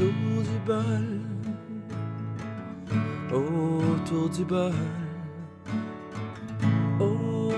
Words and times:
autour 0.00 0.42
du 0.42 0.58
bol, 0.66 1.20
autour 3.32 4.30
du 4.30 4.44
bol, 4.44 4.72
autour 6.98 7.52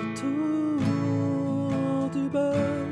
du 2.10 2.28
bol. 2.28 2.88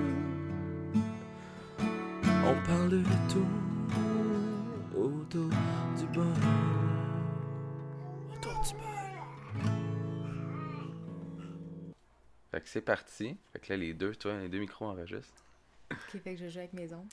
On 2.22 2.54
parle 2.66 2.90
de 2.90 3.02
tout 3.28 3.46
autour 4.96 5.50
du 5.98 6.06
bol, 6.14 6.26
autour 8.32 8.60
du 8.62 8.72
bol. 8.74 8.84
Fait 12.52 12.60
que 12.60 12.68
c'est 12.68 12.80
parti. 12.80 13.36
Fait 13.52 13.58
que 13.60 13.72
là, 13.72 13.76
les 13.76 13.94
deux, 13.94 14.14
toi, 14.14 14.38
les 14.38 14.48
deux 14.48 14.58
micros 14.58 14.86
enregistrent. 14.86 15.44
Ok, 15.90 16.20
fait 16.22 16.34
que 16.34 16.40
je 16.40 16.48
joue 16.48 16.58
avec 16.58 16.72
mes 16.72 16.92
ongles. 16.92 17.08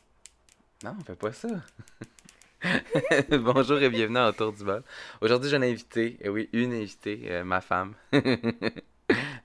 Non, 0.84 0.96
on 1.00 1.04
fait 1.04 1.16
pas 1.16 1.32
ça. 1.32 1.50
Bonjour 3.30 3.80
et 3.82 3.90
bienvenue 3.90 4.18
à 4.18 4.30
Autour 4.30 4.52
du 4.52 4.64
bol. 4.64 4.84
Aujourd'hui, 5.22 5.50
j'ai 5.50 5.58
une 5.58 5.64
invitée. 5.64 6.18
Et 6.22 6.30
oui, 6.30 6.50
une 6.54 6.74
invitée, 6.74 7.22
euh, 7.30 7.44
ma 7.44 7.62
femme. 7.62 7.94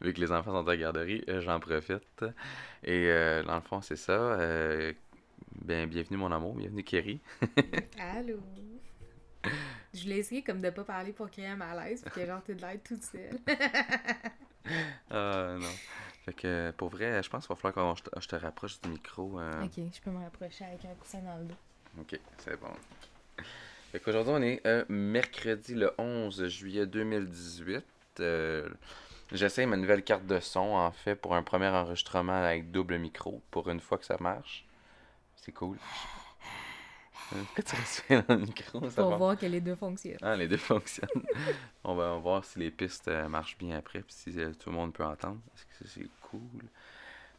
Vu 0.01 0.13
que 0.13 0.21
les 0.21 0.33
enfants 0.33 0.53
sont 0.53 0.67
à 0.67 0.71
la 0.71 0.77
garderie, 0.77 1.23
euh, 1.29 1.41
j'en 1.43 1.61
profite. 1.61 2.25
Et 2.83 3.07
euh, 3.09 3.43
dans 3.43 3.57
le 3.57 3.61
fond, 3.61 3.83
c'est 3.83 3.97
ça. 3.97 4.37
Ben, 5.57 5.89
bienvenue, 5.89 6.17
mon 6.17 6.33
amour. 6.33 6.55
Bienvenue, 6.55 6.83
Kerry. 6.83 7.21
Allô? 7.99 8.39
Je 9.93 10.03
voulais 10.03 10.19
essayer 10.19 10.43
comme 10.43 10.63
de 10.63 10.71
pas 10.71 10.85
parler 10.85 11.13
pour 11.13 11.31
créer 11.31 11.49
un 11.49 11.57
malaise, 11.57 12.03
puis 12.03 12.23
que 12.23 12.27
genre 12.27 12.43
t'es 12.43 12.55
de 12.55 12.63
l'air 12.63 12.79
toute 12.83 13.03
seule. 13.03 13.39
Ah, 15.11 15.57
non. 15.59 15.69
Fait 16.25 16.33
que 16.33 16.71
pour 16.77 16.89
vrai, 16.89 17.21
je 17.21 17.29
pense 17.29 17.47
qu'il 17.47 17.55
va 17.55 17.61
falloir 17.61 17.97
que 17.97 18.21
je 18.21 18.29
te, 18.29 18.37
rapproche 18.37 18.81
du 18.81 18.89
micro. 18.89 19.41
ok, 19.41 19.73
je 19.77 20.01
peux 20.01 20.11
me 20.11 20.23
rapprocher 20.23 20.65
avec 20.65 20.85
un 20.85 20.95
coussin 20.95 21.19
dans 21.19 21.37
le 21.37 21.47
dos. 21.47 21.57
Ok, 22.01 22.19
c'est 22.39 22.59
bon. 22.59 22.73
Fait 23.93 24.01
qu'aujourd'hui, 24.01 24.33
on 24.35 24.43
est 24.43 24.67
euh, 24.67 24.85
mercredi 24.89 25.75
le 25.75 25.93
11 25.99 26.49
juillet 26.49 26.87
2018. 26.87 27.85
Euh, 28.21 28.69
J'essaie 29.33 29.65
ma 29.67 29.77
nouvelle 29.77 30.03
carte 30.03 30.27
de 30.27 30.41
son, 30.41 30.61
en 30.61 30.93
fait, 30.93 31.15
pour 31.15 31.35
un 31.35 31.43
premier 31.43 31.69
enregistrement 31.69 32.33
avec 32.45 32.71
double 32.71 32.99
micro, 32.99 33.43
pour 33.51 33.71
une 33.71 33.81
fois 33.81 33.99
que 33.99 34.05
ça 34.05 34.17
marche. 34.21 34.67
C'est 35.37 35.53
cool. 35.53 35.79
Euh, 37.33 37.43
Pourquoi 37.45 37.65
tu 37.65 37.77
restes 37.77 38.05
dans 38.29 38.35
le 38.35 38.41
micro? 38.43 38.81
Pour 38.81 38.91
va? 39.11 39.17
voir 39.17 39.39
que 39.39 39.47
les 39.47 39.61
deux 39.61 39.75
fonctionnent. 39.75 40.19
Ah, 40.23 40.37
les 40.37 40.49
deux 40.49 40.59
fonctionnent. 40.59 41.09
on 41.85 41.95
va 41.95 42.17
voir 42.17 42.45
si 42.45 42.59
les 42.59 42.71
pistes 42.71 43.09
euh, 43.09 43.29
marchent 43.29 43.57
bien 43.59 43.77
après, 43.79 44.01
puis 44.03 44.15
si 44.15 44.33
tout 44.59 44.71
le 44.71 44.77
monde 44.77 44.93
peut 44.93 45.05
entendre. 45.05 45.41
Est-ce 45.57 45.65
que 45.85 45.89
c'est 45.89 46.09
cool? 46.21 46.41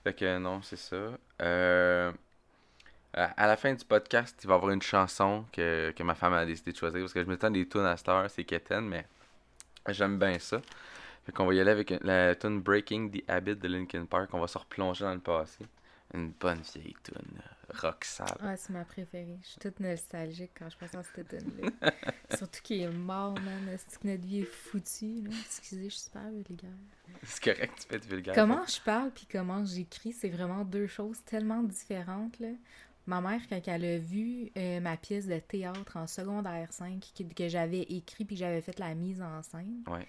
Fait 0.03 0.14
que 0.14 0.38
non, 0.38 0.61
c'est 0.61 0.77
ça. 0.77 1.17
Euh, 1.42 2.11
à 3.14 3.25
à 3.38 3.47
la 3.47 3.58
fin 3.58 3.73
du 3.73 3.86
podcast, 3.86 4.39
il 4.44 4.47
va 4.47 4.56
y 4.56 4.58
avoir 4.58 4.72
une 4.72 4.81
chanson 4.81 5.45
que, 5.52 5.92
que 5.92 6.03
ma 6.03 6.16
femme 6.16 6.33
a 6.33 6.45
décidé 6.45 6.72
de 6.72 6.78
choisir, 6.78 7.00
parce 7.00 7.14
que 7.14 7.23
je 7.23 7.30
me 7.30 7.38
tente 7.38 7.53
des 7.53 7.67
tunes 7.67 7.86
à 7.86 7.97
cette 7.97 8.09
heure, 8.09 8.30
c'est 8.30 8.44
Keten, 8.44 8.88
mais 8.88 9.05
j'aime 9.89 10.17
bien 10.17 10.39
ça. 10.39 10.61
Fait 11.25 11.31
qu'on 11.31 11.45
va 11.45 11.53
y 11.53 11.59
aller 11.59 11.72
avec 11.72 11.94
la 12.02 12.36
tune 12.36 12.61
Breaking 12.61 13.09
the 13.09 13.23
Habit 13.30 13.55
de 13.55 13.67
Linkin 13.67 14.05
Park. 14.05 14.30
On 14.33 14.39
va 14.39 14.47
se 14.47 14.58
replonger 14.58 15.05
dans 15.05 15.14
le 15.14 15.22
passé. 15.22 15.66
Une 16.14 16.31
bonne 16.31 16.61
vieille 16.75 16.95
tune, 17.02 17.16
euh, 17.16 17.73
rock 17.81 18.03
sale. 18.03 18.38
Ah, 18.42 18.55
c'est 18.55 18.72
ma 18.72 18.83
préférée. 18.83 19.39
Je 19.42 19.48
suis 19.48 19.59
toute 19.59 19.80
nostalgique 19.80 20.52
quand 20.59 20.70
je 20.70 20.77
pense 20.77 20.94
à 20.94 21.02
cette 21.02 21.27
tune-là. 21.27 21.92
Surtout 22.38 22.59
qu'il 22.61 22.81
est 22.81 22.89
mort, 22.89 23.33
man. 23.33 23.77
C'est 23.77 24.00
que 24.00 24.08
notre 24.08 24.22
vie 24.22 24.42
est 24.42 24.44
foutue, 24.44 25.23
là? 25.23 25.31
Excusez, 25.45 25.86
je 25.86 25.95
suis 25.95 26.03
super 26.03 26.30
vulgaire. 26.30 26.70
C'est 27.23 27.44
correct, 27.44 27.73
tu 27.81 27.88
peux 27.88 27.95
être 27.95 28.05
vulgaire. 28.05 28.36
Comment 28.36 28.66
je 28.67 28.81
parle 28.81 29.09
puis 29.11 29.25
comment 29.31 29.66
j'écris, 29.66 30.11
c'est 30.11 30.30
vraiment 30.30 30.66
deux 30.66 30.88
choses 30.88 31.23
tellement 31.23 31.64
différentes, 31.64 32.38
là. 32.39 32.50
Ma 33.05 33.19
mère, 33.19 33.41
quand 33.49 33.59
elle 33.67 33.83
a 33.85 33.97
vu 33.97 34.49
euh, 34.57 34.79
ma 34.79 34.95
pièce 34.95 35.27
de 35.27 35.37
théâtre 35.39 35.97
en 35.97 36.07
secondaire 36.07 36.71
5 36.71 37.03
que, 37.17 37.23
que 37.23 37.47
j'avais 37.49 37.81
écrit 37.81 38.23
puis 38.23 38.37
j'avais 38.37 38.61
fait 38.61 38.79
la 38.79 38.93
mise 38.95 39.21
en 39.21 39.43
scène, 39.43 39.83
Ouais. 39.87 40.07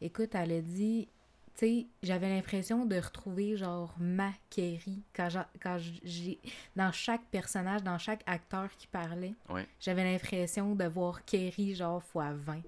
écoute, 0.00 0.34
elle 0.34 0.52
a 0.52 0.60
dit, 0.62 1.08
tu 1.54 1.66
sais, 1.66 1.86
j'avais 2.02 2.30
l'impression 2.30 2.86
de 2.86 2.96
retrouver 2.96 3.58
genre 3.58 3.94
ma 3.98 4.32
Kerry 4.48 5.02
quand 5.14 5.28
j'a- 5.28 5.48
quand 5.62 5.76
j'ai 6.04 6.38
dans 6.74 6.90
chaque 6.90 7.24
personnage, 7.30 7.82
dans 7.82 7.98
chaque 7.98 8.22
acteur 8.24 8.70
qui 8.78 8.86
parlait, 8.86 9.34
Ouais. 9.50 9.66
j'avais 9.78 10.02
l'impression 10.10 10.74
de 10.74 10.84
voir 10.86 11.22
Kerry 11.26 11.74
genre 11.74 12.02
fois 12.02 12.32
20. 12.32 12.62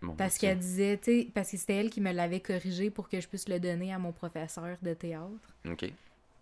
Mon 0.00 0.14
Parce 0.14 0.38
qu'elle 0.38 0.58
disait, 0.58 0.96
tu 0.98 1.04
sais, 1.22 1.28
parce 1.34 1.50
que 1.50 1.56
c'était 1.56 1.74
elle 1.76 1.90
qui 1.90 2.00
me 2.00 2.12
l'avait 2.12 2.40
corrigé 2.40 2.90
pour 2.90 3.08
que 3.08 3.20
je 3.20 3.26
puisse 3.28 3.48
le 3.48 3.58
donner 3.58 3.92
à 3.92 3.98
mon 3.98 4.12
professeur 4.12 4.76
de 4.82 4.94
théâtre. 4.94 5.56
Ok. 5.68 5.92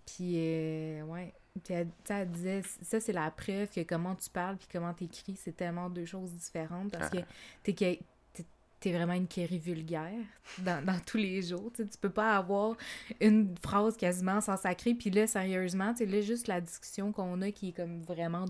Puis, 0.07 0.33
euh, 0.37 1.03
ouais. 1.05 1.33
Puis, 1.65 1.75
elle, 1.75 2.31
disait, 2.31 2.63
ça, 2.83 3.01
c'est 3.01 3.13
la 3.13 3.31
preuve 3.31 3.69
que 3.71 3.83
comment 3.83 4.15
tu 4.15 4.31
parles 4.31 4.57
puis 4.57 4.69
comment 4.71 4.95
tu 4.95 5.05
écris, 5.05 5.37
c'est 5.37 5.57
tellement 5.57 5.91
deux 5.91 6.07
choses 6.07 6.33
différentes 6.33 6.93
parce 6.93 7.11
que 7.11 7.19
t'es, 7.63 7.75
que- 7.75 7.99
t'es, 8.33 8.45
t'es 8.79 8.93
vraiment 8.93 9.15
une 9.15 9.27
Kerry 9.27 9.59
vulgaire 9.59 10.23
dans, 10.59 10.85
dans 10.85 10.99
tous 11.01 11.17
les 11.17 11.43
jours. 11.43 11.71
Tu 11.75 11.85
peux 12.01 12.11
pas 12.11 12.37
avoir 12.37 12.77
une 13.21 13.55
phrase 13.59 13.97
quasiment 13.97 14.41
sans 14.41 14.57
sacré. 14.57 14.95
Puis 14.95 15.11
là, 15.11 15.27
sérieusement, 15.27 15.93
tu 15.93 16.07
là, 16.07 16.21
juste 16.21 16.47
la 16.47 16.61
discussion 16.61 17.13
qu'on 17.13 17.43
a 17.43 17.51
qui 17.51 17.71
est 17.71 17.73
comme 17.73 18.03
vraiment, 18.03 18.47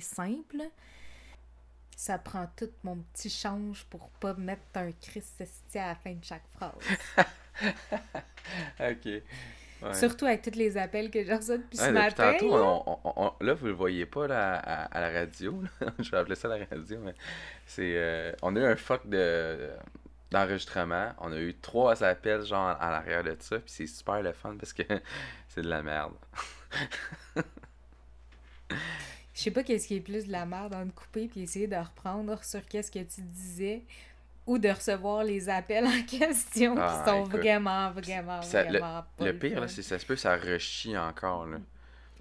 simple. 0.00 0.62
Ça 1.96 2.18
prend 2.18 2.46
tout 2.56 2.68
mon 2.84 2.96
petit 3.14 3.30
change 3.30 3.84
pour 3.86 4.10
pas 4.20 4.34
mettre 4.34 4.62
un 4.74 4.92
Christ 4.92 5.42
à 5.74 5.88
la 5.88 5.94
fin 5.94 6.12
de 6.12 6.24
chaque 6.24 6.46
phrase. 6.54 6.74
Ok. 8.78 9.22
Ouais. 9.82 9.92
Surtout 9.94 10.24
avec 10.24 10.42
tous 10.42 10.56
les 10.58 10.76
appels 10.78 11.10
que 11.10 11.22
j'ai 11.22 11.34
reçus 11.34 11.58
depuis 11.58 11.78
Ouais, 11.78 11.84
ce 11.84 11.90
depuis 11.90 11.92
matin. 11.92 12.32
tantôt, 12.32 12.56
là. 12.56 12.62
on- 12.64 12.98
on- 13.04 13.12
on- 13.26 13.44
là, 13.44 13.52
vous 13.54 13.66
le 13.66 13.72
voyez 13.72 14.06
pas 14.06 14.26
là, 14.26 14.54
à, 14.56 14.84
à 14.84 15.00
la 15.00 15.10
radio. 15.20 15.62
là. 15.80 15.88
Je 15.98 16.10
vais 16.10 16.16
appeler 16.16 16.34
ça 16.34 16.48
la 16.48 16.64
radio, 16.64 16.98
mais 17.00 17.14
c'est. 17.66 17.92
euh, 17.96 18.32
on 18.42 18.56
a 18.56 18.60
eu 18.60 18.64
un 18.64 18.76
fuck 18.76 19.06
de 19.08 19.70
d'enregistrement. 20.30 21.12
On 21.20 21.30
a 21.32 21.36
eu 21.38 21.54
trois 21.54 22.02
appels 22.02 22.42
genre 22.44 22.68
à 22.80 22.90
l'arrière 22.90 23.22
de 23.22 23.36
ça, 23.38 23.58
puis 23.58 23.70
c'est 23.70 23.86
super 23.86 24.22
le 24.22 24.32
fun 24.32 24.56
parce 24.58 24.72
que 24.72 24.82
c'est 25.48 25.62
de 25.62 25.68
la 25.68 25.82
merde. 25.82 26.14
Je 29.34 29.42
sais 29.42 29.50
pas 29.50 29.62
qu'est-ce 29.62 29.86
qui 29.86 29.96
est 29.96 30.00
plus 30.00 30.26
de 30.26 30.32
la 30.32 30.46
merde 30.46 30.72
dans 30.72 30.84
de 30.86 30.90
couper 30.90 31.28
puis 31.28 31.42
essayer 31.42 31.66
de 31.66 31.76
reprendre 31.76 32.42
sur 32.42 32.64
qu'est-ce 32.66 32.90
que 32.90 32.98
tu 33.00 33.20
disais 33.20 33.82
ou 34.46 34.58
de 34.58 34.68
recevoir 34.68 35.24
les 35.24 35.48
appels 35.48 35.86
en 35.86 36.02
question 36.06 36.74
Ah, 36.78 37.02
qui 37.04 37.10
sont 37.10 37.26
écoute. 37.26 37.40
vraiment, 37.40 37.90
vraiment, 37.90 38.42
Ça- 38.42 38.62
le- 38.64 38.78
vraiment 38.78 39.04
pas 39.16 39.24
le 39.24 39.38
pire, 39.38 39.60
là, 39.60 39.68
c'est 39.68 39.82
ça 39.82 39.98
se 39.98 40.06
peut, 40.06 40.16
ça 40.16 40.36
rechie 40.36 40.96
encore. 40.96 41.46
Là. 41.46 41.58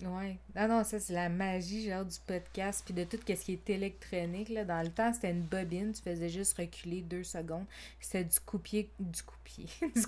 Ouais. 0.04 0.38
Non, 0.56 0.68
non, 0.68 0.84
ça, 0.84 1.00
c'est 1.00 1.14
la 1.14 1.30
magie, 1.30 1.90
genre, 1.90 2.04
du 2.04 2.18
podcast, 2.28 2.82
puis 2.84 2.94
de 2.94 3.06
tout 3.06 3.18
ce 3.26 3.34
qui 3.34 3.54
est 3.54 3.70
électronique, 3.70 4.50
là. 4.50 4.66
Dans 4.66 4.82
le 4.82 4.90
temps, 4.90 5.14
c'était 5.14 5.32
une 5.32 5.44
bobine, 5.44 5.94
tu 5.94 6.02
faisais 6.02 6.28
juste 6.28 6.58
reculer 6.58 7.02
deux 7.02 7.24
secondes. 7.24 7.66
C'était 8.02 8.26
du 8.26 8.40
coupier, 8.42 8.90
du 9.00 9.24
coupier, 9.24 9.68
du 9.96 10.06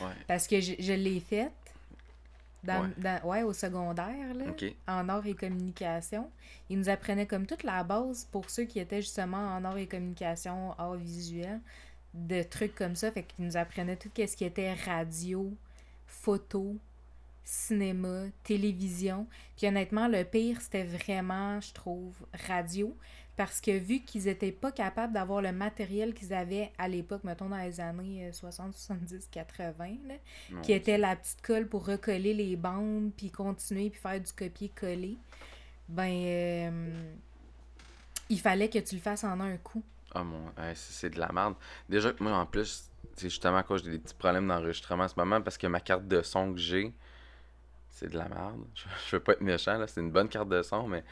Ouais. 0.00 0.08
parce 0.26 0.48
que 0.48 0.60
je, 0.60 0.72
je 0.80 0.92
l'ai 0.92 1.20
faite, 1.20 1.52
dans, 2.64 2.82
Ouais. 2.82 2.88
dans- 2.98 3.28
ouais, 3.28 3.42
au 3.42 3.52
secondaire, 3.52 4.34
là, 4.34 4.44
en 4.88 5.08
art 5.08 5.26
et 5.26 5.34
communication. 5.34 6.30
Ils 6.70 6.78
nous 6.78 6.88
apprenaient 6.88 7.26
comme 7.26 7.46
toute 7.46 7.62
la 7.62 7.84
base 7.84 8.24
pour 8.32 8.48
ceux 8.50 8.64
qui 8.64 8.80
étaient 8.80 9.02
justement 9.02 9.54
en 9.56 9.64
art 9.64 9.76
et 9.78 9.86
communication, 9.86 10.72
art 10.78 10.94
visuel, 10.96 11.60
de 12.14 12.42
trucs 12.42 12.74
comme 12.74 12.96
ça. 12.96 13.10
Fait 13.12 13.22
qu'ils 13.22 13.44
nous 13.44 13.56
apprenaient 13.56 13.96
tout 13.96 14.10
ce 14.16 14.36
qui 14.36 14.44
était 14.44 14.72
radio, 14.74 15.52
photo, 16.06 16.76
cinéma, 17.44 18.24
télévision. 18.42 19.26
Puis 19.56 19.66
honnêtement, 19.66 20.08
le 20.08 20.24
pire, 20.24 20.60
c'était 20.60 20.84
vraiment, 20.84 21.60
je 21.60 21.72
trouve, 21.72 22.14
radio. 22.46 22.96
Parce 23.36 23.60
que 23.60 23.72
vu 23.72 24.00
qu'ils 24.00 24.28
étaient 24.28 24.52
pas 24.52 24.70
capables 24.70 25.12
d'avoir 25.12 25.42
le 25.42 25.50
matériel 25.50 26.14
qu'ils 26.14 26.32
avaient 26.32 26.70
à 26.78 26.86
l'époque, 26.86 27.24
mettons 27.24 27.48
dans 27.48 27.58
les 27.58 27.80
années 27.80 28.28
euh, 28.28 28.32
60, 28.32 28.74
70, 28.74 29.28
80, 29.30 29.86
là, 30.06 30.14
Mon 30.50 30.60
qui 30.60 30.72
était 30.72 30.98
la 30.98 31.16
petite 31.16 31.42
colle 31.42 31.66
pour 31.66 31.84
recoller 31.84 32.32
les 32.32 32.54
bandes, 32.54 33.10
puis 33.16 33.30
continuer, 33.30 33.90
puis 33.90 34.00
faire 34.00 34.20
du 34.20 34.32
copier-coller, 34.32 35.18
ben, 35.88 36.12
euh, 36.12 37.12
il 38.28 38.40
fallait 38.40 38.68
que 38.68 38.78
tu 38.78 38.94
le 38.94 39.00
fasses 39.00 39.24
en 39.24 39.40
un 39.40 39.56
coup. 39.56 39.82
Ah 40.14 40.22
mon, 40.22 40.44
ouais, 40.44 40.74
c'est 40.74 40.92
c'est 40.92 41.10
de 41.10 41.18
la 41.18 41.32
merde. 41.32 41.54
Déjà 41.88 42.12
que 42.12 42.22
moi 42.22 42.36
en 42.36 42.46
plus, 42.46 42.88
c'est 43.16 43.28
justement 43.28 43.56
à 43.56 43.62
cause 43.64 43.84
j'ai 43.84 43.90
des 43.90 43.98
petits 43.98 44.14
problèmes 44.14 44.46
d'enregistrement 44.46 45.04
en 45.04 45.08
ce 45.08 45.14
moment 45.16 45.40
parce 45.42 45.58
que 45.58 45.66
ma 45.66 45.80
carte 45.80 46.06
de 46.06 46.22
son 46.22 46.52
que 46.52 46.58
j'ai, 46.60 46.92
c'est 47.90 48.08
de 48.08 48.16
la 48.16 48.28
merde. 48.28 48.64
Je, 48.74 48.84
je 49.08 49.16
veux 49.16 49.22
pas 49.22 49.32
être 49.32 49.40
méchant 49.40 49.76
là, 49.76 49.88
c'est 49.88 50.00
une 50.00 50.12
bonne 50.12 50.28
carte 50.28 50.48
de 50.48 50.62
son, 50.62 50.86
mais 50.86 51.04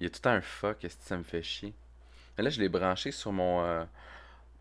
il 0.00 0.04
y 0.04 0.06
a 0.06 0.10
tout 0.10 0.16
le 0.18 0.22
temps 0.22 0.30
un 0.30 0.40
fuck, 0.40 0.82
est-ce 0.84 0.96
que 0.96 1.04
ça 1.04 1.16
me 1.16 1.22
fait 1.22 1.42
chier? 1.42 1.74
Mais 2.38 2.44
là 2.44 2.50
je 2.50 2.60
l'ai 2.60 2.68
branché 2.68 3.10
sur 3.12 3.32
mon 3.32 3.62
euh, 3.62 3.84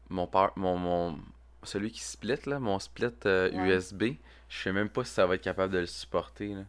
mon, 0.09 0.27
par- 0.27 0.53
mon 0.57 0.77
mon 0.77 1.19
celui 1.63 1.91
qui 1.91 2.01
split 2.01 2.39
là, 2.45 2.59
mon 2.59 2.80
split 2.80 3.07
euh, 3.25 3.50
Ouais. 3.51 3.75
USB. 3.75 4.03
Je 4.50 4.57
sais 4.63 4.71
même 4.71 4.89
pas 4.89 5.03
si 5.03 5.12
ça 5.13 5.25
va 5.25 5.36
être 5.36 5.41
capable 5.44 5.74
de 5.74 5.80
le 5.80 5.86
supporter 5.86 6.53
là. 6.56 6.63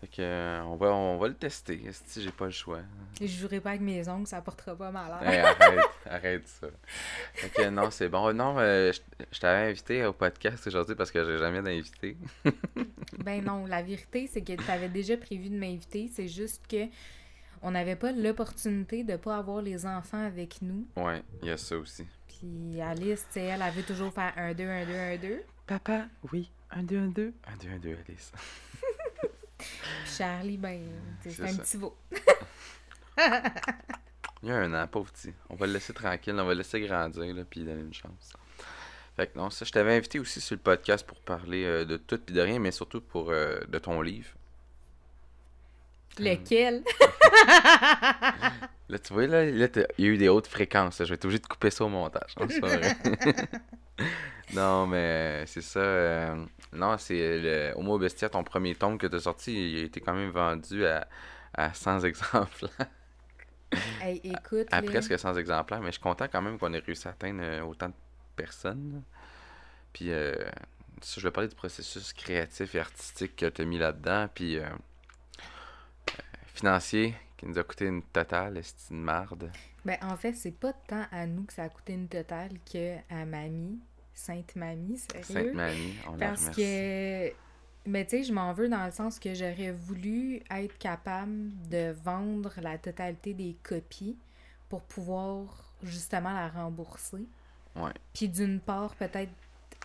Fait 0.00 0.06
que 0.06 0.22
euh, 0.22 0.62
on 0.64 0.76
va 0.76 0.86
on 0.94 1.18
va 1.18 1.28
le 1.28 1.34
tester. 1.34 1.82
Est-ce 1.86 2.14
que 2.14 2.20
j'ai 2.22 2.32
pas 2.32 2.46
le 2.46 2.50
choix? 2.50 2.80
Je 3.20 3.26
jouerai 3.26 3.60
pas 3.60 3.70
avec 3.70 3.82
mes 3.82 4.08
ongles, 4.08 4.26
ça 4.26 4.38
apportera 4.38 4.74
pas 4.74 4.90
malheur. 4.90 5.22
Hey, 5.22 5.38
arrête, 5.40 5.84
arrête 6.06 6.48
ça. 6.48 6.68
Ok, 7.44 7.66
non, 7.70 7.90
c'est 7.90 8.08
bon. 8.08 8.32
Non, 8.32 8.56
euh, 8.58 8.92
je, 8.92 9.00
je 9.30 9.38
t'avais 9.40 9.70
invité 9.70 10.04
au 10.06 10.14
podcast 10.14 10.66
aujourd'hui 10.66 10.94
parce 10.94 11.10
que 11.10 11.22
j'ai 11.24 11.36
jamais 11.38 11.60
d'invité. 11.60 12.16
Ben 13.24 13.44
non, 13.44 13.66
la 13.66 13.82
vérité, 13.82 14.26
c'est 14.26 14.40
que 14.40 14.54
tu 14.54 14.70
avais 14.70 14.88
déjà 14.88 15.16
prévu 15.18 15.50
de 15.50 15.56
m'inviter. 15.58 16.08
C'est 16.10 16.28
juste 16.28 16.66
que 16.66 16.86
on 17.62 17.70
n'avait 17.72 17.96
pas 17.96 18.12
l'opportunité 18.12 19.04
de 19.04 19.16
pas 19.16 19.36
avoir 19.36 19.62
les 19.62 19.86
enfants 19.86 20.24
avec 20.24 20.62
nous. 20.62 20.86
Ouais, 20.96 21.22
il 21.42 21.48
y 21.48 21.50
a 21.50 21.56
ça 21.56 21.76
aussi. 21.76 22.06
Puis 22.28 22.80
Alice, 22.80 23.26
tu 23.28 23.34
sais, 23.34 23.44
elle, 23.44 23.62
veut 23.72 23.82
toujours 23.82 24.12
faire 24.12 24.32
un, 24.36 24.54
deux, 24.54 24.68
un, 24.68 24.86
deux, 24.86 24.96
un, 24.96 25.16
deux. 25.16 25.42
Papa, 25.66 26.06
oui, 26.32 26.50
un, 26.70 26.82
deux, 26.82 26.98
un, 26.98 27.08
deux. 27.08 27.34
Un, 27.46 27.56
deux, 27.56 27.68
un, 27.70 27.78
deux, 27.78 27.96
Alice. 28.06 28.32
Puis 29.58 29.68
Charlie, 30.06 30.56
ben, 30.56 30.80
tu 31.22 31.30
sais, 31.30 31.36
c'est 31.36 31.42
un 31.50 31.52
ça. 31.52 31.62
petit 31.62 31.76
veau. 31.76 31.96
Il 34.42 34.48
y 34.48 34.52
a 34.52 34.56
un 34.56 34.72
an, 34.72 34.86
pauvre 34.86 35.12
petit. 35.12 35.34
On 35.50 35.54
va 35.54 35.66
le 35.66 35.74
laisser 35.74 35.92
tranquille, 35.92 36.34
on 36.38 36.44
va 36.44 36.54
le 36.54 36.58
laisser 36.58 36.80
grandir, 36.80 37.34
là, 37.34 37.44
puis 37.44 37.62
donner 37.62 37.82
une 37.82 37.92
chance. 37.92 38.32
Fait 39.16 39.26
que 39.26 39.36
non, 39.36 39.50
ça, 39.50 39.66
je 39.66 39.72
t'avais 39.72 39.94
invité 39.94 40.18
aussi 40.18 40.40
sur 40.40 40.56
le 40.56 40.62
podcast 40.62 41.06
pour 41.06 41.20
parler 41.20 41.64
euh, 41.64 41.84
de 41.84 41.98
tout 41.98 42.18
puis 42.18 42.34
de 42.34 42.40
rien, 42.40 42.58
mais 42.58 42.70
surtout 42.70 43.02
pour 43.02 43.30
euh, 43.30 43.60
de 43.68 43.78
ton 43.78 44.00
livre. 44.00 44.30
Lequel? 46.20 46.82
Là, 48.88 48.98
tu 48.98 49.12
vois, 49.12 49.26
là, 49.26 49.44
il 49.44 49.58
y 49.58 49.62
a 49.62 50.08
eu 50.08 50.16
des 50.16 50.28
hautes 50.28 50.48
fréquences. 50.48 50.98
là. 50.98 51.04
Je 51.04 51.10
vais 51.10 51.14
être 51.14 51.24
obligé 51.24 51.38
de 51.40 51.46
couper 51.46 51.70
ça 51.70 51.84
au 51.84 51.88
montage. 51.88 52.34
hein, 52.38 52.46
non, 54.54 54.86
mais 54.86 55.44
c'est 55.46 55.60
ça. 55.62 55.78
euh, 55.80 56.44
non, 56.72 56.96
c'est 56.98 57.38
le 57.40 57.72
Homo 57.76 57.98
Bestia, 57.98 58.28
ton 58.28 58.42
premier 58.42 58.74
tome 58.74 58.98
que 58.98 59.06
tu 59.06 59.14
as 59.16 59.20
sorti. 59.20 59.72
Il 59.72 59.78
a 59.80 59.84
été 59.84 60.00
quand 60.00 60.14
même 60.14 60.30
vendu 60.30 60.84
à, 60.86 61.06
à 61.54 61.72
100 61.72 62.00
exemplaires. 62.00 62.88
Hey, 64.02 64.20
écoute, 64.24 64.66
À 64.72 64.82
presque 64.82 65.16
100 65.16 65.36
exemplaires. 65.36 65.80
Mais 65.80 65.86
je 65.88 65.92
suis 65.92 66.00
content 66.00 66.26
quand 66.30 66.42
même 66.42 66.58
qu'on 66.58 66.72
ait 66.72 66.80
réussi 66.80 67.06
à 67.06 67.12
atteindre 67.12 67.40
euh, 67.44 67.60
autant 67.62 67.88
de 67.88 67.94
personnes. 68.34 69.02
Puis, 69.92 70.10
euh, 70.10 70.34
ça, 71.00 71.20
je 71.20 71.28
vais 71.28 71.30
parler 71.30 71.48
du 71.48 71.54
processus 71.54 72.12
créatif 72.12 72.74
et 72.74 72.80
artistique 72.80 73.36
que 73.36 73.46
tu 73.46 73.62
as 73.62 73.64
mis 73.64 73.78
là-dedans. 73.78 74.28
Puis, 74.34 74.58
euh, 74.58 74.64
financier, 76.60 77.14
qui 77.38 77.46
nous 77.46 77.58
a 77.58 77.62
coûté 77.62 77.86
une 77.86 78.02
totale, 78.02 78.60
c'est 78.62 78.92
une 78.92 79.00
marde? 79.00 79.50
Ben, 79.84 79.96
en 80.02 80.16
fait, 80.16 80.34
c'est 80.34 80.50
pas 80.50 80.74
tant 80.74 81.06
à 81.10 81.26
nous 81.26 81.44
que 81.44 81.54
ça 81.54 81.64
a 81.64 81.68
coûté 81.70 81.94
une 81.94 82.06
totale 82.06 82.50
que 82.70 82.96
à 83.08 83.24
mamie, 83.24 83.78
Sainte 84.12 84.54
Mamie, 84.56 84.98
sérieux? 84.98 85.24
Sainte-Mamie, 85.24 85.94
on 86.06 86.16
la 86.16 86.28
Parce 86.28 86.50
que, 86.50 87.32
mais 87.86 88.04
tu 88.04 88.18
sais, 88.18 88.24
je 88.24 88.32
m'en 88.34 88.52
veux 88.52 88.68
dans 88.68 88.84
le 88.84 88.92
sens 88.92 89.18
que 89.18 89.32
j'aurais 89.32 89.72
voulu 89.72 90.42
être 90.50 90.76
capable 90.76 91.50
de 91.70 91.96
vendre 92.04 92.52
la 92.60 92.76
totalité 92.76 93.32
des 93.32 93.56
copies 93.62 94.18
pour 94.68 94.82
pouvoir 94.82 95.72
justement 95.82 96.34
la 96.34 96.48
rembourser. 96.48 97.24
Ouais. 97.74 97.92
Puis 98.12 98.28
d'une 98.28 98.60
part, 98.60 98.94
peut-être 98.96 99.32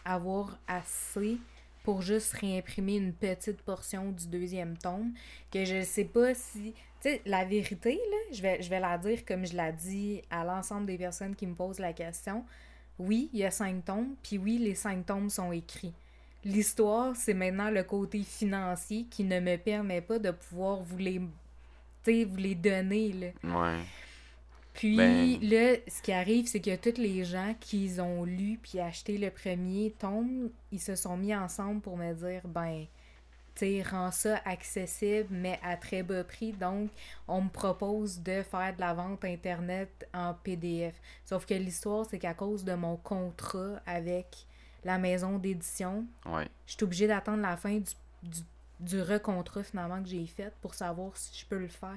avoir 0.03 0.57
assez 0.67 1.37
pour 1.85 2.01
juste 2.01 2.33
réimprimer 2.33 2.95
une 2.95 3.13
petite 3.13 3.61
portion 3.61 4.11
du 4.11 4.27
deuxième 4.27 4.75
tome, 4.75 5.13
que 5.51 5.63
je 5.63 5.83
sais 5.83 6.03
pas 6.03 6.33
si... 6.33 6.73
Tu 6.99 7.11
sais, 7.11 7.21
la 7.27 7.45
vérité, 7.45 7.99
je 8.31 8.41
vais, 8.41 8.79
la 8.79 8.97
dire 8.97 9.23
comme 9.23 9.45
je 9.45 9.55
l'ai 9.55 9.71
dit 9.71 10.21
à 10.31 10.43
l'ensemble 10.43 10.87
des 10.87 10.97
personnes 10.97 11.35
qui 11.35 11.45
me 11.45 11.53
posent 11.53 11.77
la 11.77 11.93
question. 11.93 12.43
Oui, 12.97 13.29
il 13.33 13.39
y 13.39 13.45
a 13.45 13.51
cinq 13.51 13.85
tomes, 13.85 14.15
puis 14.23 14.39
oui, 14.39 14.57
les 14.57 14.73
cinq 14.73 15.05
tomes 15.05 15.29
sont 15.29 15.51
écrits. 15.51 15.93
L'histoire, 16.43 17.15
c'est 17.15 17.35
maintenant 17.35 17.69
le 17.69 17.83
côté 17.83 18.23
financier 18.23 19.05
qui 19.11 19.23
ne 19.23 19.39
me 19.39 19.55
permet 19.57 20.01
pas 20.01 20.17
de 20.17 20.31
pouvoir 20.31 20.81
vous 20.81 20.97
les, 20.97 21.19
vous 21.19 22.55
donner, 22.55 23.13
là. 23.13 23.27
Puis 24.75 24.97
Ben- 24.97 25.39
là, 25.41 25.75
ce 25.87 26.01
qui 26.01 26.11
arrive, 26.11 26.47
c'est 26.47 26.59
que 26.59 26.75
tous 26.75 26.99
les 27.01 27.23
gens 27.23 27.55
qui 27.59 27.89
ont 27.99 28.23
lu 28.25 28.59
puis 28.61 28.79
acheté 28.79 29.17
le 29.17 29.29
premier 29.31 29.91
tome, 29.97 30.49
ils 30.71 30.81
se 30.81 30.95
sont 30.95 31.17
mis 31.17 31.33
ensemble 31.35 31.81
pour 31.81 31.97
me 31.97 32.13
dire, 32.13 32.41
ben, 32.45 32.85
tu 33.55 33.59
sais, 33.65 33.83
rends 33.83 34.11
ça 34.11 34.41
accessible, 34.43 35.29
mais 35.31 35.57
à 35.63 35.77
très 35.77 36.03
bas 36.03 36.25
prix. 36.25 36.51
Donc, 36.51 36.89
on 37.27 37.41
me 37.43 37.49
propose 37.49 38.19
de 38.21 38.43
faire 38.43 38.75
de 38.75 38.81
la 38.81 38.93
vente 38.93 39.23
Internet 39.23 40.07
en 40.13 40.33
PDF. 40.33 40.95
Sauf 41.23 41.45
que 41.45 41.53
l'histoire, 41.53 42.05
c'est 42.05 42.19
qu'à 42.19 42.33
cause 42.33 42.65
de 42.65 42.73
mon 42.73 42.97
contrat 42.97 43.79
avec 43.85 44.45
la 44.83 44.97
maison 44.97 45.37
d'édition, 45.37 46.05
Ouais. 46.25 46.49
je 46.67 46.73
suis 46.73 46.83
obligée 46.83 47.07
d'attendre 47.07 47.41
la 47.41 47.55
fin 47.55 47.77
du, 47.77 47.91
du, 48.23 48.41
du 48.81 49.01
recontrat 49.01 49.63
finalement 49.63 50.03
que 50.03 50.09
j'ai 50.09 50.25
fait 50.27 50.53
pour 50.61 50.73
savoir 50.75 51.15
si 51.15 51.39
je 51.39 51.45
peux 51.45 51.57
le 51.57 51.69
faire. 51.69 51.95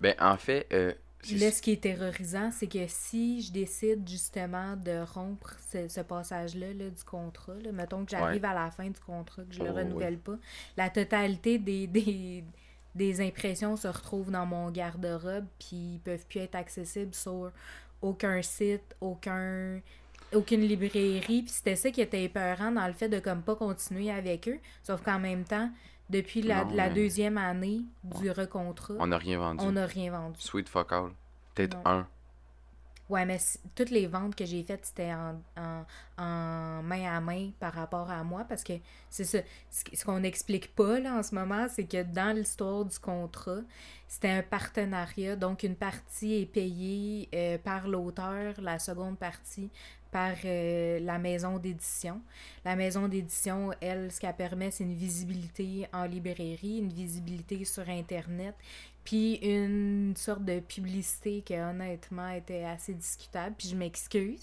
Ben, 0.00 0.14
en 0.20 0.36
fait, 0.36 0.66
euh, 0.72 0.92
Là, 1.32 1.50
ce 1.50 1.60
qui 1.60 1.72
est 1.72 1.82
terrorisant, 1.82 2.50
c'est 2.52 2.68
que 2.68 2.86
si 2.86 3.42
je 3.42 3.50
décide 3.50 4.08
justement 4.08 4.76
de 4.76 5.02
rompre 5.12 5.56
ce, 5.72 5.88
ce 5.88 6.00
passage-là 6.00 6.72
là, 6.72 6.88
du 6.88 7.04
contrat, 7.04 7.54
là, 7.64 7.72
mettons 7.72 8.04
que 8.04 8.10
j'arrive 8.12 8.44
à 8.44 8.54
la 8.54 8.70
fin 8.70 8.88
du 8.88 9.00
contrat, 9.00 9.42
que 9.44 9.52
je 9.54 9.60
le 9.60 9.70
Oh, 9.70 9.74
renouvelle 9.74 10.18
pas, 10.18 10.38
la 10.76 10.88
totalité 10.88 11.58
des, 11.58 11.86
des, 11.88 12.44
des 12.94 13.20
impressions 13.20 13.76
se 13.76 13.88
retrouvent 13.88 14.30
dans 14.30 14.46
mon 14.46 14.70
garde-robe, 14.70 15.46
puis 15.58 15.94
ils 15.94 16.00
peuvent 16.00 16.24
plus 16.26 16.40
être 16.40 16.54
accessibles 16.54 17.14
sur 17.14 17.50
aucun 18.02 18.40
site, 18.42 18.94
aucun 19.00 19.80
aucune 20.32 20.62
librairie, 20.62 21.42
puis 21.42 21.48
c'était 21.48 21.76
ça 21.76 21.90
qui 21.90 22.00
était 22.00 22.24
épeurant 22.24 22.72
dans 22.72 22.86
le 22.86 22.92
fait 22.92 23.08
de 23.08 23.20
comme 23.20 23.42
pas 23.42 23.54
continuer 23.54 24.10
avec 24.10 24.48
eux, 24.48 24.58
sauf 24.82 25.00
qu'en 25.02 25.20
même 25.20 25.44
temps, 25.44 25.70
depuis 26.10 26.42
la, 26.42 26.64
Non, 26.64 26.74
la 26.74 26.88
mais- 26.88 26.94
deuxième 26.94 27.38
année 27.38 27.82
du 28.04 28.30
recontrat, 28.30 28.94
on 28.98 29.06
n'a 29.08 29.18
rien 29.18 29.38
vendu. 29.38 29.64
on 29.64 29.72
n'a 29.72 29.86
rien 29.86 30.10
vendu. 30.12 30.40
Sweet 30.40 30.68
fuck 30.68 30.92
all. 30.92 31.10
Peut-être 31.54 31.76
un. 31.84 32.06
Ouais, 33.08 33.24
mais 33.24 33.38
toutes 33.76 33.90
les 33.90 34.08
ventes 34.08 34.34
que 34.34 34.44
j'ai 34.44 34.64
faites, 34.64 34.84
c'était 34.84 35.12
en, 35.14 35.40
en, 35.56 35.84
en 36.18 36.82
main 36.82 37.04
à 37.16 37.20
main 37.20 37.50
par 37.60 37.72
rapport 37.72 38.10
à 38.10 38.24
moi, 38.24 38.44
parce 38.48 38.64
que 38.64 38.72
c'est 39.10 39.22
ça. 39.22 39.38
Ce 39.70 40.04
qu'on 40.04 40.18
n'explique 40.18 40.74
pas 40.74 40.98
là, 40.98 41.14
en 41.14 41.22
ce 41.22 41.32
moment, 41.32 41.68
c'est 41.70 41.84
que 41.84 42.02
dans 42.02 42.34
l'histoire 42.34 42.84
du 42.84 42.98
contrat, 42.98 43.60
c'était 44.08 44.30
un 44.30 44.42
partenariat. 44.42 45.36
Donc, 45.36 45.62
une 45.62 45.76
partie 45.76 46.42
est 46.42 46.46
payée 46.46 47.28
euh, 47.32 47.58
par 47.58 47.86
l'auteur, 47.86 48.54
la 48.60 48.80
seconde 48.80 49.18
partie 49.18 49.70
par 50.16 50.32
euh, 50.46 50.98
la 51.00 51.18
maison 51.18 51.58
d'édition. 51.58 52.22
La 52.64 52.74
maison 52.74 53.06
d'édition, 53.06 53.72
elle, 53.82 54.10
ce 54.10 54.18
qu'elle 54.18 54.34
permet, 54.34 54.70
c'est 54.70 54.84
une 54.84 54.94
visibilité 54.94 55.86
en 55.92 56.04
librairie, 56.06 56.78
une 56.78 56.90
visibilité 56.90 57.66
sur 57.66 57.86
Internet, 57.86 58.54
puis 59.04 59.34
une 59.42 60.14
sorte 60.16 60.42
de 60.42 60.60
publicité 60.60 61.42
qui 61.42 61.52
honnêtement 61.52 62.30
était 62.30 62.64
assez 62.64 62.94
discutable. 62.94 63.56
Puis 63.58 63.68
je 63.68 63.76
m'excuse. 63.76 64.40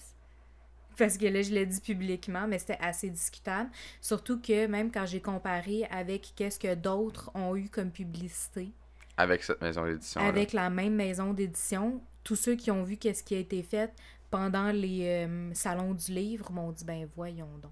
Parce 0.95 1.17
que 1.17 1.25
là, 1.25 1.41
je 1.41 1.51
l'ai 1.51 1.65
dit 1.65 1.81
publiquement, 1.81 2.45
mais 2.47 2.59
c'était 2.59 2.77
assez 2.79 3.09
discutable. 3.09 3.71
Surtout 3.99 4.39
que 4.39 4.67
même 4.67 4.91
quand 4.91 5.07
j'ai 5.07 5.21
comparé 5.21 5.87
avec 5.89 6.33
qu'est-ce 6.35 6.59
que 6.59 6.75
d'autres 6.75 7.31
ont 7.33 7.55
eu 7.55 7.67
comme 7.67 7.89
publicité, 7.89 8.69
Avec 9.17 9.41
cette 9.41 9.59
maison 9.59 9.87
d'édition. 9.87 10.21
avec 10.21 10.53
la 10.53 10.69
même 10.69 10.93
maison 10.93 11.33
d'édition, 11.33 11.99
tous 12.23 12.35
ceux 12.35 12.55
qui 12.55 12.71
ont 12.71 12.83
vu 12.83 12.97
qu'est-ce 12.97 13.23
qui 13.23 13.33
a 13.35 13.39
été 13.39 13.63
fait 13.63 13.91
pendant 14.33 14.71
les 14.71 15.05
euh, 15.27 15.53
salons 15.53 15.93
du 15.93 16.11
livre 16.11 16.51
m'ont 16.51 16.71
dit 16.71 16.85
ben 16.85 17.07
voyons 17.15 17.55
donc 17.59 17.71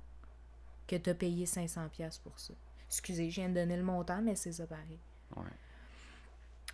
que 0.88 0.96
t'as 0.96 1.15
payé 1.15 1.48
500 1.48 1.89
pièces 1.89 2.20
pour 2.20 2.39
ça. 2.39 2.53
Excusez, 2.88 3.32
je 3.32 3.41
viens 3.41 3.50
de 3.50 3.56
donner 3.56 3.77
le 3.77 3.84
montant, 3.84 4.22
mais 4.22 4.36
c'est 4.36 4.51
ça 4.53 4.68
pareil. 4.68 5.00
Ouais. 5.36 5.44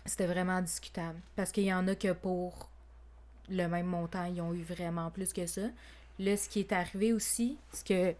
C'était 0.04 0.26
vraiment 0.26 0.60
discutable 0.62 1.20
parce 1.36 1.52
qu'il 1.52 1.64
y 1.64 1.72
en 1.72 1.86
a 1.88 1.94
que 1.94 2.12
pour 2.12 2.70
le 3.48 3.66
même 3.68 3.86
montant, 3.86 4.24
ils 4.26 4.40
ont 4.42 4.54
eu 4.54 4.62
vraiment 4.62 5.10
plus 5.10 5.32
que 5.32 5.46
ça. 5.46 5.68
Là, 6.18 6.36
ce 6.36 6.48
qui 6.48 6.60
est 6.60 6.72
arrivé 6.72 7.12
aussi, 7.12 7.58
ce 7.72 7.84
que 7.84 8.14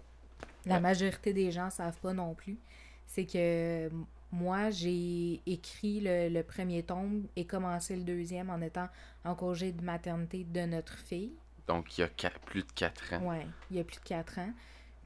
la 0.67 0.79
Ouais. 0.79 0.81
majorité 0.81 1.33
des 1.35 1.51
gens 1.53 1.71
savent 1.71 1.99
pas 2.01 2.15
non 2.15 2.35
plus, 2.35 2.59
c'est 3.07 3.27
que 3.27 3.91
moi, 4.33 4.71
j'ai 4.71 5.43
écrit 5.47 6.01
le, 6.01 6.29
le 6.31 6.43
premier 6.45 6.83
tome 6.85 7.29
et 7.37 7.47
commencé 7.47 7.97
le 7.97 8.05
deuxième 8.05 8.51
en 8.51 8.61
étant 8.61 8.89
en 9.25 9.35
congé 9.35 9.73
de 9.73 9.83
maternité 9.85 10.45
de 10.45 10.63
notre 10.67 10.99
fille. 10.99 11.33
Donc, 11.69 11.97
il 11.97 12.01
y 12.01 12.05
a 12.05 12.09
plus 12.47 12.63
de 12.63 12.73
4 12.75 13.15
ans. 13.15 13.29
Ouais, 13.31 13.47
il 13.71 13.77
y 13.77 13.81
a 13.81 13.85
plus 13.85 13.99
de 13.99 14.05
quatre 14.05 14.39
ans. 14.39 14.51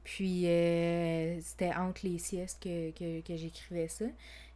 Puis 0.03 0.47
euh, 0.47 1.39
c'était 1.41 1.73
entre 1.73 2.01
les 2.05 2.17
siestes 2.17 2.61
que, 2.63 2.91
que, 2.91 3.21
que 3.21 3.35
j'écrivais 3.35 3.87
ça. 3.87 4.05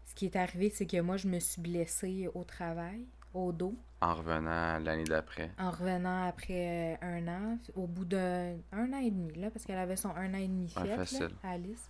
Ce 0.05 0.15
qui 0.15 0.25
est 0.25 0.35
arrivé, 0.35 0.69
c'est 0.69 0.85
que 0.85 0.99
moi, 1.01 1.17
je 1.17 1.27
me 1.27 1.39
suis 1.39 1.61
blessée 1.61 2.27
au 2.33 2.43
travail, 2.43 3.05
au 3.33 3.51
dos, 3.51 3.75
En 4.01 4.15
revenant 4.15 4.79
l'année 4.79 5.03
d'après. 5.03 5.51
en 5.59 5.69
revenant 5.69 6.27
après 6.27 6.95
euh, 6.95 6.95
un 7.01 7.27
an, 7.27 7.57
au 7.75 7.87
bout 7.87 8.05
d'un 8.05 8.55
un 8.71 8.91
an 8.93 8.99
et 8.99 9.11
demi, 9.11 9.33
là, 9.35 9.49
parce 9.51 9.65
qu'elle 9.65 9.77
avait 9.77 9.95
son 9.97 10.09
un 10.15 10.33
an 10.33 10.37
et 10.37 10.47
demi 10.47 10.69
fait, 10.69 10.83
là, 10.87 10.95
facile. 10.95 11.29
Alice. 11.43 11.89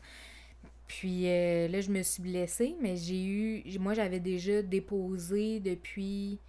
Puis 0.87 1.27
euh, 1.27 1.67
là, 1.67 1.81
je 1.81 1.91
me 1.91 2.01
suis 2.01 2.21
blessée, 2.23 2.75
mais 2.81 2.95
j'ai 2.95 3.23
eu. 3.23 3.79
Moi, 3.79 3.93
j'avais 3.93 4.19
déjà 4.19 4.61
déposé 4.61 5.59
depuis 5.59 6.39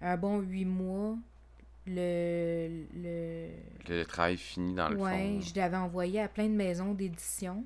un 0.00 0.16
bon 0.16 0.40
huit 0.40 0.64
mois 0.64 1.16
le. 1.86 2.84
le 2.94 3.48
Le 3.88 4.04
travail 4.04 4.36
fini 4.36 4.74
dans 4.74 4.88
le 4.88 4.96
ouais, 4.96 5.10
fond. 5.34 5.40
je 5.40 5.54
l'avais 5.56 5.76
envoyé 5.76 6.20
à 6.20 6.28
plein 6.28 6.46
de 6.48 6.54
maisons 6.54 6.94
d'édition. 6.94 7.64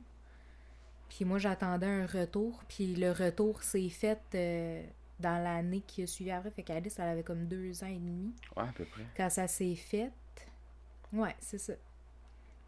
Puis 1.09 1.25
moi, 1.25 1.39
j'attendais 1.39 1.87
un 1.87 2.07
retour. 2.07 2.63
Puis 2.69 2.95
le 2.95 3.13
retour 3.13 3.63
s'est 3.63 3.89
fait 3.89 4.21
euh, 4.35 4.83
dans 5.21 5.43
l'année 5.43 5.83
qui 5.87 6.03
a 6.03 6.07
suivi 6.07 6.31
après. 6.31 6.51
Fait 6.51 6.63
qu'Alice, 6.63 6.99
elle 6.99 7.09
avait 7.09 7.23
comme 7.23 7.47
deux 7.47 7.83
ans 7.83 7.89
et 7.89 7.95
demi 7.99 8.33
Ouais, 8.57 8.65
à 8.65 8.73
peu 8.75 8.85
près. 8.85 9.03
quand 9.17 9.31
ça 9.31 9.49
s'est 9.49 9.75
fait. 9.75 10.11
Ouais, 11.13 11.35
c'est 11.41 11.59
ça. 11.59 11.73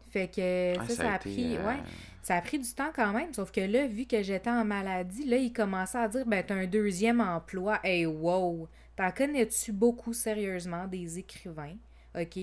Fait 0.09 0.27
que 0.27 0.77
Ah, 0.77 0.87
ça, 0.89 0.95
ça, 0.95 1.11
a, 1.13 1.15
été, 1.17 1.29
pris. 1.29 1.55
euh, 1.57 1.65
Ouais, 1.67 1.77
ça 2.21 2.35
a 2.35 2.41
pris 2.41 2.59
du 2.59 2.69
temps 2.73 2.91
quand 2.93 3.13
même. 3.13 3.33
Sauf 3.33 3.51
que 3.51 3.61
là, 3.61 3.87
vu 3.87 4.05
que 4.05 4.21
j'étais 4.23 4.49
en 4.49 4.65
maladie, 4.65 5.25
là, 5.25 5.37
il 5.37 5.53
commençait 5.53 5.99
à 5.99 6.07
dire 6.09 6.25
ben, 6.25 6.43
t'as 6.45 6.55
un 6.55 6.65
deuxième 6.65 7.21
emploi. 7.21 7.79
Hey, 7.83 8.05
wow! 8.05 8.67
T'en 8.95 9.11
connais-tu 9.11 9.71
beaucoup 9.71 10.13
sérieusement 10.13 10.87
des 10.87 11.19
écrivains, 11.19 11.75
OK? 12.19 12.39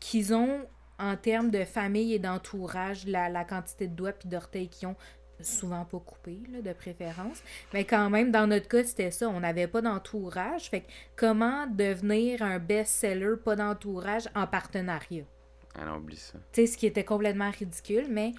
Qu'ils 0.00 0.34
ont, 0.34 0.66
en 0.98 1.16
termes 1.16 1.50
de 1.50 1.64
famille 1.64 2.14
et 2.14 2.18
d'entourage, 2.18 3.06
la, 3.06 3.28
la 3.28 3.44
quantité 3.44 3.86
de 3.86 3.94
doigts 3.94 4.12
puis 4.12 4.28
d'orteils 4.28 4.68
qu'ils 4.68 4.88
ont? 4.88 4.96
Souvent 5.40 5.84
pas 5.84 5.98
coupés, 5.98 6.42
là, 6.50 6.62
de 6.62 6.72
préférence. 6.72 7.42
Mais 7.72 7.84
quand 7.84 8.08
même, 8.08 8.30
dans 8.30 8.46
notre 8.46 8.68
cas, 8.68 8.84
c'était 8.84 9.10
ça. 9.10 9.28
On 9.28 9.40
n'avait 9.40 9.66
pas 9.66 9.82
d'entourage. 9.82 10.70
Fait 10.70 10.82
que 10.82 10.86
comment 11.16 11.66
devenir 11.66 12.42
un 12.42 12.60
best-seller, 12.60 13.34
pas 13.44 13.56
d'entourage, 13.56 14.28
en 14.36 14.46
partenariat? 14.46 15.24
Ah 15.76 15.84
non, 15.84 15.96
oublie 15.96 16.16
ça. 16.16 16.38
Tu 16.52 16.60
sais, 16.60 16.66
ce 16.68 16.76
qui 16.78 16.86
était 16.86 17.04
complètement 17.04 17.50
ridicule, 17.50 18.06
mais 18.08 18.32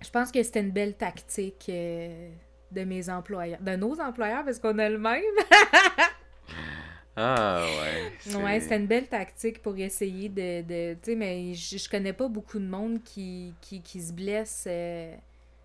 je 0.00 0.10
pense 0.10 0.30
que 0.30 0.42
c'était 0.42 0.60
une 0.60 0.70
belle 0.70 0.94
tactique 0.94 1.66
euh, 1.68 2.30
de 2.70 2.84
mes 2.84 3.10
employeurs, 3.10 3.60
de 3.60 3.76
nos 3.76 4.00
employeurs, 4.00 4.44
parce 4.44 4.58
qu'on 4.58 4.78
a 4.78 4.88
le 4.88 4.98
même. 4.98 5.22
Ah 7.16 7.64
ouais. 7.82 8.12
c'est- 8.20 8.36
ouais, 8.36 8.60
c'était 8.60 8.76
une 8.76 8.86
belle 8.86 9.08
tactique 9.08 9.60
pour 9.62 9.76
essayer 9.76 10.28
de. 10.28 10.62
de 10.62 10.94
tu 10.94 11.10
sais, 11.10 11.16
mais 11.16 11.54
je, 11.54 11.76
je 11.76 11.88
connais 11.88 12.12
pas 12.12 12.28
beaucoup 12.28 12.58
de 12.58 12.66
monde 12.66 13.02
qui, 13.02 13.52
qui, 13.60 13.82
qui 13.82 14.00
se 14.00 14.12
blesse 14.12 14.64
euh, 14.68 15.14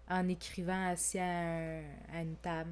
en 0.10 0.28
écrivant 0.28 0.90
assis 0.90 1.20
à, 1.20 1.24
un- 1.26 1.82
à 2.14 2.22
une 2.22 2.36
table. 2.42 2.72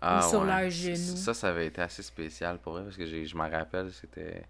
Ah, 0.00 0.22
sur 0.22 0.40
ouais. 0.40 0.46
leurs 0.46 0.60
Ça- 0.72 0.94
genoux. 0.94 1.16
Ça, 1.16 1.34
ça 1.34 1.48
avait 1.48 1.66
été 1.66 1.80
assez 1.82 2.02
spécial 2.02 2.58
pour 2.58 2.76
eux 2.78 2.84
parce 2.84 2.96
que 2.96 3.06
je 3.06 3.36
m'en 3.36 3.48
rappelle, 3.50 3.90
c'était. 3.92 4.42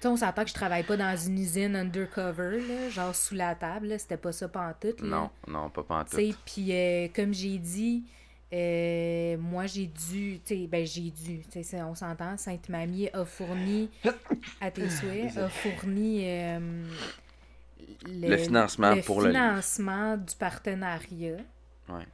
Tu 0.00 0.02
sais, 0.02 0.08
on 0.08 0.16
s'entend 0.16 0.42
que 0.44 0.48
je 0.50 0.54
travaille 0.54 0.82
pas 0.82 0.96
dans 0.96 1.16
une 1.16 1.38
usine 1.38 1.76
undercover, 1.76 2.60
là, 2.60 2.88
genre 2.90 3.14
sous 3.14 3.34
la 3.34 3.54
table, 3.54 3.98
c'était 3.98 4.16
pas 4.16 4.32
ça 4.32 4.48
pantoute. 4.48 5.00
Là. 5.00 5.06
Non, 5.06 5.30
non, 5.46 5.70
pas 5.70 5.82
Tu 5.82 5.88
pantoute. 5.88 6.14
sais, 6.14 6.34
puis 6.44 6.72
euh, 6.72 7.08
comme 7.14 7.32
j'ai 7.32 7.56
dit, 7.58 8.04
euh, 8.52 9.38
moi 9.38 9.66
j'ai 9.66 9.86
dû, 9.86 10.38
tu 10.44 10.54
sais, 10.56 10.66
ben 10.66 10.84
j'ai 10.86 11.10
dû, 11.10 11.40
tu 11.50 11.62
sais, 11.62 11.82
on 11.82 11.94
s'entend, 11.94 12.36
Sainte-Mamie 12.36 13.08
a 13.12 13.24
fourni, 13.24 13.90
à 14.60 14.70
tes 14.70 14.90
souhaits, 14.90 15.38
a 15.38 15.48
fourni 15.48 16.22
euh, 16.26 16.84
Le 18.06 18.36
financement 18.36 18.94
le 18.94 20.16
du 20.18 20.36
partenariat. 20.36 21.38
Ouais. 21.88 22.06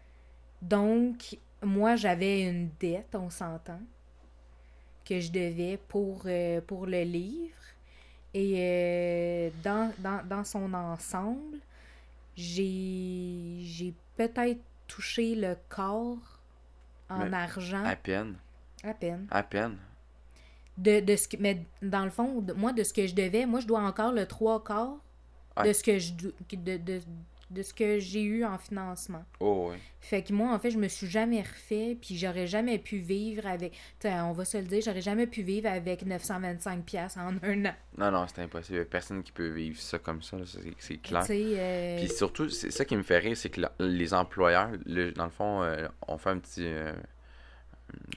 Donc, 0.63 1.37
moi 1.61 1.97
j'avais 1.97 2.43
une 2.43 2.71
dette, 2.79 3.15
on 3.15 3.31
s'entend, 3.31 3.81
que 5.05 5.19
je 5.19 5.33
devais 5.33 5.77
pour, 5.89 6.23
euh, 6.27 6.61
pour 6.61 6.87
le 6.87 7.03
livre. 7.03 7.55
Et 8.35 9.51
dans, 9.65 9.91
dans, 9.99 10.21
dans 10.25 10.45
son 10.45 10.73
ensemble, 10.75 11.59
j'ai 12.37 13.59
j'ai 13.63 13.95
peut-être 14.17 14.61
touché 14.89 15.35
le 15.37 15.57
corps 15.69 16.41
en 17.09 17.27
Mais 17.27 17.37
argent 17.37 17.85
À 17.85 17.95
peine. 17.97 18.37
à 18.83 18.93
peine. 18.95 19.27
À 19.31 19.43
peine. 19.43 19.77
De, 20.77 21.01
de 21.01 21.17
ce 21.17 21.29
que, 21.29 21.37
mais 21.39 21.65
dans 21.83 22.05
le 22.05 22.11
fond, 22.11 22.45
moi, 22.57 22.73
de 22.73 22.83
ce 22.83 22.93
que 22.93 23.07
je 23.07 23.15
devais, 23.15 23.47
moi, 23.47 23.61
je 23.61 23.67
dois 23.67 23.81
encore 23.81 24.13
le 24.13 24.27
trois 24.27 24.63
quarts 24.65 24.99
de 25.65 25.73
ce 25.73 25.83
que 25.83 25.99
je 25.99 26.13
de, 26.15 26.77
de, 26.77 27.01
de 27.51 27.63
ce 27.63 27.73
que 27.73 27.99
j'ai 27.99 28.23
eu 28.23 28.45
en 28.45 28.59
financement. 28.59 29.25
Oh, 29.41 29.71
oui. 29.73 29.77
Fait 30.01 30.23
que 30.23 30.33
moi, 30.33 30.53
en 30.53 30.59
fait, 30.59 30.71
je 30.71 30.79
me 30.79 30.89
suis 30.89 31.07
jamais 31.07 31.41
refait, 31.41 31.97
puis 32.01 32.17
j'aurais 32.19 32.47
jamais 32.47 32.79
pu 32.79 32.99
vivre 32.99 33.47
avec. 33.47 33.75
On 34.05 34.33
va 34.33 34.45
se 34.45 34.59
le 34.59 34.65
dire, 34.65 34.83
j'aurais 34.85 35.01
jamais 35.01 35.27
pu 35.27 35.43
vivre 35.43 35.69
avec 35.69 36.05
925$ 36.07 36.83
piastres 36.83 37.19
en 37.21 37.35
un 37.43 37.65
an. 37.67 37.75
Non, 37.97 38.11
non, 38.11 38.27
c'est 38.29 38.43
impossible. 38.43 38.85
Personne 38.87 39.23
qui 39.23 39.33
peut 39.33 39.49
vivre 39.49 39.81
ça 39.81 39.99
comme 39.99 40.23
ça, 40.23 40.37
c'est 40.79 40.97
clair. 40.99 41.25
Euh, 41.31 41.97
Puis 41.99 42.09
surtout, 42.11 42.49
c'est 42.51 42.71
ça 42.71 42.85
qui 42.85 42.97
me 42.97 43.03
fait 43.03 43.19
rire, 43.19 43.37
c'est 43.37 43.51
que 43.51 43.63
la- 43.63 43.73
les 43.79 44.13
employeurs, 44.13 44.71
le- 44.87 45.13
dans 45.13 45.25
le 45.25 45.31
fond, 45.31 45.63
euh, 45.63 45.89
on 46.07 46.19
fait 46.19 46.31
un 46.31 46.39
petit. 46.39 46.65
euh, 46.67 46.93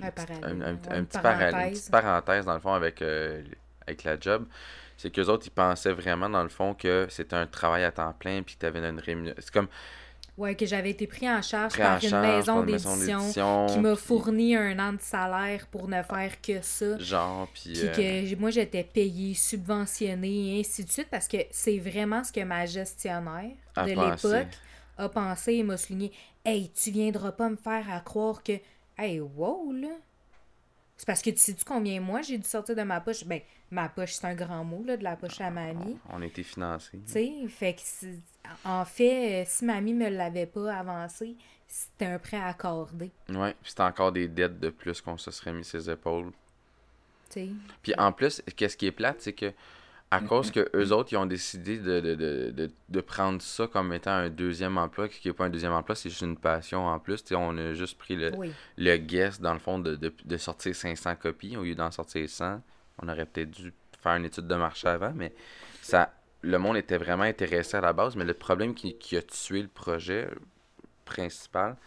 un 0.01 0.07
un, 0.07 0.11
parallèle, 0.11 0.61
un- 0.63 0.95
un 0.97 1.03
petit 1.05 1.17
paral- 1.19 1.43
une 1.45 1.51
parenthèse. 1.51 1.79
petite 1.79 1.91
parenthèse, 1.91 2.45
dans 2.45 2.53
le 2.55 2.59
fond, 2.59 2.73
avec, 2.73 3.01
euh, 3.01 3.41
avec 3.87 4.03
la 4.03 4.19
job. 4.19 4.45
C'est 5.01 5.09
qu'eux 5.09 5.25
autres, 5.25 5.47
ils 5.47 5.51
pensaient 5.51 5.93
vraiment, 5.93 6.29
dans 6.29 6.43
le 6.43 6.49
fond, 6.49 6.75
que 6.75 7.07
c'était 7.09 7.35
un 7.35 7.47
travail 7.47 7.83
à 7.83 7.91
temps 7.91 8.13
plein, 8.13 8.43
puis 8.43 8.53
que 8.53 8.59
tu 8.59 8.65
avais 8.67 8.87
une 8.87 8.99
rémunération. 8.99 9.41
C'est 9.43 9.53
comme 9.53 9.67
Ouais, 10.37 10.55
que 10.55 10.65
j'avais 10.65 10.91
été 10.91 11.07
pris 11.07 11.29
en 11.29 11.41
charge 11.41 11.73
pris 11.73 11.81
en 11.81 11.85
par 11.85 12.03
une 12.03 12.09
charge 12.09 12.27
maison 12.27 12.63
d'édition 12.63 13.65
qui 13.67 13.79
m'a 13.79 13.95
fourni 13.95 14.55
un 14.55 14.77
an 14.79 14.93
de 14.93 15.01
salaire 15.01 15.65
pour 15.67 15.87
ne 15.87 16.01
faire 16.03 16.39
que 16.41 16.61
ça. 16.61 16.99
Genre, 16.99 17.47
puis. 17.53 17.73
Euh, 17.77 18.29
que 18.31 18.35
moi, 18.35 18.51
j'étais 18.51 18.83
payée, 18.83 19.33
subventionnée, 19.33 20.57
et 20.57 20.59
ainsi 20.59 20.85
de 20.85 20.91
suite, 20.91 21.09
parce 21.09 21.27
que 21.27 21.37
c'est 21.49 21.79
vraiment 21.79 22.23
ce 22.23 22.31
que 22.31 22.43
ma 22.43 22.67
gestionnaire 22.67 23.51
de 23.77 23.89
l'époque 23.89 24.53
a 24.97 25.09
pensé 25.09 25.53
et 25.55 25.63
m'a 25.63 25.77
souligné. 25.77 26.11
Hey, 26.45 26.71
tu 26.71 26.91
viendras 26.91 27.31
pas 27.31 27.49
me 27.49 27.55
faire 27.55 27.85
à 27.91 27.99
croire 28.01 28.43
que. 28.43 28.53
Hey, 28.97 29.19
wow, 29.19 29.71
là. 29.73 29.89
C'est 31.01 31.07
parce 31.07 31.23
que 31.23 31.31
tu 31.31 31.39
sais-tu 31.39 31.65
combien 31.65 31.99
moi 31.99 32.21
j'ai 32.21 32.37
dû 32.37 32.47
sortir 32.47 32.75
de 32.75 32.83
ma 32.83 33.01
poche? 33.01 33.25
Ben, 33.25 33.41
ma 33.71 33.89
poche, 33.89 34.13
c'est 34.13 34.27
un 34.27 34.35
grand 34.35 34.63
mot, 34.63 34.83
là, 34.85 34.97
de 34.97 35.03
la 35.03 35.15
poche 35.15 35.41
à 35.41 35.49
mamie. 35.49 35.97
on 36.11 36.21
était 36.21 36.43
financés. 36.43 36.99
Tu 37.07 37.11
sais, 37.11 37.31
fait 37.47 37.73
que 37.73 37.81
en 38.63 38.85
fait, 38.85 39.41
euh, 39.41 39.45
si 39.47 39.65
mamie 39.65 39.95
me 39.95 40.09
l'avait 40.09 40.45
pas 40.45 40.75
avancé, 40.75 41.35
c'était 41.67 42.05
un 42.05 42.19
prêt 42.19 42.39
accordé. 42.39 43.09
Ouais, 43.29 43.55
puis 43.63 43.71
c'était 43.71 43.81
encore 43.81 44.11
des 44.11 44.27
dettes 44.27 44.59
de 44.59 44.69
plus 44.69 45.01
qu'on 45.01 45.17
se 45.17 45.31
serait 45.31 45.53
mis 45.53 45.65
ses 45.65 45.89
épaules. 45.89 46.31
Tu 47.31 47.39
sais. 47.39 47.49
Puis 47.81 47.95
en 47.97 48.11
plus, 48.11 48.43
qu'est-ce 48.55 48.77
qui 48.77 48.85
est 48.85 48.91
plate, 48.91 49.21
c'est 49.21 49.33
que 49.33 49.51
à 50.11 50.19
cause 50.19 50.51
que 50.51 50.69
eux 50.75 50.91
autres, 50.91 51.13
ils 51.13 51.17
ont 51.17 51.25
décidé 51.25 51.77
de, 51.77 52.01
de, 52.01 52.15
de, 52.15 52.69
de, 52.89 53.01
prendre 53.01 53.41
ça 53.41 53.67
comme 53.67 53.93
étant 53.93 54.11
un 54.11 54.29
deuxième 54.29 54.77
emploi, 54.77 55.07
qui 55.07 55.25
n'est 55.27 55.33
pas 55.33 55.45
un 55.45 55.49
deuxième 55.49 55.71
emploi, 55.71 55.95
c'est 55.95 56.09
juste 56.09 56.21
une 56.21 56.35
passion 56.37 56.85
en 56.85 56.99
plus. 56.99 57.23
On 57.31 57.57
a 57.57 57.73
juste 57.73 57.97
pris 57.97 58.17
le, 58.17 58.31
Oui. 58.35 58.51
le 58.77 58.97
guess, 58.97 59.39
dans 59.39 59.53
le 59.53 59.59
fond, 59.59 59.79
de, 59.79 59.95
de, 59.95 60.13
de 60.25 60.37
sortir 60.37 60.75
500 60.75 61.15
copies 61.15 61.55
au 61.55 61.63
lieu 61.63 61.75
d'en 61.75 61.91
sortir 61.91 62.29
100. 62.29 62.61
On 63.01 63.07
aurait 63.07 63.25
peut-être 63.25 63.51
dû 63.51 63.73
faire 64.03 64.17
une 64.17 64.25
étude 64.25 64.47
de 64.47 64.55
marché 64.55 64.89
avant, 64.89 65.13
mais 65.15 65.33
ça, 65.81 66.13
le 66.41 66.57
monde 66.59 66.75
était 66.75 66.97
vraiment 66.97 67.23
intéressé 67.23 67.77
à 67.77 67.81
la 67.81 67.93
base. 67.93 68.17
Mais 68.17 68.25
le 68.25 68.33
problème 68.33 68.73
qui, 68.75 68.97
qui 68.97 69.15
a 69.15 69.21
tué 69.21 69.61
le 69.61 69.69
projet 69.69 70.27
principal, 71.05 71.77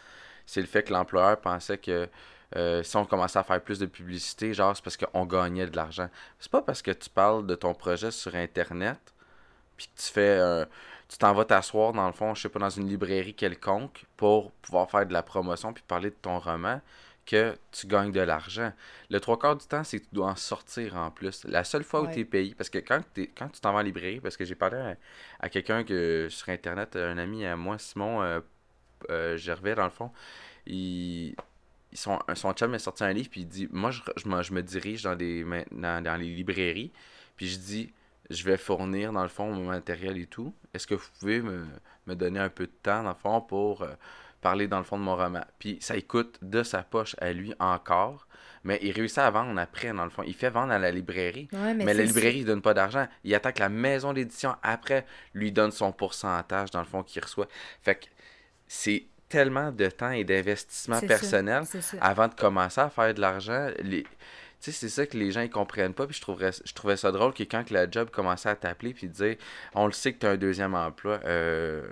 c'est 0.47 0.61
le 0.61 0.67
fait 0.67 0.83
que 0.85 0.93
l'employeur 0.93 1.41
pensait 1.41 1.79
que 1.79 2.09
euh, 2.57 2.83
si 2.83 2.97
on 2.97 3.05
commençait 3.05 3.39
à 3.39 3.43
faire 3.45 3.61
plus 3.61 3.79
de 3.79 3.87
publicité, 3.87 4.55
genre, 4.55 4.77
c'est 4.77 4.85
parce 4.85 4.97
qu'on 4.97 5.27
gagnait 5.27 5.67
de 5.67 5.77
l'argent. 5.77 6.09
C'est 6.39 6.51
pas 6.53 6.63
parce 6.63 6.83
que 6.83 6.91
tu 6.93 7.11
parles 7.11 7.47
de 7.47 7.55
ton 7.57 7.75
projet 7.75 8.11
sur 8.11 8.35
Internet, 8.35 8.99
puis 9.77 9.89
que 9.89 10.01
tu 10.01 10.13
fais 10.13 10.39
un- 10.39 10.67
tu 11.09 11.19
t'en 11.19 11.35
vas 11.35 11.45
t'asseoir 11.45 11.93
dans 11.93 12.07
le 12.07 12.13
fond, 12.13 12.35
je 12.35 12.43
sais 12.43 12.49
pas, 12.49 12.59
dans 12.61 12.71
une 12.71 12.89
librairie 12.89 13.35
quelconque 13.35 14.05
pour 14.17 14.53
pouvoir 14.53 14.91
faire 14.91 15.07
de 15.07 15.13
la 15.13 15.23
promotion 15.23 15.73
puis 15.73 15.85
parler 15.87 16.11
de 16.11 16.17
ton 16.21 16.39
roman 16.39 16.81
que 17.27 17.57
tu 17.73 17.87
gagnes 17.87 18.13
de 18.13 18.21
l'argent. 18.21 18.73
Le 19.11 19.19
trois 19.21 19.39
quarts 19.39 19.57
du 19.57 19.67
temps, 19.67 19.83
c'est 19.85 19.99
que 20.01 20.05
tu 20.05 20.15
dois 20.15 20.29
en 20.29 20.37
sortir 20.37 20.97
en 20.97 21.11
plus. 21.11 21.45
La 21.45 21.65
seule 21.65 21.83
fois 21.85 22.03
où 22.03 22.07
tu 22.07 22.21
es 22.21 22.25
payé, 22.25 22.55
parce 22.55 22.69
que 22.71 22.79
quand, 22.79 23.01
tu 23.15 23.27
t'en 23.61 23.73
vas 23.73 23.79
en 23.81 23.83
librairie, 23.83 24.21
parce 24.21 24.37
que 24.37 24.45
j'ai 24.45 24.55
parlé 24.55 24.77
à, 24.77 24.97
à 25.41 25.49
quelqu'un 25.49 25.85
que 25.85 26.29
sur 26.31 26.49
Internet, 26.51 26.97
un 26.97 27.17
ami 27.19 27.47
à 27.47 27.57
moi, 27.57 27.79
Simon 27.79 28.23
euh, 28.23 28.41
euh, 29.11 29.37
Gervais, 29.37 29.75
dans 29.75 29.85
le 29.85 29.91
fond, 29.91 30.11
il, 30.67 31.35
son, 31.93 32.19
son 32.35 32.53
chum 32.53 32.75
est 32.75 32.79
sorti 32.79 33.05
un 33.05 33.13
livre, 33.13 33.29
puis 33.31 33.43
il 33.43 33.49
dit 33.49 33.69
Moi, 33.71 33.91
je, 33.91 34.01
je, 34.17 34.29
me- 34.29 34.43
je 34.43 34.53
me 34.53 34.63
dirige 34.63 35.03
dans, 35.03 35.15
des, 35.17 35.45
ma- 35.45 35.65
dans, 35.71 36.03
dans 36.03 36.17
les 36.17 36.35
librairies, 36.35 36.93
puis 37.37 37.47
je 37.49 37.59
dis 37.59 37.93
Je 38.31 38.45
vais 38.45 38.57
fournir, 38.57 39.13
dans 39.13 39.23
le 39.23 39.29
fond, 39.29 39.53
mon 39.53 39.67
matériel 39.67 40.19
et 40.19 40.27
tout. 40.27 40.53
Est-ce 40.73 40.87
que 40.87 40.95
vous 40.95 41.09
pouvez 41.21 41.41
me, 41.41 41.65
me 42.07 42.15
donner 42.15 42.41
un 42.41 42.49
peu 42.51 42.67
de 42.67 42.73
temps, 42.83 43.03
dans 43.03 43.11
le 43.11 43.15
fond, 43.17 43.41
pour 43.41 43.83
euh, 43.83 43.89
parler, 44.41 44.67
dans 44.69 44.79
le 44.79 44.85
fond, 44.85 44.99
de 44.99 45.03
mon 45.05 45.17
roman? 45.17 45.45
Puis 45.59 45.79
ça 45.81 46.01
coûte 46.01 46.39
de 46.43 46.63
sa 46.63 46.83
poche 46.83 47.15
à 47.21 47.33
lui 47.33 47.55
encore, 47.61 48.27
mais 48.65 48.79
il 48.83 48.91
réussit 48.93 49.19
à 49.19 49.31
vendre 49.31 49.59
après, 49.61 49.93
dans 49.93 50.05
le 50.05 50.11
fond. 50.11 50.23
Il 50.27 50.35
fait 50.35 50.51
vendre 50.51 50.73
à 50.73 50.79
la 50.79 50.91
librairie. 50.91 51.49
Ouais, 51.53 51.75
Mais, 51.75 51.85
mais 51.85 51.95
la 51.95 52.03
librairie, 52.09 52.39
il 52.39 52.45
donne 52.47 52.63
pas 52.63 52.75
d'argent. 52.75 53.07
Il 53.23 53.35
attaque 53.35 53.59
la 53.59 53.69
maison 53.69 54.13
d'édition 54.15 54.57
après, 54.63 55.07
lui 55.35 55.53
donne 55.53 55.71
son 55.71 55.93
pourcentage, 55.93 56.71
dans 56.71 56.81
le 56.81 56.87
fond, 56.87 57.03
qu'il 57.03 57.23
reçoit. 57.23 57.47
Fait 57.83 57.95
que 57.97 58.07
c'est 58.75 59.05
tellement 59.29 59.71
de 59.73 59.87
temps 59.87 60.11
et 60.11 60.25
d'investissement 60.25 61.01
personnel 61.01 61.65
ça. 61.65 61.97
avant 62.01 62.29
de 62.29 62.35
commencer 62.35 62.81
à 62.81 62.91
faire 62.91 63.15
de 63.15 63.21
l'argent. 63.21 63.71
Les... 63.83 64.03
Tu 64.03 64.09
sais, 64.61 64.73
c'est 64.73 64.89
ça 64.89 65.07
que 65.07 65.17
les 65.17 65.31
gens 65.31 65.43
ils 65.43 65.51
comprennent 65.51 65.95
pas. 65.95 66.07
Puis 66.07 66.17
je, 66.17 66.21
trouverais, 66.21 66.51
je 66.65 66.73
trouvais 66.73 66.97
ça 66.97 67.13
drôle 67.13 67.33
que 67.33 67.45
quand 67.45 67.71
la 67.71 67.89
job 67.91 68.11
commençait 68.11 68.49
à 68.49 68.57
t'appeler 68.57 68.93
puis 68.95 69.09
dire 69.09 69.37
On 69.75 69.87
le 69.87 69.93
sait 69.93 70.13
que 70.13 70.19
tu 70.21 70.27
as 70.27 70.31
un 70.31 70.37
deuxième 70.37 70.75
emploi. 70.75 71.21
Euh... 71.25 71.87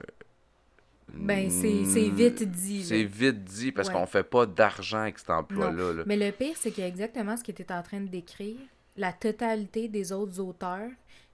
Ben, 1.14 1.50
c'est 1.50 1.84
c'est 1.84 2.08
vite 2.08 2.42
dit. 2.50 2.84
C'est 2.84 3.04
vite 3.04 3.44
dit 3.44 3.70
parce 3.70 3.88
Ouais. 3.88 3.94
qu'on 3.94 4.06
fait 4.06 4.22
pas 4.22 4.46
d'argent 4.46 5.00
avec 5.02 5.18
cet 5.18 5.30
emploi-là. 5.30 5.92
là. 5.92 6.02
Mais 6.06 6.16
le 6.16 6.32
pire, 6.32 6.56
c'est 6.56 6.70
qu'il 6.70 6.82
y 6.82 6.86
a 6.86 6.88
exactement 6.88 7.36
ce 7.36 7.44
que 7.44 7.52
tu 7.52 7.64
en 7.70 7.82
train 7.82 8.00
de 8.00 8.08
décrire. 8.08 8.56
La 8.96 9.12
totalité 9.12 9.88
des 9.88 10.12
autres 10.12 10.40
auteurs 10.40 10.88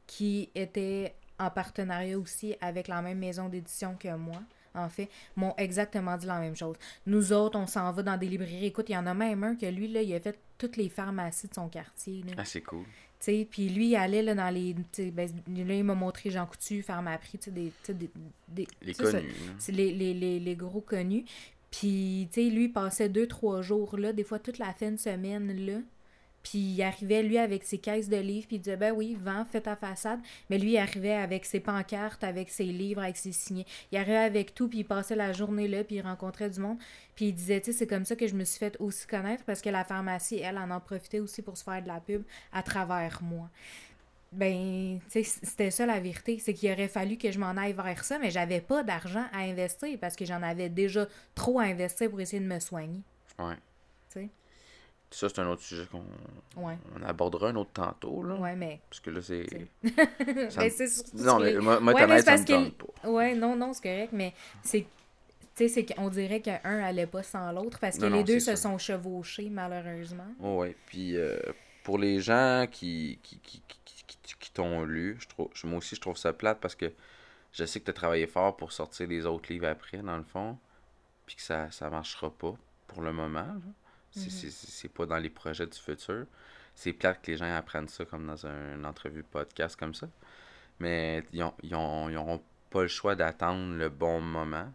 qui 0.06 0.50
étaient 0.54 1.14
en 1.38 1.50
partenariat 1.50 2.18
aussi 2.18 2.56
avec 2.60 2.88
la 2.88 3.02
même 3.02 3.18
maison 3.18 3.48
d'édition 3.48 3.94
que 3.98 4.14
moi, 4.16 4.40
en 4.74 4.88
fait, 4.88 5.08
m'ont 5.36 5.54
exactement 5.56 6.16
dit 6.16 6.26
la 6.26 6.38
même 6.40 6.56
chose. 6.56 6.76
Nous 7.06 7.32
autres, 7.32 7.58
on 7.58 7.66
s'en 7.66 7.90
va 7.92 8.02
dans 8.02 8.16
des 8.16 8.26
librairies. 8.28 8.66
Écoute, 8.66 8.86
il 8.88 8.92
y 8.92 8.96
en 8.96 9.06
a 9.06 9.14
même 9.14 9.42
un 9.44 9.54
que 9.56 9.66
lui, 9.66 9.88
là, 9.88 10.02
il 10.02 10.14
a 10.14 10.20
fait 10.20 10.38
toutes 10.58 10.76
les 10.76 10.88
pharmacies 10.88 11.48
de 11.48 11.54
son 11.54 11.68
quartier. 11.68 12.22
Là. 12.26 12.32
Ah, 12.38 12.44
c'est 12.44 12.60
cool. 12.62 12.84
Tu 13.20 13.24
sais, 13.24 13.48
puis 13.50 13.68
lui, 13.68 13.88
il 13.88 13.96
allait 13.96 14.22
là, 14.22 14.34
dans 14.34 14.50
les. 14.54 14.74
Ben, 15.10 15.28
là, 15.48 15.74
il 15.74 15.82
m'a 15.84 15.94
montré 15.96 16.30
Jean 16.30 16.46
Coutu, 16.46 16.82
Pharmaprix, 16.82 17.38
tu 17.38 17.50
des, 17.50 17.66
tu 17.66 17.72
sais, 17.82 17.94
des, 17.94 18.10
des- 18.48 18.68
Les 18.80 18.94
ça- 18.94 19.10
connus. 19.10 19.32
les, 19.70 19.92
les, 19.92 20.14
les, 20.14 20.38
les 20.38 20.56
gros 20.56 20.80
connus. 20.80 21.24
Puis, 21.70 22.28
tu 22.32 22.44
sais, 22.44 22.50
lui, 22.50 22.64
il 22.66 22.72
passait 22.72 23.08
deux, 23.08 23.26
trois 23.26 23.60
jours 23.60 23.98
là, 23.98 24.12
des 24.12 24.22
fois 24.24 24.38
toute 24.38 24.58
la 24.58 24.72
fin 24.72 24.90
de 24.92 24.96
semaine 24.96 25.52
là. 25.66 25.78
Puis 26.42 26.58
il 26.58 26.82
arrivait, 26.82 27.22
lui, 27.22 27.38
avec 27.38 27.64
ses 27.64 27.78
caisses 27.78 28.08
de 28.08 28.16
livres, 28.16 28.46
puis 28.46 28.56
il 28.56 28.60
disait, 28.60 28.76
ben 28.76 28.92
oui, 28.92 29.16
vends, 29.20 29.44
fais 29.44 29.60
ta 29.60 29.76
façade. 29.76 30.20
Mais 30.50 30.58
lui, 30.58 30.72
il 30.72 30.78
arrivait 30.78 31.12
avec 31.14 31.44
ses 31.44 31.60
pancartes, 31.60 32.24
avec 32.24 32.48
ses 32.50 32.64
livres, 32.64 33.02
avec 33.02 33.16
ses 33.16 33.32
signés. 33.32 33.66
Il 33.92 33.98
arrivait 33.98 34.16
avec 34.16 34.54
tout, 34.54 34.68
puis 34.68 34.78
il 34.80 34.84
passait 34.84 35.16
la 35.16 35.32
journée 35.32 35.68
là, 35.68 35.84
puis 35.84 35.96
il 35.96 36.00
rencontrait 36.00 36.50
du 36.50 36.60
monde. 36.60 36.78
Puis 37.14 37.26
il 37.26 37.34
disait, 37.34 37.60
tu 37.60 37.72
sais, 37.72 37.78
c'est 37.78 37.86
comme 37.86 38.04
ça 38.04 38.16
que 38.16 38.26
je 38.26 38.34
me 38.34 38.44
suis 38.44 38.58
fait 38.58 38.76
aussi 38.80 39.06
connaître, 39.06 39.44
parce 39.44 39.60
que 39.60 39.68
la 39.68 39.84
pharmacie, 39.84 40.38
elle, 40.38 40.58
en 40.58 40.70
en 40.70 40.80
profitait 40.80 41.20
aussi 41.20 41.42
pour 41.42 41.56
se 41.56 41.64
faire 41.64 41.82
de 41.82 41.88
la 41.88 42.00
pub 42.00 42.22
à 42.52 42.62
travers 42.62 43.20
moi. 43.22 43.50
Ben, 44.30 45.00
tu 45.10 45.24
sais, 45.24 45.40
c'était 45.42 45.70
ça 45.70 45.86
la 45.86 46.00
vérité. 46.00 46.38
C'est 46.38 46.52
qu'il 46.52 46.70
aurait 46.70 46.88
fallu 46.88 47.16
que 47.16 47.30
je 47.30 47.38
m'en 47.38 47.56
aille 47.56 47.72
vers 47.72 48.04
ça, 48.04 48.18
mais 48.18 48.30
j'avais 48.30 48.60
pas 48.60 48.82
d'argent 48.82 49.24
à 49.32 49.38
investir 49.38 49.98
parce 49.98 50.16
que 50.16 50.24
j'en 50.24 50.42
avais 50.42 50.68
déjà 50.68 51.06
trop 51.34 51.60
à 51.60 51.64
investir 51.64 52.10
pour 52.10 52.20
essayer 52.20 52.40
de 52.40 52.46
me 52.48 52.60
soigner. 52.60 53.00
Ouais. 53.38 53.54
Ça, 55.10 55.28
c'est 55.28 55.38
un 55.40 55.48
autre 55.48 55.62
sujet 55.62 55.86
qu'on 55.90 56.04
Ouais. 56.62 56.76
on 56.94 57.02
abordera 57.02 57.48
un 57.48 57.56
autre 57.56 57.70
tantôt, 57.72 58.22
là. 58.22 58.34
Ouais, 58.34 58.54
mais. 58.56 58.80
Parce 58.90 59.00
que 59.00 59.08
là, 59.10 59.22
c'est. 59.22 59.46
Ben, 59.82 60.50
Ça 60.50 60.64
me- 60.64 60.68
c'est 60.68 61.14
Non, 61.14 61.38
que 61.38 61.44
mais 61.44 61.58
moi, 61.60 61.78
Ouais, 61.94 62.06
mais 62.06 62.20
ça 62.22 62.36
me 62.36 62.44
tente 62.44 62.74
pas. 62.74 63.08
Ouais, 63.08 63.34
non, 63.34 63.56
non, 63.56 63.72
c'est 63.72 63.82
correct, 63.82 64.10
mais 64.12 64.34
c'est. 64.62 64.82
Tu 65.54 65.66
sais, 65.66 65.68
c'est 65.68 65.86
qu'on 65.94 66.08
dirait 66.08 66.40
qu'un 66.40 66.60
allait 66.62 67.06
pas 67.06 67.22
sans 67.22 67.50
l'autre 67.52 67.78
parce 67.80 67.96
que 67.96 68.02
Non, 68.02 68.10
les 68.10 68.18
non, 68.18 68.22
deux 68.24 68.38
se 68.38 68.54
ça. 68.54 68.56
sont 68.56 68.76
chevauchés, 68.78 69.48
malheureusement. 69.50 70.28
Oh, 70.40 70.58
ouais. 70.58 70.76
Puis 70.86 71.16
euh, 71.16 71.36
pour 71.82 71.98
les 71.98 72.20
gens 72.20 72.66
qui, 72.70 73.18
qui, 73.22 73.40
qui, 73.40 73.62
qui, 74.38 74.52
t'ont 74.52 74.84
lu, 74.84 75.16
je 75.18 75.26
trouve, 75.26 75.48
moi 75.64 75.78
aussi, 75.78 75.96
je 75.96 76.00
trouve 76.00 76.16
ça 76.16 76.32
plate 76.32 76.60
parce 76.60 76.74
que 76.76 76.92
je 77.52 77.64
sais 77.64 77.80
que 77.80 77.86
tu 77.86 77.90
as 77.90 77.94
travaillé 77.94 78.26
fort 78.28 78.56
pour 78.56 78.72
sortir 78.72 79.08
les 79.08 79.24
autres 79.26 79.50
livres 79.52 79.66
après, 79.66 79.98
dans 79.98 80.16
le 80.18 80.22
fond. 80.22 80.58
Puis 81.26 81.34
que 81.36 81.42
ça 81.42 81.70
ça 81.72 81.88
marchera 81.90 82.30
pas 82.30 82.54
pour 82.86 83.02
le 83.02 83.12
moment. 83.12 83.40
là. 83.40 83.54
C'est 84.10 84.26
Mhm. 84.46 84.50
c'est- 84.50 84.88
pas 84.88 85.06
dans 85.06 85.18
les 85.18 85.30
projets 85.30 85.66
du 85.66 85.78
futur. 85.78 86.26
C'est 86.74 86.92
plate 86.92 87.20
que 87.22 87.30
les 87.32 87.36
gens 87.36 87.54
apprennent 87.54 87.88
ça 87.88 88.04
comme 88.04 88.26
dans 88.26 88.46
un- 88.46 88.74
une 88.76 88.86
entrevue 88.86 89.22
podcast 89.22 89.76
comme 89.76 89.94
ça. 89.94 90.08
Mais 90.80 91.24
ils 91.32 91.42
ont, 91.42 91.54
ils 91.62 91.74
ont, 91.74 92.08
ils 92.08 92.16
auront 92.16 92.42
pas 92.70 92.82
le 92.82 92.88
choix 92.88 93.14
d'attendre 93.16 93.74
le 93.76 93.88
bon 93.88 94.20
moment. 94.20 94.72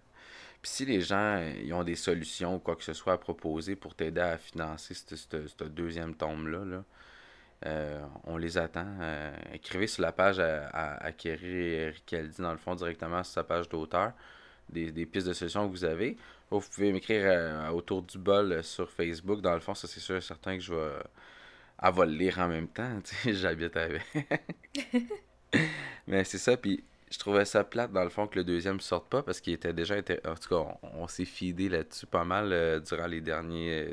Puis 0.61 0.71
si 0.71 0.85
les 0.85 1.01
gens 1.01 1.37
ils 1.61 1.73
ont 1.73 1.83
des 1.83 1.95
solutions 1.95 2.55
ou 2.55 2.59
quoi 2.59 2.75
que 2.75 2.83
ce 2.83 2.93
soit 2.93 3.13
à 3.13 3.17
proposer 3.17 3.75
pour 3.75 3.95
t'aider 3.95 4.21
à 4.21 4.37
financer 4.37 4.93
ce 4.93 5.15
ce- 5.15 5.47
ce 5.47 5.63
deuxième 5.65 6.15
tome-là, 6.15 6.63
là, 6.65 6.83
euh, 7.65 8.01
on 8.25 8.37
les 8.37 8.57
attend. 8.57 8.85
Euh, 9.01 9.33
écrivez 9.53 9.87
sur 9.87 10.01
la 10.03 10.11
page 10.11 10.39
à, 10.39 10.67
à, 10.67 11.05
à 11.05 11.11
Kerry 11.11 11.89
Ricaldi, 11.91 12.41
dans 12.41 12.51
le 12.51 12.57
fond, 12.57 12.75
directement 12.75 13.23
sur 13.23 13.33
sa 13.33 13.43
page 13.43 13.69
d'auteur, 13.69 14.13
des, 14.69 14.91
des 14.91 15.05
pistes 15.05 15.27
de 15.27 15.33
solutions 15.33 15.65
que 15.67 15.71
vous 15.71 15.85
avez. 15.85 16.17
Vous 16.59 16.69
pouvez 16.69 16.91
m'écrire 16.91 17.23
euh, 17.25 17.69
autour 17.69 18.01
du 18.03 18.17
bol 18.17 18.51
euh, 18.51 18.63
sur 18.63 18.89
Facebook. 18.89 19.41
Dans 19.41 19.53
le 19.53 19.59
fond, 19.59 19.73
ça 19.73 19.87
c'est 19.87 19.99
sûr 19.99 20.17
et 20.17 20.21
certain 20.21 20.57
que 20.57 20.63
je 20.63 20.73
vais, 20.73 20.91
elle 21.81 21.93
va 21.93 22.05
le 22.05 22.13
lire 22.13 22.39
en 22.39 22.47
même 22.47 22.67
temps. 22.67 22.99
J'habite 23.25 23.75
avec. 23.77 24.03
Mais 26.07 26.23
c'est 26.23 26.37
ça, 26.37 26.57
puis 26.57 26.83
je 27.11 27.17
trouvais 27.19 27.45
ça 27.45 27.63
plate 27.63 27.91
dans 27.91 28.03
le 28.03 28.09
fond 28.09 28.27
que 28.27 28.37
le 28.39 28.43
deuxième 28.43 28.79
sorte 28.79 29.07
pas 29.07 29.21
parce 29.23 29.39
qu'il 29.39 29.53
était 29.53 29.73
déjà 29.73 29.95
inté- 29.95 30.19
en 30.27 30.35
tout 30.35 30.49
cas 30.49 30.77
on, 30.81 31.07
s'est 31.07 31.25
fidé 31.25 31.69
là-dessus 31.69 32.07
pas 32.07 32.23
mal 32.23 32.51
euh, 32.51 32.79
durant 32.79 33.05
les 33.05 33.21
derniers 33.21 33.87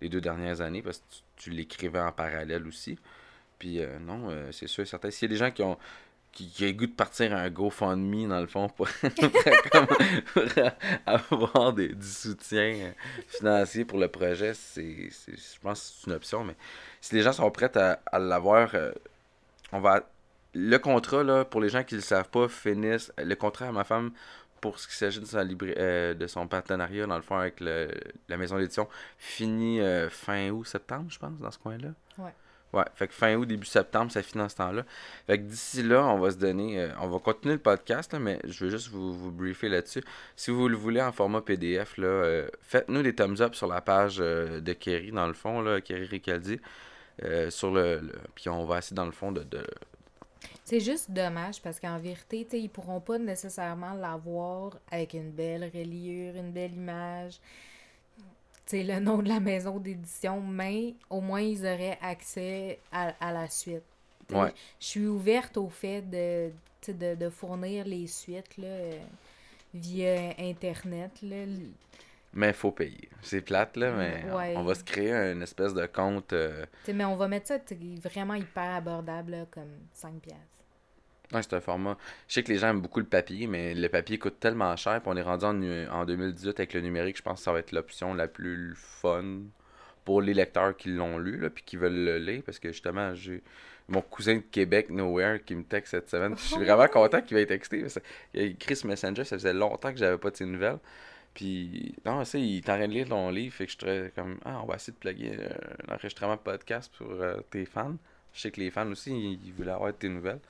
les 0.00 0.08
deux 0.08 0.20
dernières 0.20 0.60
années 0.62 0.82
parce 0.82 0.98
que 0.98 1.04
tu, 1.36 1.50
l'écrivais 1.50 2.00
en 2.00 2.12
parallèle 2.12 2.66
aussi. 2.66 2.98
Puis 3.58 3.80
non, 4.00 4.28
c'est 4.52 4.66
sûr 4.66 4.82
et 4.82 4.86
certain. 4.86 5.10
S'il 5.10 5.30
y 5.30 5.32
a 5.32 5.34
des 5.34 5.38
gens 5.38 5.50
qui 5.50 5.62
ont 5.62 5.78
qui, 6.36 6.50
qui 6.50 6.64
ont 6.64 6.66
le 6.66 6.72
goût 6.74 6.86
de 6.86 6.92
partir 6.92 7.34
un 7.34 7.48
GoFundMe 7.48 8.28
dans 8.28 8.40
le 8.40 8.46
fond 8.46 8.68
pour, 8.68 8.86
avoir 11.06 11.72
des, 11.72 11.88
du 11.88 12.06
soutien 12.06 12.74
euh, 12.74 12.90
financier 13.28 13.84
pour 13.84 13.98
le 13.98 14.08
projet, 14.08 14.54
c'est, 14.54 15.08
je 15.28 15.60
pense 15.62 15.80
que 15.80 15.86
c'est 16.02 16.10
une 16.10 16.16
option. 16.16 16.44
Mais 16.44 16.56
si 17.00 17.14
les 17.14 17.22
gens 17.22 17.32
sont 17.32 17.50
prêts 17.50 17.74
à, 17.76 18.00
à 18.06 18.18
l'avoir, 18.18 18.74
euh, 18.74 18.92
on 19.72 19.80
va 19.80 20.08
le 20.54 20.76
contrat, 20.78 21.22
là, 21.22 21.44
pour 21.44 21.60
les 21.60 21.68
gens 21.68 21.84
qui 21.84 21.94
ne 21.94 22.00
le 22.00 22.04
savent 22.04 22.30
pas, 22.30 22.48
finisse. 22.48 23.12
Le 23.18 23.34
contrat 23.34 23.68
à 23.68 23.72
ma 23.72 23.84
femme, 23.84 24.12
pour 24.60 24.78
ce 24.78 24.88
qui 24.88 24.94
s'agit 24.96 25.20
de, 25.20 25.26
euh, 25.78 26.14
de 26.14 26.26
son 26.26 26.46
partenariat, 26.48 27.06
dans 27.06 27.16
le 27.16 27.22
fond, 27.22 27.36
avec 27.36 27.60
le- 27.60 27.90
la 28.28 28.36
maison 28.36 28.58
d'édition, 28.58 28.88
finit 29.18 29.80
fin 30.10 30.50
août, 30.50 30.64
septembre, 30.66 31.06
je 31.10 31.18
pense, 31.18 31.38
dans 31.38 31.50
ce 31.50 31.58
coin-là. 31.58 31.88
Ouais. 32.18 32.32
Ouais, 32.76 32.84
fait 32.94 33.08
que 33.08 33.14
fin 33.14 33.34
août, 33.36 33.46
début 33.46 33.64
septembre, 33.64 34.12
ça 34.12 34.22
finit 34.22 34.42
dans 34.42 34.50
ce 34.50 34.56
temps-là. 34.56 34.84
Fait 35.26 35.38
que 35.38 35.44
d'ici 35.44 35.82
là, 35.82 36.04
on 36.04 36.18
va 36.18 36.30
se 36.30 36.36
donner. 36.36 36.78
euh, 36.78 36.88
on 37.00 37.08
va 37.08 37.18
continuer 37.20 37.54
le 37.54 37.60
podcast, 37.62 38.12
là, 38.12 38.18
mais 38.18 38.38
je 38.44 38.64
veux 38.64 38.70
juste 38.70 38.88
vous, 38.88 39.32
briefer 39.32 39.70
là-dessus. 39.70 40.02
Si 40.36 40.50
vous 40.50 40.68
le 40.68 40.76
voulez 40.76 41.00
en 41.00 41.10
format 41.10 41.40
PDF, 41.40 41.96
là, 41.96 42.06
euh, 42.06 42.48
faites-nous 42.60 43.02
des 43.02 43.14
thumbs 43.14 43.40
up 43.40 43.54
sur 43.54 43.66
la 43.66 43.80
page 43.80 44.18
euh, 44.20 44.60
de 44.60 44.74
Kerry, 44.74 45.10
dans 45.10 45.26
le 45.26 45.32
fond, 45.32 45.62
là, 45.62 45.80
Kerry 45.80 46.04
Ricaldi. 46.04 46.60
sur 47.48 47.70
le, 47.72 48.12
Puis 48.34 48.50
on 48.50 48.66
va 48.66 48.78
essayer, 48.78 48.94
dans 48.94 49.06
le 49.06 49.10
fond, 49.12 49.32
de, 49.32 49.42
de, 49.42 49.64
C'est 50.64 50.80
juste 50.80 51.10
dommage 51.10 51.62
parce 51.62 51.80
qu'en 51.80 51.98
vérité, 51.98 52.46
ils 52.52 52.68
pourront 52.68 53.00
pas 53.00 53.18
nécessairement 53.18 53.94
l'avoir 53.94 54.78
avec 54.90 55.14
une 55.14 55.30
belle 55.30 55.70
reliure, 55.74 56.36
une 56.36 56.52
belle 56.52 56.74
image. 56.74 57.40
Le 58.72 58.98
nom 58.98 59.18
de 59.18 59.28
la 59.28 59.38
maison 59.40 59.78
d'édition, 59.78 60.40
mais 60.40 60.94
au 61.08 61.20
moins 61.20 61.40
ils 61.40 61.60
auraient 61.60 61.98
accès 62.02 62.78
à, 62.92 63.12
à 63.20 63.32
la 63.32 63.48
suite. 63.48 63.82
Ouais. 64.32 64.52
Je 64.80 64.86
suis 64.86 65.06
ouverte 65.06 65.56
au 65.56 65.68
fait 65.68 66.02
de, 66.02 66.50
de, 66.92 67.14
de 67.14 67.28
fournir 67.30 67.84
les 67.84 68.08
suites 68.08 68.56
là, 68.58 68.66
euh, 68.66 68.98
via 69.72 70.34
Internet. 70.38 71.12
Là. 71.22 71.44
Mais 72.34 72.48
il 72.48 72.54
faut 72.54 72.72
payer. 72.72 73.08
C'est 73.22 73.40
plate, 73.40 73.76
là, 73.76 73.92
mais 73.92 74.24
Ouais. 74.32 74.54
on 74.56 74.64
va 74.64 74.74
se 74.74 74.82
créer 74.84 75.12
une 75.12 75.42
espèce 75.42 75.72
de 75.72 75.86
compte. 75.86 76.32
euh, 76.32 76.66
mais 76.92 77.04
on 77.04 77.16
va 77.16 77.28
mettre 77.28 77.46
ça 77.46 77.58
vraiment 78.02 78.34
hyper 78.34 78.74
abordable, 78.74 79.30
là, 79.30 79.46
comme 79.50 79.70
5 79.92 80.14
piastres. 80.20 80.42
Ouais, 81.32 81.42
c'est 81.42 81.54
un 81.54 81.60
format. 81.60 81.96
Je 82.28 82.34
sais 82.34 82.42
que 82.42 82.52
les 82.52 82.58
gens 82.58 82.68
aiment 82.68 82.80
beaucoup 82.80 83.00
le 83.00 83.06
papier, 83.06 83.46
mais 83.46 83.74
le 83.74 83.88
papier 83.88 84.18
coûte 84.18 84.38
tellement 84.38 84.74
cher. 84.76 85.00
On 85.06 85.16
est 85.16 85.22
rendu 85.22 85.44
en, 85.44 85.60
en 85.92 86.04
2018 86.04 86.48
avec 86.60 86.74
le 86.74 86.80
numérique. 86.80 87.16
Je 87.16 87.22
pense 87.22 87.40
que 87.40 87.44
ça 87.44 87.52
va 87.52 87.58
être 87.58 87.72
l'option 87.72 88.14
la 88.14 88.28
plus 88.28 88.74
fun 88.76 89.40
pour 90.04 90.22
les 90.22 90.34
lecteurs 90.34 90.76
qui 90.76 90.90
l'ont 90.90 91.18
lu, 91.18 91.36
là, 91.38 91.50
puis 91.50 91.64
qui 91.64 91.76
veulent 91.76 92.04
le 92.04 92.18
lire. 92.18 92.42
Parce 92.46 92.60
que 92.60 92.68
justement, 92.68 93.14
j'ai 93.14 93.42
mon 93.88 94.00
cousin 94.02 94.36
de 94.36 94.40
Québec, 94.40 94.90
Nowhere, 94.90 95.44
qui 95.44 95.54
me 95.54 95.64
texte 95.64 95.92
cette 95.92 96.08
semaine. 96.08 96.36
Je 96.36 96.42
suis 96.42 96.64
vraiment 96.64 96.88
content 96.88 97.20
qu'il 97.20 97.36
m'ait 97.36 97.46
texté. 97.46 97.84
ce 97.88 98.86
Messenger, 98.86 99.24
ça 99.24 99.36
faisait 99.36 99.52
longtemps 99.52 99.92
que 99.92 99.98
j'avais 99.98 100.18
pas 100.18 100.30
de 100.30 100.36
ses 100.36 100.46
nouvelles. 100.46 100.78
Puis, 101.34 101.94
non, 102.04 102.20
tu 102.20 102.30
sais, 102.30 102.40
il 102.40 102.56
est 102.58 102.70
en 102.70 102.76
train 102.76 102.88
de 102.88 102.92
lire 102.92 103.08
ton 103.08 103.30
livre. 103.30 103.54
Fait 103.54 103.66
que 103.66 103.72
je 103.72 103.76
serais 103.78 104.12
comme, 104.14 104.38
ah, 104.44 104.60
on 104.62 104.66
va 104.66 104.76
essayer 104.76 104.94
de 104.94 104.98
plugger 104.98 105.38
un 105.88 105.94
enregistrement 105.94 106.36
de 106.36 106.40
podcast 106.40 106.90
pour 106.96 107.10
euh, 107.10 107.36
tes 107.50 107.66
fans. 107.66 107.96
Je 108.32 108.40
sais 108.40 108.50
que 108.50 108.60
les 108.60 108.70
fans 108.70 108.90
aussi, 108.90 109.10
ils, 109.10 109.46
ils 109.46 109.52
voulaient 109.52 109.72
avoir 109.72 109.92
tes 109.92 110.08
nouvelles. 110.08 110.40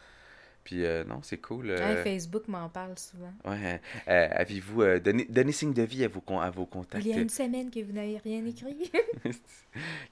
Puis, 0.67 0.85
euh, 0.85 1.05
non, 1.05 1.21
c'est 1.23 1.37
cool. 1.37 1.71
euh, 1.71 1.77
Ouais, 1.95 2.03
Facebook 2.03 2.49
m'en 2.49 2.69
parle 2.69 2.99
souvent. 2.99 3.33
ouais, 3.45 3.81
euh, 4.09 4.29
avez-vous 4.33 4.99
donné, 4.99 5.25
donné 5.29 5.53
signe 5.53 5.73
de 5.73 5.83
vie 5.83 6.03
à 6.05 6.09
vos, 6.09 6.21
à 6.41 6.51
vos 6.51 6.67
contacts? 6.67 7.05
Il 7.05 7.13
y 7.15 7.15
a 7.17 7.21
une 7.21 7.29
semaine 7.29 7.71
que 7.71 7.79
vous 7.85 7.93
n'avez 7.93 8.19
rien 8.19 8.45
écrit. 8.45 8.91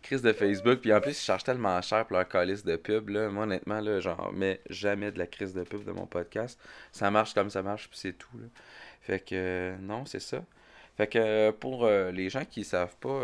Crise 0.02 0.22
de 0.22 0.32
Facebook. 0.32 0.78
Puis 0.78 0.92
en 0.92 1.00
plus, 1.00 1.10
ils 1.10 1.24
chargent 1.24 1.42
tellement 1.42 1.82
cher 1.82 2.06
pour 2.06 2.16
leur 2.16 2.28
calice 2.28 2.62
de 2.64 2.76
pub. 2.76 3.08
Là. 3.08 3.28
Moi, 3.30 3.42
honnêtement, 3.42 3.80
là, 3.80 3.98
genre, 3.98 4.32
mets 4.32 4.60
jamais 4.70 5.10
de 5.10 5.18
la 5.18 5.26
crise 5.26 5.54
de 5.54 5.64
pub 5.64 5.82
de 5.84 5.90
mon 5.90 6.06
podcast. 6.06 6.56
Ça 6.92 7.10
marche 7.10 7.34
comme 7.34 7.50
ça 7.50 7.60
marche, 7.60 7.88
puis 7.88 7.98
c'est 7.98 8.12
tout. 8.16 8.38
Là. 8.38 8.46
Fait 9.00 9.18
que, 9.18 9.74
non, 9.80 10.06
c'est 10.06 10.20
ça. 10.20 10.44
Fait 10.96 11.08
que 11.08 11.50
pour 11.50 11.88
les 11.88 12.30
gens 12.30 12.44
qui 12.44 12.62
savent 12.62 12.94
pas, 13.00 13.22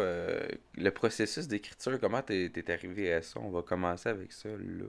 le 0.77 0.91
processus 0.91 1.47
d'écriture, 1.47 2.01
comment 2.01 2.23
t'es 2.23 2.51
t'es 2.53 2.73
arrivé 2.73 3.13
à 3.13 3.23
ça? 3.23 3.39
On 3.39 3.51
va 3.51 3.63
commencer 3.63 4.09
avec 4.09 4.33
ça, 4.33 4.49
là. 4.49 4.87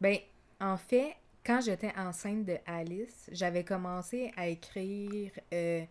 Ben, 0.00 0.16
en 0.60 0.76
fait, 0.76 1.16
quand 1.44 1.60
j'étais 1.60 1.92
enceinte 1.96 2.44
de 2.44 2.56
Alice, 2.66 3.28
j'avais 3.32 3.64
commencé 3.64 4.32
à 4.36 4.48
écrire 4.48 5.32
euh, 5.54 5.84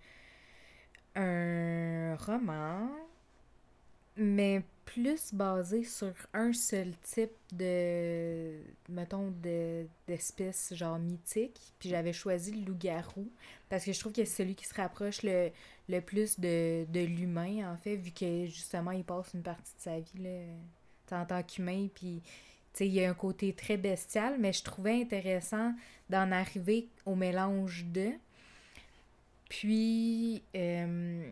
un 1.15 2.15
roman, 2.15 2.89
mais 4.15 4.63
plus 4.85 5.33
basé 5.33 5.83
sur 5.83 6.13
un 6.33 6.51
seul 6.51 6.93
type 7.03 7.31
de, 7.51 8.59
mettons, 8.89 9.31
de, 9.41 9.85
d'espèce 10.07 10.73
genre 10.73 10.99
mythique. 10.99 11.59
Puis 11.79 11.89
j'avais 11.89 12.13
choisi 12.13 12.51
le 12.51 12.65
loup-garou, 12.65 13.29
parce 13.69 13.85
que 13.85 13.93
je 13.93 13.99
trouve 13.99 14.13
que 14.13 14.25
c'est 14.25 14.43
celui 14.43 14.55
qui 14.55 14.65
se 14.65 14.73
rapproche 14.73 15.23
le, 15.23 15.51
le 15.87 16.01
plus 16.01 16.39
de, 16.39 16.85
de 16.89 16.99
l'humain, 17.01 17.71
en 17.71 17.77
fait, 17.77 17.95
vu 17.95 18.11
que 18.11 18.45
justement, 18.45 18.91
il 18.91 19.03
passe 19.03 19.33
une 19.33 19.43
partie 19.43 19.75
de 19.75 19.81
sa 19.81 19.99
vie 19.99 20.23
là, 21.11 21.21
en 21.21 21.25
tant 21.25 21.43
qu'humain, 21.43 21.87
puis 21.93 22.21
il 22.85 22.93
y 22.93 23.03
a 23.03 23.09
un 23.09 23.13
côté 23.13 23.53
très 23.53 23.77
bestial, 23.77 24.35
mais 24.39 24.53
je 24.53 24.63
trouvais 24.63 25.01
intéressant 25.01 25.73
d'en 26.09 26.31
arriver 26.31 26.87
au 27.05 27.15
mélange 27.15 27.85
de. 27.85 28.11
Puis, 29.49 30.43
euh, 30.55 31.29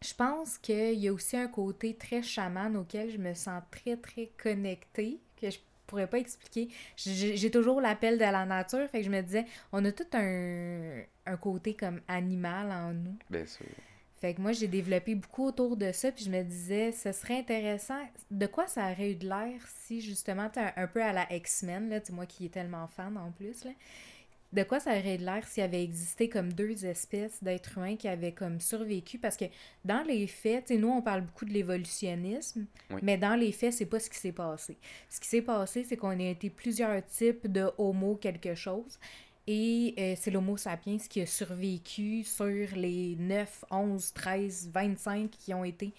je 0.00 0.14
pense 0.14 0.58
qu'il 0.58 0.94
y 0.94 1.08
a 1.08 1.12
aussi 1.12 1.36
un 1.36 1.48
côté 1.48 1.94
très 1.94 2.22
chaman 2.22 2.76
auquel 2.76 3.10
je 3.10 3.18
me 3.18 3.34
sens 3.34 3.62
très, 3.70 3.96
très 3.96 4.30
connectée, 4.42 5.18
que 5.40 5.50
je 5.50 5.58
pourrais 5.86 6.06
pas 6.06 6.18
expliquer. 6.18 6.68
J'ai 6.96 7.50
toujours 7.50 7.80
l'appel 7.80 8.14
de 8.14 8.22
la 8.22 8.44
nature, 8.44 8.88
fait 8.90 8.98
que 9.00 9.04
je 9.04 9.10
me 9.10 9.20
disais, 9.22 9.46
on 9.72 9.84
a 9.84 9.92
tout 9.92 10.06
un, 10.12 11.00
un 11.26 11.36
côté 11.36 11.74
comme 11.74 12.00
animal 12.08 12.70
en 12.70 12.92
nous. 12.92 13.16
Bien 13.30 13.46
sûr. 13.46 13.66
Fait 14.20 14.34
que 14.34 14.40
moi, 14.40 14.52
j'ai 14.52 14.66
développé 14.66 15.14
beaucoup 15.14 15.46
autour 15.46 15.76
de 15.76 15.92
ça, 15.92 16.10
puis 16.10 16.24
je 16.24 16.30
me 16.30 16.42
disais, 16.42 16.90
ce 16.92 17.12
serait 17.12 17.38
intéressant. 17.38 18.00
De 18.30 18.46
quoi 18.46 18.66
ça 18.66 18.90
aurait 18.90 19.12
eu 19.12 19.14
de 19.14 19.28
l'air 19.28 19.60
si, 19.84 20.00
justement, 20.00 20.50
un, 20.56 20.72
un 20.82 20.86
peu 20.88 21.02
à 21.02 21.12
la 21.12 21.32
X-Men, 21.32 21.88
là, 21.88 22.00
tu 22.00 22.12
moi 22.12 22.26
qui 22.26 22.46
est 22.46 22.50
tellement 22.50 22.86
fan 22.88 23.16
en 23.16 23.30
plus, 23.30 23.64
là. 23.64 23.70
De 24.50 24.62
quoi 24.62 24.80
ça 24.80 24.92
aurait 24.92 25.16
eu 25.16 25.18
de 25.18 25.26
l'air 25.26 25.46
s'il 25.46 25.60
y 25.60 25.64
avait 25.64 25.84
existé 25.84 26.30
comme 26.30 26.50
deux 26.54 26.86
espèces 26.86 27.44
d'êtres 27.44 27.76
humains 27.76 27.96
qui 27.96 28.08
avaient 28.08 28.32
comme 28.32 28.60
survécu? 28.60 29.18
Parce 29.18 29.36
que 29.36 29.44
dans 29.84 30.02
les 30.02 30.26
faits, 30.26 30.64
tu 30.64 30.74
sais, 30.74 30.80
nous, 30.80 30.88
on 30.88 31.02
parle 31.02 31.20
beaucoup 31.20 31.44
de 31.44 31.52
l'évolutionnisme, 31.52 32.64
Oui. 32.90 33.00
mais 33.02 33.18
dans 33.18 33.34
les 33.34 33.52
faits, 33.52 33.74
c'est 33.74 33.84
pas 33.86 34.00
ce 34.00 34.08
qui 34.08 34.18
s'est 34.18 34.32
passé. 34.32 34.78
Ce 35.10 35.20
qui 35.20 35.28
s'est 35.28 35.42
passé, 35.42 35.84
c'est 35.84 35.98
qu'on 35.98 36.18
a 36.18 36.22
été 36.30 36.48
plusieurs 36.48 37.04
types 37.06 37.46
de 37.52 37.70
homo 37.76 38.16
quelque 38.16 38.54
chose. 38.54 38.98
Et 39.50 39.94
euh, 39.98 40.14
c'est 40.20 40.30
l'Homo 40.30 40.58
sapiens 40.58 40.98
qui 40.98 41.22
a 41.22 41.26
survécu 41.26 42.22
sur 42.22 42.44
les 42.76 43.16
9, 43.18 43.64
11, 43.70 44.12
13, 44.12 44.70
25 44.74 45.30
qui 45.30 45.54
ont 45.54 45.64
été 45.64 45.90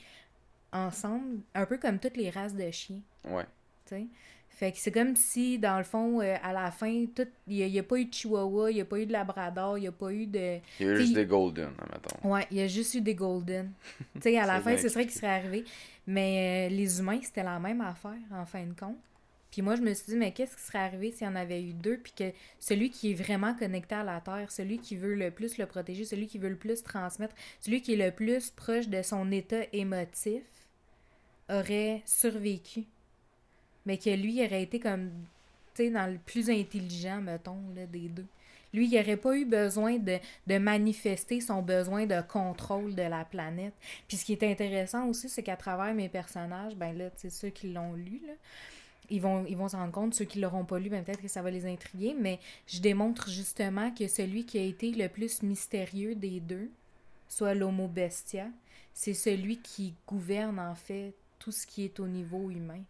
ensemble, 0.71 1.39
un 1.55 1.65
peu 1.65 1.79
comme 1.79 1.97
toutes 1.97 2.15
les 2.15 2.29
races 2.29 2.53
de 2.53 2.69
chiens, 2.69 3.01
Ouais. 3.27 3.45
tu 3.87 3.95
sais? 3.95 4.05
Fait 4.51 4.71
que 4.71 4.77
c'est 4.77 4.91
comme 4.91 5.15
si, 5.15 5.57
dans 5.57 5.79
le 5.79 5.83
fond, 5.83 6.21
euh, 6.21 6.35
à 6.43 6.53
la 6.53 6.69
fin, 6.69 6.87
il 6.87 7.09
n'y 7.47 7.79
a, 7.79 7.83
pas 7.83 7.97
eu 7.97 8.05
de 8.05 8.13
Chihuahua, 8.13 8.69
il 8.69 8.75
n'y 8.75 8.81
a 8.81 8.85
pas 8.85 8.99
eu 8.99 9.05
de 9.07 9.13
Labrador, 9.13 9.77
il 9.79 9.81
n'y 9.81 9.87
a 9.87 9.91
pas 9.91 10.11
eu 10.11 10.27
de... 10.27 10.59
Il 10.79 10.85
y 10.85 10.89
a 10.89 10.91
eu 10.91 10.95
T'sais, 10.95 11.01
juste 11.01 11.13
des 11.13 11.25
golden, 11.25 11.69
admettons. 11.81 12.29
Ouais, 12.29 12.45
il 12.51 12.57
y 12.57 12.61
a 12.61 12.67
juste 12.67 12.93
eu 12.93 13.01
des 13.01 13.15
Golden. 13.15 13.71
tu 14.15 14.21
sais, 14.21 14.37
à 14.37 14.45
la 14.45 14.59
fin, 14.61 14.77
c'est 14.77 14.89
vrai 14.89 15.03
qu'il 15.05 15.13
serait 15.13 15.27
arrivé. 15.27 15.65
Mais 16.05 16.67
euh, 16.69 16.75
les 16.75 16.99
humains, 16.99 17.19
c'était 17.23 17.43
la 17.43 17.57
même 17.57 17.81
affaire, 17.81 18.11
en 18.31 18.45
fin 18.45 18.63
de 18.65 18.73
compte. 18.73 18.97
Puis 19.51 19.61
moi, 19.61 19.75
je 19.75 19.81
me 19.81 19.93
suis 19.93 20.05
dit, 20.11 20.15
mais 20.15 20.31
qu'est-ce 20.31 20.55
qui 20.55 20.61
serait 20.61 20.79
arrivé 20.79 21.11
s'il 21.11 21.25
y 21.25 21.29
en 21.29 21.35
avait 21.35 21.61
eu 21.61 21.73
deux, 21.73 21.97
puis 21.97 22.13
que 22.15 22.31
celui 22.59 22.91
qui 22.91 23.11
est 23.11 23.15
vraiment 23.15 23.55
connecté 23.55 23.95
à 23.95 24.03
la 24.03 24.21
Terre, 24.21 24.51
celui 24.51 24.77
qui 24.77 24.95
veut 24.95 25.15
le 25.15 25.31
plus 25.31 25.57
le 25.57 25.65
protéger, 25.65 26.05
celui 26.05 26.27
qui 26.27 26.37
veut 26.37 26.49
le 26.49 26.55
plus 26.55 26.83
transmettre, 26.83 27.35
celui 27.59 27.81
qui 27.81 27.93
est 27.93 28.05
le 28.05 28.11
plus 28.11 28.51
proche 28.51 28.87
de 28.87 29.01
son 29.01 29.31
état 29.31 29.63
émotif, 29.73 30.43
aurait 31.49 32.03
survécu. 32.05 32.83
Mais 33.85 33.97
que 33.97 34.11
lui 34.11 34.43
aurait 34.45 34.63
été 34.63 34.79
comme, 34.79 35.09
tu 35.73 35.85
sais, 35.85 35.89
dans 35.89 36.11
le 36.11 36.19
plus 36.19 36.49
intelligent, 36.49 37.21
mettons, 37.21 37.57
là, 37.75 37.87
des 37.87 38.07
deux. 38.07 38.27
Lui, 38.71 38.87
il 38.87 38.95
n'aurait 38.95 39.17
pas 39.17 39.35
eu 39.35 39.45
besoin 39.45 39.97
de, 39.97 40.17
de 40.45 40.57
manifester 40.59 41.41
son 41.41 41.63
besoin 41.63 42.05
de 42.05 42.21
contrôle 42.21 42.93
de 42.93 43.01
la 43.01 43.25
planète. 43.25 43.73
Puis 44.07 44.17
ce 44.17 44.25
qui 44.25 44.33
est 44.33 44.43
intéressant 44.43 45.07
aussi, 45.07 45.27
c'est 45.27 45.41
qu'à 45.41 45.57
travers 45.57 45.93
mes 45.95 46.07
personnages, 46.07 46.75
ben 46.75 46.95
là, 46.95 47.09
tu 47.09 47.21
sais, 47.21 47.29
ceux 47.31 47.49
qui 47.49 47.73
l'ont 47.73 47.93
lu, 47.93 48.21
là, 48.27 48.33
ils 49.09 49.21
vont 49.21 49.45
ils 49.45 49.57
s'en 49.69 49.79
rendre 49.79 49.91
compte, 49.91 50.13
ceux 50.13 50.25
qui 50.25 50.39
l'auront 50.39 50.65
pas 50.65 50.79
lu, 50.79 50.89
ben 50.89 51.03
peut-être 51.03 51.21
que 51.21 51.27
ça 51.27 51.41
va 51.41 51.51
les 51.51 51.65
intriguer, 51.65 52.15
mais 52.17 52.39
je 52.67 52.79
démontre 52.79 53.29
justement 53.29 53.91
que 53.91 54.07
celui 54.07 54.45
qui 54.45 54.57
a 54.57 54.63
été 54.63 54.91
le 54.91 55.07
plus 55.09 55.43
mystérieux 55.43 56.15
des 56.15 56.39
deux, 56.39 56.69
soit 57.27 57.53
l'Homo 57.53 57.87
Bestia, 57.87 58.47
c'est 58.93 59.13
celui 59.13 59.57
qui 59.57 59.93
gouverne 60.07 60.59
en 60.59 60.75
fait 60.75 61.13
tout 61.37 61.51
ce 61.51 61.65
qui 61.65 61.85
est 61.85 61.99
au 61.99 62.07
niveau 62.07 62.49
humain. 62.49 62.81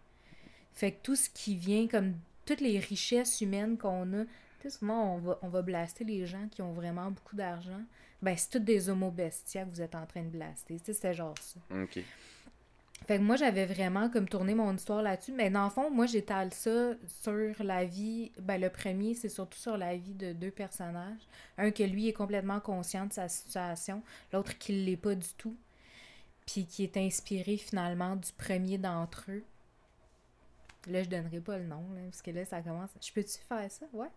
Fait 0.73 0.91
que 0.91 0.97
tout 1.03 1.15
ce 1.15 1.29
qui 1.29 1.55
vient, 1.55 1.87
comme 1.87 2.13
toutes 2.45 2.61
les 2.61 2.79
richesses 2.79 3.41
humaines 3.41 3.77
qu'on 3.77 4.13
a, 4.13 4.23
tu 4.23 4.29
sais, 4.63 4.69
souvent 4.71 5.15
on 5.15 5.17
va, 5.19 5.39
on 5.41 5.49
va 5.49 5.61
blaster 5.61 6.03
les 6.03 6.25
gens 6.25 6.47
qui 6.49 6.61
ont 6.61 6.73
vraiment 6.73 7.11
beaucoup 7.11 7.35
d'argent. 7.35 7.81
Ben, 8.21 8.35
c'est 8.35 8.49
tous 8.49 8.59
des 8.59 8.89
homo 8.89 9.11
bestia 9.11 9.63
que 9.63 9.69
vous 9.69 9.81
êtes 9.81 9.95
en 9.95 10.05
train 10.05 10.23
de 10.23 10.29
blaster. 10.29 10.77
Tu 10.79 10.85
sais, 10.85 10.93
c'était 10.93 11.13
genre 11.13 11.35
ça. 11.39 11.59
Ok. 11.81 12.03
Fait 13.05 13.17
que 13.17 13.23
moi, 13.23 13.35
j'avais 13.37 13.65
vraiment 13.65 14.09
comme 14.09 14.27
tourné 14.27 14.53
mon 14.53 14.75
histoire 14.75 15.01
là-dessus. 15.01 15.31
Mais 15.31 15.49
dans 15.49 15.63
le 15.63 15.69
fond, 15.69 15.89
moi, 15.89 16.05
j'étale 16.05 16.53
ça 16.53 16.93
sur 17.07 17.63
la 17.63 17.85
vie. 17.85 18.31
Ben, 18.39 18.59
le 18.59 18.69
premier, 18.69 19.15
c'est 19.15 19.29
surtout 19.29 19.57
sur 19.57 19.77
la 19.77 19.95
vie 19.95 20.13
de 20.13 20.33
deux 20.33 20.51
personnages. 20.51 21.21
Un 21.57 21.71
que 21.71 21.83
lui 21.83 22.07
est 22.07 22.13
complètement 22.13 22.59
conscient 22.59 23.05
de 23.05 23.13
sa 23.13 23.27
situation, 23.27 24.03
l'autre 24.31 24.57
qui 24.57 24.73
l'est 24.85 24.97
pas 24.97 25.15
du 25.15 25.29
tout. 25.37 25.55
Puis 26.45 26.65
qui 26.65 26.83
est 26.83 26.97
inspiré 26.97 27.57
finalement 27.57 28.15
du 28.15 28.31
premier 28.33 28.77
d'entre 28.77 29.25
eux. 29.29 29.43
Là, 30.87 31.03
je 31.03 31.09
donnerai 31.09 31.39
pas 31.39 31.57
le 31.57 31.65
nom, 31.65 31.83
là, 31.93 32.01
parce 32.05 32.21
que 32.21 32.31
là, 32.31 32.45
ça 32.45 32.61
commence. 32.61 32.89
Je 33.01 33.11
peux-tu 33.11 33.37
faire 33.47 33.69
ça? 33.71 33.85
Ouais. 33.93 34.07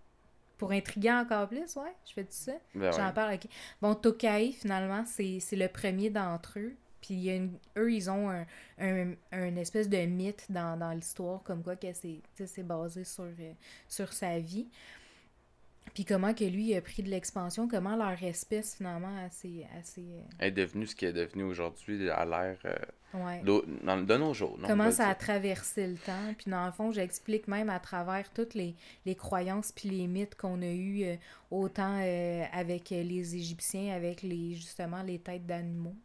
Pour 0.56 0.70
intriguer 0.70 1.12
encore 1.12 1.48
plus, 1.48 1.76
ouais. 1.76 1.92
Je 2.06 2.12
fais-tu 2.12 2.32
ça? 2.36 2.52
Ben 2.74 2.92
J'en 2.92 3.08
ouais. 3.08 3.12
parle, 3.12 3.34
ok. 3.34 3.46
Bon, 3.80 3.94
Tokai, 3.94 4.52
finalement, 4.52 5.04
c'est 5.06 5.40
le 5.52 5.68
premier 5.68 6.08
d'entre 6.08 6.58
eux. 6.58 6.74
Puis 7.02 7.14
il 7.14 7.20
y 7.24 7.30
a 7.30 7.34
une- 7.36 7.58
eux, 7.76 7.92
ils 7.92 8.08
ont 8.08 8.30
un, 8.30 8.46
un, 8.78 9.12
un 9.32 9.56
espèce 9.56 9.88
de 9.90 9.98
mythe 10.06 10.46
dans, 10.48 10.78
dans 10.78 10.92
l'histoire, 10.92 11.42
comme 11.42 11.62
quoi 11.62 11.76
que 11.76 11.88
c'est 11.92 12.62
basé 12.62 13.04
sur, 13.04 13.24
euh, 13.24 13.52
sur 13.88 14.10
sa 14.12 14.38
vie. 14.38 14.68
Puis 15.94 16.06
comment 16.06 16.32
que 16.32 16.44
lui 16.44 16.74
a 16.74 16.80
pris 16.80 17.02
de 17.02 17.10
l'expansion, 17.10 17.68
comment 17.68 17.96
leur 17.96 18.22
espèce, 18.22 18.76
finalement, 18.76 19.14
assez... 19.26 19.66
assez 19.78 20.02
Elle 20.38 20.48
est 20.48 20.50
devenue 20.52 20.86
ce 20.86 20.96
qu'elle 20.96 21.10
est 21.10 21.26
devenue 21.26 21.42
aujourd'hui 21.42 22.08
à 22.08 22.24
l'ère 22.24 22.56
euh, 22.64 23.18
ouais. 23.18 23.42
de 23.42 24.16
nos 24.16 24.32
jours. 24.32 24.56
non, 24.58 24.68
Comment 24.68 24.90
ça 24.90 25.08
a 25.08 25.14
traversé 25.14 25.86
le 25.86 25.96
temps. 25.96 26.32
Puis 26.38 26.50
dans 26.50 26.64
le 26.64 26.72
fond, 26.72 26.92
j'explique 26.92 27.46
même 27.46 27.68
à 27.68 27.78
travers 27.78 28.32
toutes 28.32 28.54
les, 28.54 28.74
les 29.04 29.14
croyances 29.14 29.70
puis 29.72 29.90
les 29.90 30.06
mythes 30.06 30.34
qu'on 30.36 30.62
a 30.62 30.66
eus, 30.72 31.04
euh, 31.04 31.16
autant 31.50 31.98
euh, 32.00 32.44
avec 32.52 32.90
euh, 32.92 33.02
les 33.02 33.36
Égyptiens, 33.36 33.94
avec 33.94 34.22
les 34.22 34.54
justement 34.54 35.02
les 35.02 35.18
têtes 35.18 35.44
d'animaux. 35.46 35.96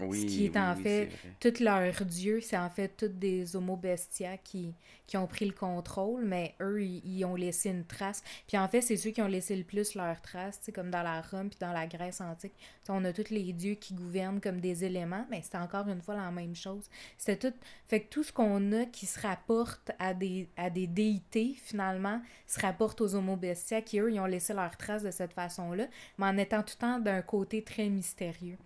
Oui, 0.00 0.22
ce 0.22 0.26
qui 0.26 0.46
est 0.46 0.56
oui, 0.56 0.62
en 0.62 0.74
fait. 0.74 1.10
Tous 1.38 1.60
leurs 1.60 2.04
dieux, 2.04 2.40
c'est 2.40 2.56
en 2.56 2.70
fait 2.70 2.88
tous 2.96 3.08
des 3.08 3.54
homo 3.56 3.76
bestia 3.76 4.36
qui, 4.38 4.74
qui 5.06 5.16
ont 5.16 5.26
pris 5.26 5.44
le 5.44 5.52
contrôle, 5.52 6.24
mais 6.24 6.54
eux, 6.60 6.82
ils, 6.82 7.02
ils 7.04 7.24
ont 7.24 7.34
laissé 7.34 7.70
une 7.70 7.84
trace. 7.84 8.22
Puis 8.46 8.56
en 8.56 8.66
fait, 8.68 8.80
c'est 8.80 8.96
ceux 8.96 9.10
qui 9.10 9.20
ont 9.20 9.28
laissé 9.28 9.54
le 9.54 9.64
plus 9.64 9.94
leur 9.94 10.20
trace, 10.22 10.60
comme 10.74 10.90
dans 10.90 11.02
la 11.02 11.20
Rome 11.20 11.50
puis 11.50 11.58
dans 11.60 11.72
la 11.72 11.86
Grèce 11.86 12.20
antique. 12.20 12.54
On 12.88 13.04
a 13.04 13.12
tous 13.12 13.30
les 13.30 13.52
dieux 13.52 13.74
qui 13.74 13.94
gouvernent 13.94 14.40
comme 14.40 14.60
des 14.60 14.84
éléments, 14.84 15.24
mais 15.30 15.40
c'est 15.42 15.56
encore 15.56 15.86
une 15.88 16.02
fois 16.02 16.16
la 16.16 16.30
même 16.30 16.54
chose. 16.56 16.88
C'était 17.16 17.50
tout. 17.50 17.56
Fait 17.86 18.00
que 18.00 18.08
tout 18.08 18.22
ce 18.24 18.32
qu'on 18.32 18.72
a 18.72 18.86
qui 18.86 19.06
se 19.06 19.20
rapporte 19.20 19.92
à 19.98 20.14
des, 20.14 20.48
à 20.56 20.68
des 20.68 20.86
déités, 20.86 21.54
finalement, 21.56 22.20
se 22.46 22.60
rapporte 22.60 23.00
aux 23.00 23.14
homo 23.14 23.36
bestia 23.36 23.82
qui, 23.82 24.00
eux, 24.00 24.12
ils 24.12 24.18
ont 24.18 24.26
laissé 24.26 24.52
leur 24.52 24.76
trace 24.76 25.02
de 25.02 25.10
cette 25.10 25.32
façon-là, 25.32 25.86
mais 26.18 26.26
en 26.26 26.36
étant 26.38 26.62
tout 26.62 26.74
le 26.76 26.80
temps 26.80 26.98
d'un 26.98 27.22
côté 27.22 27.62
très 27.62 27.88
mystérieux. 27.88 28.58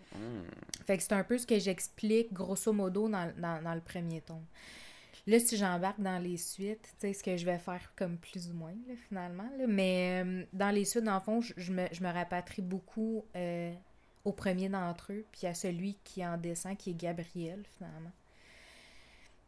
Fait 0.86 0.96
que 0.96 1.02
c'est 1.02 1.12
un 1.12 1.24
peu 1.24 1.36
ce 1.36 1.46
que 1.46 1.58
j'explique 1.58 2.32
grosso 2.32 2.72
modo 2.72 3.08
dans, 3.08 3.30
dans, 3.36 3.62
dans 3.62 3.74
le 3.74 3.80
premier 3.80 4.22
tome. 4.22 4.44
Là, 5.28 5.40
si 5.40 5.56
j'embarque 5.56 6.00
dans 6.00 6.22
les 6.22 6.36
suites, 6.36 6.94
tu 7.00 7.08
sais, 7.08 7.12
ce 7.12 7.22
que 7.24 7.36
je 7.36 7.44
vais 7.44 7.58
faire 7.58 7.92
comme 7.96 8.16
plus 8.16 8.48
ou 8.48 8.54
moins, 8.54 8.74
là, 8.86 8.94
finalement. 9.08 9.48
là. 9.58 9.66
Mais 9.66 10.22
euh, 10.24 10.44
dans 10.52 10.70
les 10.70 10.84
suites, 10.84 11.02
dans 11.02 11.14
le 11.16 11.20
fond, 11.20 11.40
je, 11.40 11.52
je 11.56 11.72
me, 11.72 11.86
je 11.90 12.00
me 12.00 12.12
rapatrie 12.12 12.62
beaucoup 12.62 13.24
euh, 13.34 13.74
au 14.26 14.32
premier 14.32 14.68
d'entre 14.68 15.12
eux, 15.12 15.24
puis 15.30 15.46
à 15.46 15.54
celui 15.54 15.96
qui 16.02 16.26
en 16.26 16.36
descend, 16.36 16.76
qui 16.76 16.90
est 16.90 16.94
Gabriel, 16.94 17.62
finalement. 17.78 18.12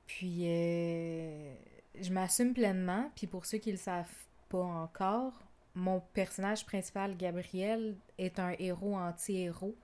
Puis, 0.06 0.42
euh, 0.44 1.54
je 2.00 2.12
m'assume 2.12 2.54
pleinement, 2.54 3.10
puis 3.16 3.26
pour 3.26 3.44
ceux 3.44 3.58
qui 3.58 3.72
le 3.72 3.76
savent 3.76 4.06
pas 4.48 4.62
encore, 4.62 5.32
mon 5.74 6.00
personnage 6.14 6.64
principal, 6.64 7.16
Gabriel, 7.16 7.96
est 8.18 8.38
un 8.38 8.54
héros 8.58 8.96
anti-héros. 8.96 9.74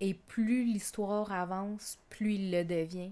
Et 0.00 0.14
plus 0.14 0.64
l'histoire 0.64 1.32
avance, 1.32 1.98
plus 2.08 2.34
il 2.34 2.52
le 2.52 2.64
devient. 2.64 3.10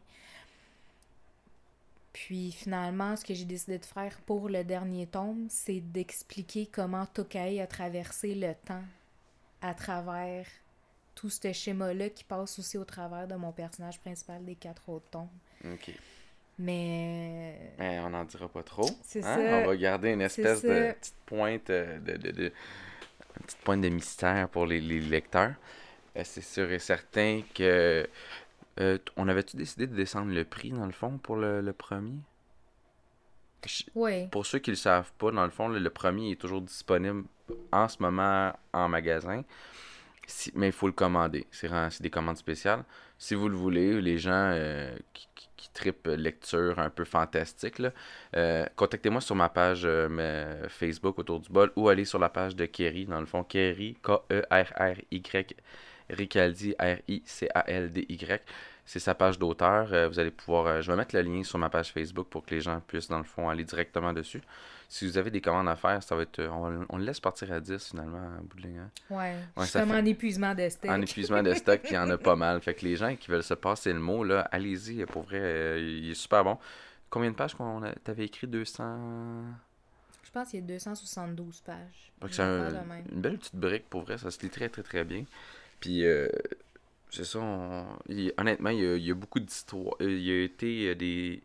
Puis 2.13 2.53
finalement, 2.53 3.17
ce 3.17 3.25
que 3.25 3.35
j'ai 3.35 3.45
décidé 3.45 3.79
de 3.79 3.85
faire 3.85 4.19
pour 4.27 4.49
le 4.49 4.63
dernier 4.63 5.07
tome, 5.09 5.49
c'est 5.51 5.81
d'expliquer 5.81 6.67
comment 6.67 7.05
Tokai 7.05 7.61
a 7.61 7.67
traversé 7.67 8.35
le 8.37 8.55
temps 8.65 8.85
à 9.61 9.75
travers 9.75 10.47
tout 11.17 11.31
ce 11.31 11.53
schéma-là 11.53 12.11
qui 12.11 12.23
passe 12.23 12.61
aussi 12.61 12.79
au 12.79 12.85
travers 12.85 13.27
de 13.27 13.35
mon 13.35 13.51
personnage 13.53 13.99
principal 14.01 14.45
des 14.45 14.55
quatre 14.55 14.89
autres 14.89 15.11
tomes. 15.11 15.29
Ok. 15.65 15.91
Mais 16.59 17.59
Mais 17.79 17.99
on 18.01 18.11
n'en 18.11 18.25
dira 18.25 18.49
pas 18.49 18.63
trop. 18.63 18.89
C'est 19.03 19.23
hein? 19.23 19.37
ça. 19.49 19.57
On 19.59 19.67
va 19.67 19.77
garder 19.77 20.11
une 20.13 20.23
espèce 20.23 20.63
de 20.63 20.93
petite 20.93 21.15
pointe 21.27 21.71
euh, 21.71 21.99
de, 22.01 22.17
de, 22.17 22.31
de- 22.31 22.53
une 23.39 23.47
petite 23.47 23.59
pointe 23.61 23.81
de 23.83 23.89
mystère 23.91 24.49
pour 24.49 24.67
les, 24.67 24.81
les 24.81 25.01
lecteurs. 25.01 25.55
Euh, 26.17 26.23
c'est 26.25 26.43
sûr 26.43 26.71
et 26.73 26.79
certain 26.79 27.43
que 27.55 28.09
euh, 28.81 28.99
on 29.17 29.29
avait-tu 29.29 29.57
décidé 29.57 29.87
de 29.87 29.95
descendre 29.97 30.33
le 30.33 30.45
prix 30.45 30.71
dans 30.71 30.87
le 30.87 30.93
fond 30.93 31.19
pour 31.19 31.37
le, 31.37 31.61
le 31.63 31.73
premier? 31.75 32.15
Ouais, 33.95 34.29
Pour 34.31 34.47
ceux 34.47 34.59
qui 34.61 34.71
le 34.71 34.77
savent 34.77 35.13
pas, 35.19 35.31
dans 35.33 35.45
le 35.45 35.51
fond, 35.51 35.69
le, 35.69 35.79
le 35.79 35.91
premier 35.91 36.33
est 36.33 36.41
toujours 36.41 36.61
disponible 36.61 37.25
en 37.73 37.89
ce 37.89 38.01
moment 38.01 38.53
en 38.73 38.89
magasin. 38.89 39.43
Mais 40.55 40.69
il 40.69 40.73
faut 40.73 40.87
le 40.87 40.93
commander. 40.93 41.47
C'est 41.51 42.03
des 42.03 42.11
commandes 42.11 42.37
spéciales. 42.37 42.85
Si 43.19 43.35
vous 43.35 43.49
le 43.49 43.57
voulez, 43.57 44.01
les 44.01 44.19
gens 44.19 44.51
euh, 44.55 44.95
qui, 45.13 45.29
qui, 45.57 45.71
trippent 45.73 46.07
lecture 46.07 46.79
un 46.79 46.91
peu 46.91 47.05
fantastique, 47.05 47.83
euh, 48.35 48.67
contactez-moi 48.77 49.21
sur 49.21 49.35
ma 49.35 49.49
page 49.49 49.83
euh, 49.85 50.69
Facebook 50.69 51.19
autour 51.19 51.41
du 51.41 51.51
bol 51.51 51.73
ou 51.77 51.89
allez 51.89 52.05
sur 52.05 52.19
la 52.19 52.29
page 52.29 52.57
de 52.57 52.67
Kerry. 52.67 53.07
Dans 53.07 53.21
le 53.21 53.27
fond, 53.27 53.43
Kerry, 53.45 53.97
K-E-R-R-Y 54.03 55.57
Ricaldi, 56.11 56.75
R-I-C-A-L-D-Y. 56.79 58.41
C'est 58.89 59.01
sa 59.01 59.15
page 59.17 59.39
d'auteur. 59.39 59.93
Euh, 59.93 60.09
vous 60.09 60.19
allez 60.21 60.31
pouvoir. 60.31 60.67
euh, 60.67 60.81
je 60.81 60.91
vais 60.91 60.97
mettre 60.97 61.15
le 61.17 61.23
lien 61.23 61.43
sur 61.43 61.59
ma 61.59 61.69
page 61.69 61.93
Facebook 61.93 62.29
pour 62.29 62.47
que 62.47 62.55
les 62.55 62.61
gens 62.61 62.81
puissent, 62.81 63.09
dans 63.09 63.19
le 63.19 63.25
fond, 63.25 63.49
aller 63.49 63.65
directement 63.65 64.13
dessus. 64.13 64.41
Si 64.89 65.05
vous 65.05 65.19
avez 65.19 65.33
des 65.33 65.41
commandes 65.41 65.69
à 65.69 65.75
faire, 65.75 66.01
ça 66.05 66.15
va 66.15 66.23
être. 66.23 66.39
euh, 66.39 66.49
On, 66.51 66.87
on 66.91 66.97
le 66.99 67.05
laisse 67.05 67.19
partir 67.19 67.51
à 67.51 67.59
10 67.59 67.89
finalement, 67.89 68.19
à 68.19 68.41
bout 68.41 68.57
de 68.59 68.63
ligne, 68.63 68.79
hein. 68.79 68.91
Ouais. 69.11 69.35
suis 69.63 69.67
ça 69.73 69.85
fait- 69.85 69.93
en 69.93 70.05
épuisement 70.05 70.55
de 70.55 70.69
stock. 70.69 70.89
En 70.91 71.03
épuisement 71.03 71.43
de 71.43 71.55
stock, 71.55 71.81
puis 71.81 71.91
il 71.93 71.95
y 71.95 71.99
en 71.99 72.09
a 72.11 72.17
pas 72.17 72.37
mal. 72.37 72.61
Fait 72.61 72.75
que 72.75 72.85
les 72.85 72.95
gens 72.95 73.15
qui 73.17 73.29
veulent 73.29 73.43
se 73.43 73.55
passer 73.55 73.93
le 73.93 73.99
mot, 73.99 74.23
là, 74.23 74.43
allez-y, 74.53 75.05
pour 75.07 75.23
vrai, 75.25 75.83
il 75.83 76.11
est 76.11 76.15
super 76.15 76.45
bon. 76.45 76.57
Combien 77.11 77.31
de 77.33 77.37
pages 77.37 77.55
qu'on 77.55 77.83
a... 77.83 77.93
t'avais 77.93 78.27
écrit? 78.27 78.47
200 78.47 79.43
Je 80.23 80.31
pense 80.31 80.51
qu'il 80.51 80.61
y 80.61 80.63
a 80.63 80.67
272 80.67 81.61
pages. 81.63 82.13
C'est 82.31 82.43
un- 82.43 82.71
une 83.13 83.21
belle 83.21 83.39
petite 83.39 83.57
brique 83.57 83.89
pour 83.91 84.03
vrai, 84.03 84.19
ça 84.19 84.31
se 84.31 84.41
lit 84.43 84.51
très 84.51 84.69
très 84.69 84.83
très 84.85 85.03
bien. 85.05 85.25
Puis 85.81 86.05
euh, 86.07 86.29
c'est 87.11 87.25
ça, 87.25 87.39
on- 87.41 87.87
il- 88.09 88.33
honnêtement, 88.39 88.71
il 88.71 88.81
y, 88.81 88.87
a, 88.87 88.97
il 88.97 89.05
y 89.07 89.11
a 89.11 89.15
beaucoup 89.15 89.41
d'histoires. 89.41 89.95
euh, 90.01 90.11
Il 90.11 90.23
y 90.23 90.31
a 90.33 90.43
été 90.45 90.89
euh, 90.91 90.95
des. 90.95 91.43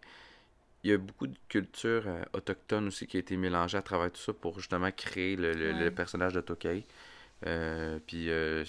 Il 0.84 0.92
y 0.92 0.94
a 0.94 0.98
beaucoup 1.00 1.28
de 1.28 1.38
culture 1.50 2.04
euh, 2.08 2.24
autochtone 2.34 2.88
aussi 2.88 3.08
qui 3.08 3.18
a 3.18 3.22
été 3.22 3.38
mélangée 3.38 3.78
à 3.78 3.82
travers 3.84 4.12
tout 4.12 4.22
ça 4.22 4.34
pour 4.34 4.60
justement 4.60 4.92
créer 4.92 5.36
le, 5.38 5.54
le- 5.74 5.92
personnage 5.92 6.34
de 6.34 6.42
Tokay. 6.42 6.86
Euh, 7.48 8.00
puis 8.08 8.30
euh, 8.32 8.66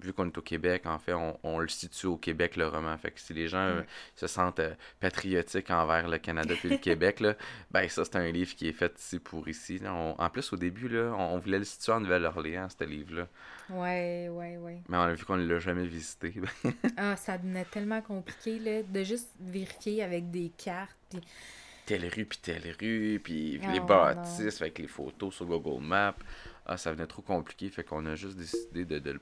vu 0.00 0.12
qu'on 0.12 0.26
est 0.26 0.36
au 0.38 0.42
Québec, 0.42 0.82
en 0.86 0.98
fait, 0.98 1.12
on, 1.14 1.38
on 1.42 1.58
le 1.58 1.68
situe 1.68 2.06
au 2.06 2.16
Québec, 2.16 2.56
le 2.56 2.66
roman. 2.68 2.96
Fait 2.98 3.10
que 3.10 3.20
si 3.20 3.32
les 3.32 3.48
gens 3.48 3.58
euh, 3.58 3.82
se 4.14 4.26
sentent 4.26 4.60
euh, 4.60 4.74
patriotiques 5.00 5.70
envers 5.70 6.08
le 6.08 6.18
Canada 6.18 6.54
puis 6.58 6.68
le 6.68 6.76
Québec, 6.88 7.20
là, 7.20 7.34
ben 7.70 7.88
ça, 7.88 8.04
c'est 8.04 8.16
un 8.16 8.30
livre 8.30 8.54
qui 8.54 8.68
est 8.68 8.72
fait 8.72 8.92
ici 8.98 9.18
pour 9.18 9.48
ici. 9.48 9.78
là. 9.78 9.94
On- 9.94 10.14
en 10.20 10.30
plus, 10.30 10.52
au 10.52 10.56
début, 10.56 10.88
là, 10.88 11.12
on, 11.16 11.34
on 11.34 11.38
voulait 11.38 11.58
le 11.58 11.64
situer 11.64 11.92
en 11.92 12.00
Nouvelle-Orléans, 12.00 12.68
ce 12.68 12.84
livre-là. 12.84 13.28
Ouais, 13.70 14.28
ouais, 14.30 14.56
ouais. 14.58 14.82
Mais 14.88 14.96
on 14.96 15.00
a 15.02 15.12
vu 15.14 15.24
qu'on 15.24 15.36
ne 15.36 15.46
l'a 15.46 15.58
jamais 15.58 15.86
visité. 15.86 16.34
Ah, 16.96 17.16
ça 17.16 17.36
devenait 17.38 17.64
tellement 17.64 18.00
compliqué, 18.02 18.58
là, 18.58 18.82
de 18.82 19.02
juste 19.04 19.30
vérifier 19.40 20.02
avec 20.02 20.30
des 20.30 20.50
cartes. 20.56 20.96
Puis... 21.10 21.20
telle 21.84 22.04
rue, 22.08 22.24
puis 22.26 22.38
telle 22.40 22.74
rue, 22.80 23.20
puis 23.22 23.60
Ah 23.64 23.72
les 23.72 23.80
bâtisses 23.80 24.60
avec 24.60 24.78
les 24.78 24.86
photos 24.88 25.34
sur 25.34 25.46
Google 25.46 25.82
Maps. 25.84 26.14
Ah, 26.64 26.76
ça 26.76 26.92
venait 26.92 27.06
trop 27.06 27.22
compliqué, 27.22 27.68
fait 27.70 27.84
qu'on 27.84 28.04
a 28.06 28.14
juste 28.16 28.36
décidé 28.36 28.84
de, 28.84 28.98
de 28.98 29.10
le- 29.12 29.20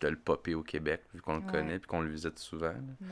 de 0.00 0.08
le 0.08 0.16
popper 0.16 0.54
au 0.54 0.62
Québec, 0.62 1.02
vu 1.14 1.20
qu'on 1.20 1.36
le 1.36 1.44
Ouais. 1.44 1.52
connaît, 1.52 1.78
puis 1.78 1.86
qu'on 1.88 2.00
le 2.00 2.10
visite 2.10 2.38
souvent. 2.38 2.66
là. 2.68 2.74
Ouais. 3.00 3.06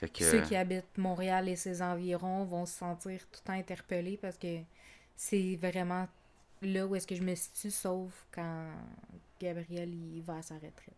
Fait 0.00 0.08
que... 0.08 0.24
Ceux 0.24 0.42
qui 0.42 0.56
habitent 0.56 0.98
Montréal 0.98 1.48
et 1.48 1.56
ses 1.56 1.80
environs 1.82 2.44
vont 2.44 2.66
se 2.66 2.74
sentir 2.78 3.20
tout 3.30 3.40
le 3.42 3.46
temps 3.46 3.52
interpellés 3.58 4.16
parce 4.20 4.36
que 4.36 4.58
c'est 5.16 5.56
vraiment 5.60 6.08
là 6.62 6.86
où 6.86 6.94
est-ce 6.96 7.06
que 7.06 7.14
je 7.14 7.22
me 7.22 7.34
situe, 7.34 7.70
sauf 7.70 8.10
quand 8.32 8.66
Gabriel 9.40 9.88
il 9.92 10.22
va 10.22 10.36
à 10.36 10.42
sa 10.42 10.54
retraite. 10.54 10.96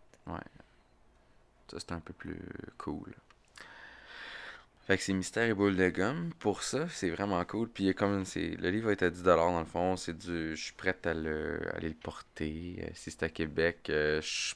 Ça, 1.69 1.79
c'est 1.81 1.93
un 1.93 2.01
peu 2.01 2.13
plus 2.13 2.39
cool. 2.79 3.15
Fait 4.87 4.99
que 4.99 5.03
c'est 5.03 5.15
Mystère 5.15 5.49
et 5.49 5.55
Boule 5.55 5.77
de 5.77 5.89
gomme. 5.89 6.31
Pour 6.39 6.63
ça, 6.63 6.87
c'est 6.91 7.09
vraiment 7.09 7.43
cool. 7.47 7.71
Puis 7.71 7.95
comme 7.95 8.25
c'est 8.27 8.51
le 8.51 8.69
livre 8.71 8.91
est 8.91 9.03
à 9.03 9.09
10$ 9.11 9.23
dans 9.25 9.61
le 9.61 9.65
fond, 9.65 9.97
c'est 9.97 10.13
du. 10.17 10.55
Je 10.57 10.63
suis 10.63 10.75
prête 10.75 11.07
à, 11.07 11.15
le... 11.15 11.59
à 11.73 11.77
aller 11.77 11.89
le 11.89 11.95
porter. 11.95 12.77
Euh, 12.83 12.91
si 12.93 13.11
c'est 13.11 13.23
à 13.23 13.31
Québec, 13.31 13.89
euh, 13.89 14.21
je 14.21 14.55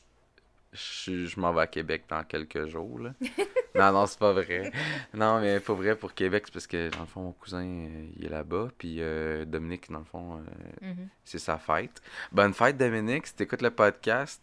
je, 0.72 1.26
je 1.26 1.40
m'en 1.40 1.52
vais 1.52 1.62
à 1.62 1.66
Québec 1.66 2.04
dans 2.08 2.22
quelques 2.24 2.66
jours. 2.66 2.98
Là. 2.98 3.12
non, 3.74 3.92
non, 3.92 4.06
c'est 4.06 4.18
pas 4.18 4.32
vrai. 4.32 4.70
Non, 5.14 5.40
mais 5.40 5.60
pas 5.60 5.72
vrai 5.74 5.96
pour 5.96 6.14
Québec, 6.14 6.44
c'est 6.46 6.52
parce 6.52 6.66
que 6.66 6.90
dans 6.90 7.00
le 7.00 7.06
fond, 7.06 7.22
mon 7.22 7.32
cousin, 7.32 7.64
euh, 7.64 8.08
il 8.16 8.26
est 8.26 8.28
là-bas. 8.28 8.68
Puis 8.76 8.96
euh, 9.00 9.44
Dominique, 9.44 9.90
dans 9.90 10.00
le 10.00 10.04
fond, 10.04 10.36
euh, 10.38 10.86
Mhm. 10.92 11.08
c'est 11.24 11.38
sa 11.38 11.58
fête. 11.58 12.02
Bonne 12.32 12.52
fête, 12.54 12.76
Dominique. 12.76 13.26
Si 13.26 13.34
t'écoutes 13.34 13.62
le 13.62 13.70
podcast, 13.70 14.42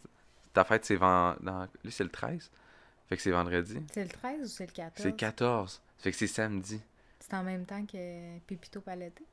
ta 0.54 0.64
fête, 0.64 0.86
c'est 0.86 0.96
vend... 0.96 1.36
dans... 1.42 1.68
Lui, 1.84 1.92
c'est 1.92 2.04
le 2.04 2.10
13. 2.10 2.50
Fait 3.08 3.16
que 3.18 3.22
c'est 3.22 3.32
vendredi. 3.32 3.80
C'est 3.94 4.04
le 4.04 4.10
13 4.10 4.42
ou 4.42 4.48
c'est 4.48 4.66
le 4.66 4.72
14? 4.72 4.94
C'est 5.04 5.16
14. 5.16 5.82
Fait 6.00 6.12
que 6.12 6.18
c'est 6.18 6.28
samedi. 6.28 6.82
C'est 7.20 7.34
en 7.36 7.44
même 7.44 7.66
temps 7.66 7.84
que 7.86 8.38
Pépito 8.48 8.82
Paleté. 8.82 9.24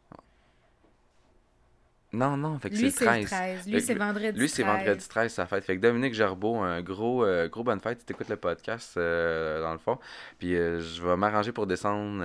Non, 2.12 2.37
non, 2.37 2.59
fait 2.59 2.68
que 2.68 2.77
Lui, 2.77 2.90
c'est 2.90 3.05
le 3.05 3.11
le 3.11 3.27
13. 3.27 3.27
13. 3.27 3.64
Fait 3.64 3.70
Lui, 3.70 3.81
c'est 3.81 3.94
vendredi 3.94 4.38
Lui, 4.38 4.48
c'est 4.48 4.62
13. 4.62 4.77
vendredi 4.77 5.09
13, 5.09 5.33
sa 5.33 5.46
fête. 5.46 5.64
Fait 5.64 5.77
que 5.77 5.81
Dominique 5.81 6.12
Gerbeau, 6.12 6.57
un 6.57 6.83
gros, 6.83 7.25
euh, 7.25 7.48
gros 7.48 7.64
bonne 7.64 7.81
fête 7.81 8.01
si 8.01 8.07
t'écoutes 8.07 8.29
le 8.29 8.37
podcast, 8.37 8.96
euh, 8.98 9.62
dans 9.62 9.72
le 9.72 9.79
fond. 9.79 9.98
Puis 10.38 10.55
euh, 10.55 10.81
je 10.81 11.03
vais 11.03 11.16
m'arranger 11.16 11.53
pour 11.53 11.66
descendre 11.66 12.22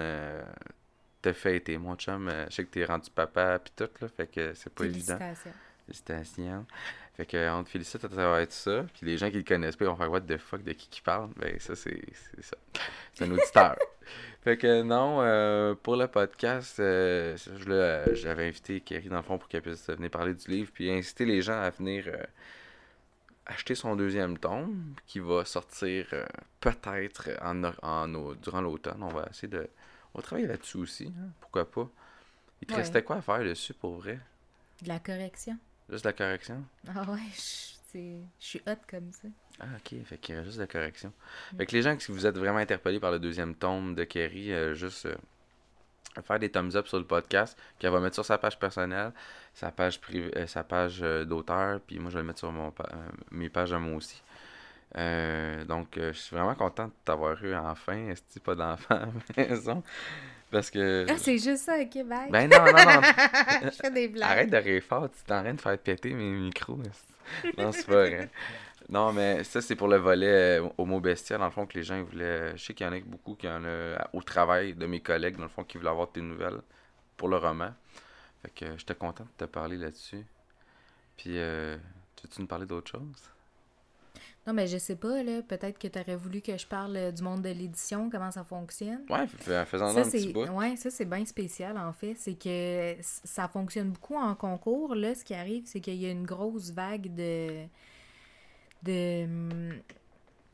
te 1.22 1.32
fêter, 1.34 1.78
mon 1.78 1.96
chum. 1.96 2.30
Je 2.50 2.56
sais 2.56 2.66
que 2.66 2.70
t'es 2.70 2.86
rendu 2.86 3.10
papa, 3.10 3.60
puis 3.60 3.74
tout, 3.76 3.90
là. 4.02 4.08
Fait 4.16 4.28
que 4.28 4.54
c'est 4.54 4.74
pas 4.74 4.84
évident. 4.84 5.18
Félicitations. 5.86 6.66
Fait 7.16 7.26
que 7.26 7.50
on 7.50 7.64
te 7.64 7.70
félicite 7.70 8.04
à 8.04 8.10
travers 8.10 8.46
tout 8.46 8.54
ça. 8.54 8.86
Puis 8.94 9.06
les 9.06 9.18
gens 9.18 9.32
qui 9.32 9.38
le 9.38 9.44
connaissent 9.44 9.76
pas, 9.76 9.86
ils 9.86 9.88
vont 9.88 9.96
faire 9.96 10.12
What 10.12 10.22
the 10.22 10.38
fuck 10.38 10.64
de 10.64 10.74
qui 10.74 10.88
qui 10.90 11.02
parle? 11.02 11.30
Ben 11.38 11.58
ça 11.60 11.76
c'est 11.76 12.00
ça. 12.42 12.58
C'est 13.14 13.26
un 13.26 13.32
auditeur. 13.32 13.76
fait 14.48 14.58
que 14.58 14.82
non, 14.82 15.22
euh, 15.22 15.76
pour 15.76 15.98
le 15.98 16.08
podcast, 16.08 16.80
euh, 16.80 17.36
j'avais 18.14 18.48
invité 18.48 18.80
Kerry 18.80 19.10
dans 19.10 19.18
le 19.18 19.22
fond 19.22 19.38
pour 19.38 19.50
qu'elle 19.50 19.62
puisse 19.62 19.90
venir 19.90 20.10
parler 20.10 20.34
du 20.36 20.50
livre. 20.50 20.72
Puis 20.74 20.90
inciter 20.90 21.26
les 21.26 21.42
gens 21.42 21.60
à 21.60 21.70
venir 21.70 22.06
euh, 22.08 22.24
acheter 23.46 23.76
son 23.76 23.98
deuxième 23.98 24.38
tome 24.38 24.96
qui 25.06 25.20
va 25.20 25.44
sortir 25.44 26.08
euh, 26.14 26.26
peut-être 26.62 27.30
en, 27.42 28.08
durant 28.36 28.62
l'automne. 28.62 29.04
On 29.04 29.10
va 29.10 29.28
essayer 29.30 29.50
de. 29.50 29.68
On 30.14 30.20
va 30.20 30.24
travailler 30.24 30.48
là-dessus 30.48 30.78
aussi. 30.78 31.08
hein, 31.08 31.30
Pourquoi 31.42 31.70
pas? 31.70 31.90
Il 32.62 32.68
te 32.68 32.72
Ouais. 32.74 32.80
restait 32.80 33.04
quoi 33.04 33.18
à 33.18 33.22
faire 33.22 33.44
dessus 33.44 33.74
pour 33.74 33.98
vrai? 33.98 34.18
De 34.82 34.88
la 34.88 35.00
correction. 35.00 35.58
Juste 35.90 36.06
la 36.06 36.14
correction? 36.14 36.64
Ah 36.88 37.04
ouais, 37.12 37.20
je 37.94 38.22
suis 38.40 38.62
hot 38.66 38.80
comme 38.90 39.12
ça. 39.12 39.28
Ah, 39.60 39.66
ok, 39.78 39.96
fait 40.06 40.18
qu'il 40.18 40.36
y 40.36 40.38
a 40.38 40.44
juste 40.44 40.58
de 40.58 40.62
la 40.62 40.68
correction. 40.68 41.12
Fait 41.58 41.66
que 41.66 41.72
les 41.76 41.82
gens, 41.82 41.98
si 42.00 42.12
vous 42.12 42.26
êtes 42.28 42.38
vraiment 42.38 42.60
interpellés 42.60 43.00
par 43.00 43.12
le 43.12 43.20
deuxième 43.20 43.56
tome 43.56 43.96
de 43.96 44.04
Kerry, 44.04 44.52
euh, 44.54 44.76
juste 44.76 45.08
euh, 45.08 45.16
faire 46.26 46.38
des 46.40 46.50
thumbs 46.52 46.76
up 46.76 46.88
sur 46.88 47.00
le 47.00 47.06
podcast, 47.06 47.58
qu'elle 47.80 47.92
va 47.92 48.00
mettre 48.00 48.14
sur 48.16 48.26
sa 48.26 48.38
page 48.38 48.60
personnelle, 48.60 49.12
sa 49.56 49.72
page 49.72 50.00
privée, 50.00 50.32
euh, 50.38 50.46
sa 50.48 50.64
page 50.64 51.00
d'auteur, 51.00 51.80
puis 51.82 51.98
moi 51.98 52.10
je 52.12 52.16
vais 52.18 52.22
le 52.22 52.28
mettre 52.28 52.40
sur 52.40 52.52
mon 52.52 52.70
pa- 52.72 52.90
mes 53.32 53.50
pages 53.50 53.74
à 53.74 53.80
moi 53.80 53.96
aussi. 53.98 54.22
Donc, 55.68 55.90
je 55.96 56.12
suis 56.14 56.36
vraiment 56.36 56.56
content 56.56 56.86
de 56.88 56.94
t'avoir 57.06 57.44
eu 57.44 57.54
enfin, 57.56 58.10
est 58.10 58.40
pas 58.40 58.56
d'enfant 58.56 58.96
à 58.96 59.06
la 59.38 59.48
maison. 59.48 59.84
Parce 60.50 60.70
que. 60.72 61.06
Ah, 61.10 61.18
c'est 61.18 61.38
juste 61.38 61.66
ça, 61.66 61.78
ok, 61.78 62.06
bye. 62.06 62.32
Ben 62.32 62.50
non, 62.50 62.64
non, 62.64 62.72
non. 62.72 63.02
je 63.64 63.70
fais 63.82 63.92
des 63.92 64.08
blagues. 64.08 64.30
Arrête 64.32 64.50
de 64.50 64.58
rire 64.58 64.82
fort, 64.82 65.10
tu 65.12 65.22
t'es 65.26 65.34
en 65.34 65.44
train 65.44 65.54
de 65.54 65.60
faire 65.62 65.78
péter 65.78 66.14
mes 66.14 66.32
micros. 66.32 66.80
Non, 67.58 67.72
c'est 67.74 67.86
pas 67.86 67.94
vrai. 68.08 68.30
Non, 68.90 69.12
mais 69.12 69.44
ça, 69.44 69.62
c'est 69.62 69.76
pour 69.76 69.90
le 69.90 69.98
volet 69.98 70.60
euh, 70.62 70.70
homo 70.78 71.02
bestia, 71.02 71.38
dans 71.38 71.46
le 71.46 71.52
fond, 71.52 71.66
que 71.66 71.78
les 71.78 71.84
gens 71.84 71.98
ils 71.98 72.04
voulaient. 72.04 72.56
Je 72.56 72.64
sais 72.64 72.74
qu'il 72.74 72.86
y 72.86 72.90
en 72.90 72.94
a 72.94 73.00
beaucoup 73.02 73.36
qui 73.36 73.48
en 73.48 73.64
a 73.66 74.08
au 74.14 74.22
travail 74.22 74.74
de 74.74 74.86
mes 74.86 75.02
collègues, 75.02 75.36
dans 75.36 75.44
le 75.44 75.50
fond, 75.50 75.64
qui 75.66 75.78
voulaient 75.78 75.90
avoir 75.90 76.10
tes 76.10 76.22
nouvelles 76.22 76.62
pour 77.18 77.28
le 77.28 77.36
roman. 77.38 77.72
Fait 78.44 78.52
que 78.52 78.66
euh, 78.66 78.78
j'étais 78.78 78.96
content 78.96 79.26
de 79.26 79.46
te 79.46 79.50
parler 79.52 79.76
là-dessus. 79.78 80.26
Puis, 81.18 81.38
euh, 81.38 81.76
tu 82.16 82.24
veux-tu 82.28 82.42
nous 82.42 82.48
parler 82.48 82.66
d'autre 82.66 82.92
chose? 82.92 83.30
Non, 84.46 84.54
mais 84.54 84.68
je 84.68 84.78
sais 84.78 84.96
pas, 84.96 85.22
là. 85.24 85.42
Peut-être 85.42 85.78
que 85.78 85.90
tu 85.90 86.00
aurais 86.00 86.16
voulu 86.16 86.40
que 86.40 86.58
je 86.58 86.66
parle 86.66 86.96
euh, 86.96 87.12
du 87.12 87.22
monde 87.24 87.42
de 87.42 87.50
l'édition, 87.50 88.10
comment 88.10 88.32
ça 88.32 88.46
fonctionne. 88.46 89.02
Ouais, 89.10 89.28
fais- 89.28 89.66
faisons 89.66 89.90
Ça, 89.92 90.00
un 90.00 90.04
petit 90.10 90.32
bout. 90.32 90.46
ouais, 90.46 90.78
ça 90.78 90.90
c'est 90.90 91.04
bien 91.04 91.26
spécial 91.26 91.78
en 91.78 91.92
fait, 91.92 92.16
c'est 92.18 92.36
que 92.36 92.96
ça 93.02 93.50
fonctionne 93.50 93.90
beaucoup 93.90 94.16
en 94.16 94.34
concours 94.36 94.96
là, 94.96 95.14
ce 95.16 95.26
qui 95.26 95.34
arrive 95.34 95.64
c'est 95.66 95.82
qu'il 95.82 95.96
y 95.96 96.06
a 96.06 96.12
une 96.12 96.26
grosse 96.26 96.72
vague 96.72 97.14
de 97.14 97.66
de 98.84 99.24
hum, 99.24 99.74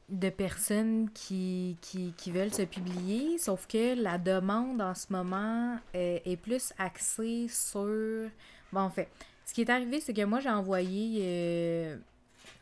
de 0.09 0.29
personnes 0.29 1.09
qui, 1.13 1.77
qui, 1.81 2.13
qui 2.17 2.31
veulent 2.31 2.53
se 2.53 2.63
publier, 2.63 3.38
sauf 3.38 3.67
que 3.67 3.99
la 4.01 4.17
demande 4.17 4.81
en 4.81 4.93
ce 4.93 5.07
moment 5.09 5.77
euh, 5.95 6.19
est 6.23 6.38
plus 6.38 6.73
axée 6.77 7.47
sur... 7.49 8.29
Bon, 8.71 8.81
en 8.81 8.89
fait, 8.89 9.09
ce 9.45 9.53
qui 9.53 9.62
est 9.62 9.69
arrivé, 9.69 10.01
c'est 10.01 10.13
que 10.13 10.23
moi, 10.23 10.39
j'ai 10.39 10.49
envoyé 10.49 11.19
euh, 11.21 11.97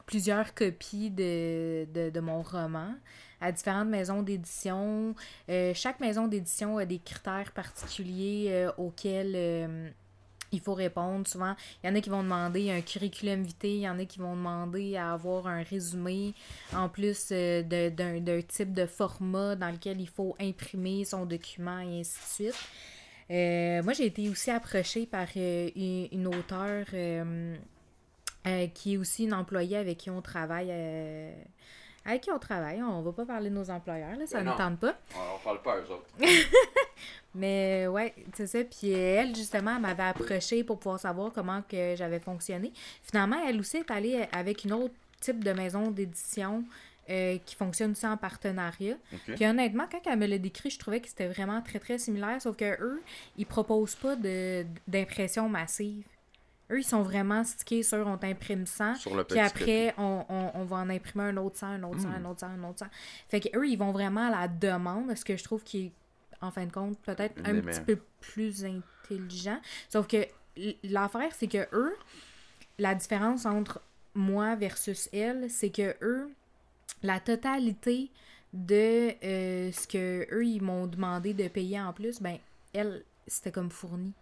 plusieurs 0.06 0.54
copies 0.54 1.10
de, 1.10 1.86
de, 1.94 2.10
de 2.10 2.20
mon 2.20 2.42
roman 2.42 2.94
à 3.42 3.52
différentes 3.52 3.90
maisons 3.90 4.22
d'édition. 4.22 5.16
Euh, 5.50 5.74
chaque 5.74 6.00
maison 6.00 6.28
d'édition 6.28 6.78
a 6.78 6.86
des 6.86 7.00
critères 7.00 7.52
particuliers 7.52 8.70
auxquels 8.78 9.94
il 10.52 10.60
faut 10.60 10.74
répondre. 10.74 11.28
Souvent, 11.28 11.56
il 11.84 11.88
y 11.88 11.90
en 11.92 11.96
a 11.96 12.02
qui 12.02 12.10
vont 12.10 12.24
demander 12.24 12.72
un 12.72 12.82
curriculum 12.82 13.44
vitae, 13.44 13.68
il 13.68 13.82
y 13.82 13.90
en 13.90 14.00
a 14.00 14.06
qui 14.06 14.20
vont 14.20 14.36
demander 14.36 14.98
à 14.98 15.14
avoir 15.14 15.48
un 15.48 15.64
résumé 15.64 16.34
en 16.74 16.90
plus 16.90 17.30
euh, 17.32 17.64
d'un 17.64 18.42
type 18.42 18.74
de 18.74 18.86
format 18.86 19.56
dans 19.56 19.72
lequel 19.72 20.02
il 20.02 20.10
faut 20.10 20.36
imprimer 20.40 21.06
son 21.06 21.26
document 21.26 21.80
et 21.80 22.02
ainsi 22.02 22.20
de 22.20 22.52
suite. 22.52 22.68
Euh, 23.30 23.82
moi, 23.84 23.94
j'ai 23.94 24.08
été 24.08 24.30
aussi 24.30 24.52
approchée 24.52 25.06
par 25.06 25.28
euh, 25.38 25.70
une, 25.76 26.08
une 26.12 26.28
auteure 26.28 26.86
qui 28.74 28.94
est 28.94 28.98
aussi 28.98 29.26
une 29.26 29.34
employée 29.34 29.78
avec 29.78 30.00
qui 30.00 30.10
on 30.10 30.22
travaille. 30.22 30.72
Avec 32.06 32.22
qui 32.22 32.32
on 32.32 32.40
travaille. 32.40 32.82
On 32.82 33.02
va 33.02 33.12
pas 33.12 33.26
parler 33.26 33.50
de 33.50 33.56
nos 33.56 33.70
employeurs, 33.70 34.16
là, 34.18 34.26
ça 34.26 34.40
Ben 34.40 34.46
ne 34.46 34.50
non. 34.52 34.58
tente 34.58 34.80
pas. 34.80 34.96
On, 35.16 35.44
parle 35.44 35.62
pas 35.62 35.78
eux 35.78 35.92
autres. 35.92 36.08
Mais 37.36 37.88
ouais, 37.88 38.14
c'est 38.34 38.48
ça. 38.48 38.64
Puis 38.64 38.92
elle, 38.92 39.36
justement, 39.36 39.76
elle 39.76 39.82
m'avait 39.82 40.04
approché 40.04 40.64
pour 40.64 40.80
pouvoir 40.80 41.00
savoir 41.00 41.32
comment 41.32 41.62
que 41.70 41.96
j'avais 41.96 42.20
fonctionné. 42.20 42.74
Finalement, 43.04 43.38
elle 43.48 43.60
aussi 43.60 43.78
est 43.78 43.92
allée 43.92 44.28
avec 44.32 44.64
une 44.66 44.74
autre 44.74 44.94
type 45.20 45.44
de 45.44 45.52
maison 45.54 45.92
d'édition 45.92 46.64
euh, 47.10 47.38
qui 47.46 47.56
fonctionne 47.56 47.92
aussi 47.92 48.06
en 48.06 48.18
partenariat. 48.18 48.96
Puis 49.36 49.46
honnêtement, 49.46 49.86
quand 49.92 50.00
elle 50.06 50.20
me 50.20 50.26
l'a 50.28 50.38
décrit, 50.38 50.70
je 50.70 50.80
trouvais 50.80 51.00
que 51.00 51.08
c'était 51.08 51.28
vraiment 51.28 51.62
très 51.62 51.80
très 51.80 51.98
similaire, 51.98 52.42
sauf 52.42 52.56
que 52.56 52.80
eux, 52.82 53.02
ils 53.38 53.46
proposent 53.46 53.96
pas 53.96 54.16
d'impression 54.88 55.48
massive. 55.50 56.04
Eux, 56.72 56.80
ils 56.80 56.84
sont 56.84 57.02
vraiment 57.04 57.44
stickés 57.44 57.84
sur 57.84 58.06
on 58.08 58.18
t'imprime 58.18 58.66
100, 58.66 58.96
Sur 58.96 59.16
le 59.16 59.24
puis 59.24 59.40
après, 59.40 59.94
on, 59.98 60.26
on, 60.30 60.52
on 60.56 60.64
va 60.66 60.78
en 60.78 60.90
imprimer 60.90 61.26
un 61.26 61.38
autre 61.38 61.58
100, 61.58 61.68
un 61.68 61.84
autre 61.84 62.00
100, 62.02 62.08
Mm. 62.10 62.14
un 62.14 62.26
autre 62.26 62.40
100, 62.42 62.48
un 62.48 62.64
autre 62.64 62.80
100. 62.80 62.86
Fait 63.30 63.40
que 63.40 63.58
eux, 63.58 63.68
ils 63.68 63.78
vont 63.78 63.92
vraiment 63.92 64.28
à 64.28 64.32
la 64.42 64.48
demande, 64.48 65.16
ce 65.16 65.26
que 65.26 65.36
je 65.38 65.44
trouve 65.44 65.64
qui 65.64 65.86
est, 65.86 65.92
en 66.42 66.50
fin 66.52 66.66
de 66.66 66.72
compte, 66.72 66.98
peut-être 67.00 67.38
un 67.46 67.62
petit 67.62 67.82
peu 67.82 68.00
plus 68.20 68.66
intelligent. 68.66 69.60
Sauf 69.90 70.08
que 70.08 70.26
l'affaire, 70.84 71.32
c'est 71.38 71.48
que 71.48 71.68
eux, 71.74 71.96
la 72.80 72.96
différence 72.96 73.46
entre 73.46 73.82
moi 74.16 74.56
versus 74.56 75.08
elle, 75.14 75.50
c'est 75.50 75.70
que 75.70 75.96
eux, 76.02 76.32
la 77.04 77.20
totalité 77.20 78.10
de 78.54 79.14
euh, 79.24 79.72
ce 79.72 79.88
que 79.88 80.28
eux 80.34 80.46
ils 80.46 80.62
m'ont 80.62 80.88
demandé 80.88 81.34
de 81.34 81.48
payer 81.48 81.80
en 81.80 81.94
plus, 81.94 82.22
ben 82.22 82.38
elle, 82.74 83.04
c'était 83.28 83.52
comme 83.52 83.70
fourni. 83.72 84.14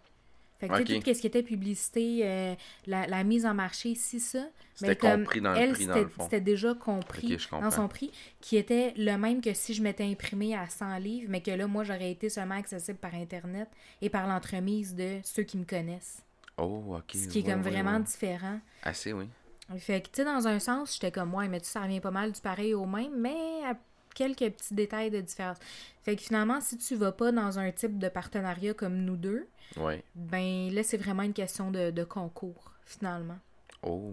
Fait 0.60 0.68
que 0.68 0.72
tu 0.82 0.86
sais, 0.92 0.98
Ok. 0.98 1.04
tout 1.04 1.14
ce 1.14 1.20
qui 1.22 1.26
était 1.26 1.42
publicité, 1.42 2.20
euh, 2.22 2.54
la, 2.86 3.06
la 3.06 3.24
mise 3.24 3.46
en 3.46 3.54
marché, 3.54 3.94
si 3.94 4.20
ça, 4.20 4.44
C'était 4.74 4.88
mais 4.90 4.96
comme 4.96 5.24
compris 5.24 5.40
dans 5.40 5.52
le 5.52 5.58
elle, 5.58 5.72
prix, 5.72 5.86
dans 5.86 5.94
c'était- 5.94 6.04
le 6.04 6.10
fond. 6.10 6.22
C'était 6.24 6.40
déjà 6.42 6.74
compris 6.74 7.38
dans 7.50 7.70
son 7.70 7.88
prix, 7.88 8.10
qui 8.42 8.56
était 8.58 8.92
le 8.98 9.16
même 9.16 9.40
que 9.40 9.54
si 9.54 9.72
je 9.72 9.82
m'étais 9.82 10.04
imprimé 10.04 10.54
à 10.54 10.68
100 10.68 10.98
livres, 10.98 11.28
mais 11.30 11.40
que 11.40 11.50
là, 11.50 11.66
moi, 11.66 11.82
j'aurais 11.84 12.10
été 12.12 12.28
seulement 12.28 12.56
accessible 12.56 12.98
par 12.98 13.14
Internet 13.14 13.68
et 14.02 14.10
par 14.10 14.26
l'entremise 14.28 14.94
de 14.94 15.18
ceux 15.24 15.44
qui 15.44 15.56
me 15.56 15.64
connaissent. 15.64 16.22
Oh, 16.58 16.84
ok. 16.96 17.04
Ce 17.14 17.28
qui 17.28 17.38
est 17.38 17.42
comme 17.42 17.62
vraiment 17.62 17.98
différent. 17.98 18.60
Assez, 18.82 19.14
oui. 19.14 19.24
Fait 19.78 20.00
que, 20.02 20.08
tu 20.08 20.16
sais, 20.16 20.24
dans 20.24 20.46
un 20.46 20.58
sens, 20.58 20.92
j'étais 20.94 21.10
comme, 21.12 21.32
ouais, 21.34 21.48
mais 21.48 21.60
tu 21.60 21.66
sais, 21.66 21.72
ça 21.72 21.82
revient 21.82 22.00
pas 22.00 22.10
mal 22.10 22.32
du 22.32 22.40
pareil 22.42 22.74
au 22.74 22.84
même, 22.86 23.12
mais 23.16 23.62
quelques 24.14 24.50
petits 24.50 24.74
détails 24.74 25.10
de 25.10 25.20
différence. 25.20 25.58
Fait 26.02 26.16
que 26.16 26.22
finalement, 26.22 26.60
si 26.60 26.76
tu 26.76 26.94
vas 26.96 27.12
pas 27.12 27.32
dans 27.32 27.58
un 27.58 27.70
type 27.72 27.98
de 27.98 28.08
partenariat 28.08 28.74
comme 28.74 28.96
nous 28.96 29.16
deux, 29.16 29.46
Ouais. 29.76 30.02
ben 30.14 30.72
là, 30.72 30.82
c'est 30.82 30.96
vraiment 30.96 31.22
une 31.22 31.32
question 31.32 31.70
de, 31.70 31.90
de 31.90 32.04
concours, 32.04 32.72
finalement. 32.84 33.38
Oh. 33.82 34.10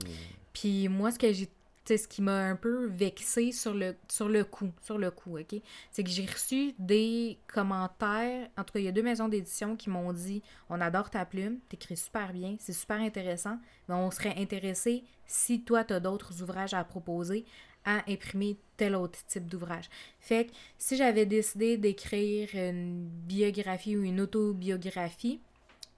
Puis 0.54 0.88
moi, 0.88 1.12
ce 1.12 1.18
que 1.20 1.32
j'ai. 1.34 1.48
tu 1.48 1.52
sais, 1.86 1.98
ce 1.98 2.08
qui 2.08 2.22
m'a 2.22 2.44
un 2.46 2.56
peu 2.56 2.86
vexé 2.88 3.52
sur 3.52 3.74
le, 3.74 3.96
sur 4.10 4.28
le 4.30 4.44
coup, 4.44 4.70
sur 4.82 4.98
le 4.98 5.10
coup, 5.10 5.38
OK? 5.40 5.56
C'est 5.92 6.04
que 6.04 6.10
j'ai 6.10 6.26
reçu 6.26 6.74
des 6.80 7.38
commentaires. 7.48 8.48
En 8.58 8.64
tout 8.64 8.74
cas, 8.74 8.80
il 8.80 8.86
y 8.86 8.88
a 8.88 8.92
deux 8.92 9.02
maisons 9.04 9.28
d'édition 9.30 9.76
qui 9.76 9.90
m'ont 9.90 10.14
dit 10.14 10.42
On 10.70 10.80
adore 10.82 11.10
ta 11.10 11.26
plume, 11.26 11.60
t'écris 11.70 11.98
super 11.98 12.34
bien, 12.34 12.56
c'est 12.60 12.74
super 12.74 13.00
intéressant, 13.00 13.58
mais 13.88 13.96
on 13.96 14.12
serait 14.12 14.36
intéressé 14.38 15.04
si 15.28 15.62
toi, 15.62 15.84
t'as 15.84 16.00
d'autres 16.00 16.42
ouvrages 16.42 16.74
à 16.74 16.84
proposer 16.84 17.46
à 17.88 18.04
imprimer 18.08 18.58
tel 18.76 18.95
autre 18.95 19.17
type 19.26 19.47
d'ouvrage. 19.47 19.86
Fait 20.19 20.45
que 20.45 20.52
si 20.78 20.97
j'avais 20.97 21.26
décidé 21.26 21.78
d'écrire 21.78 22.50
une 22.54 23.08
biographie 23.08 23.95
ou 23.95 24.04
une 24.04 24.21
autobiographie, 24.21 25.39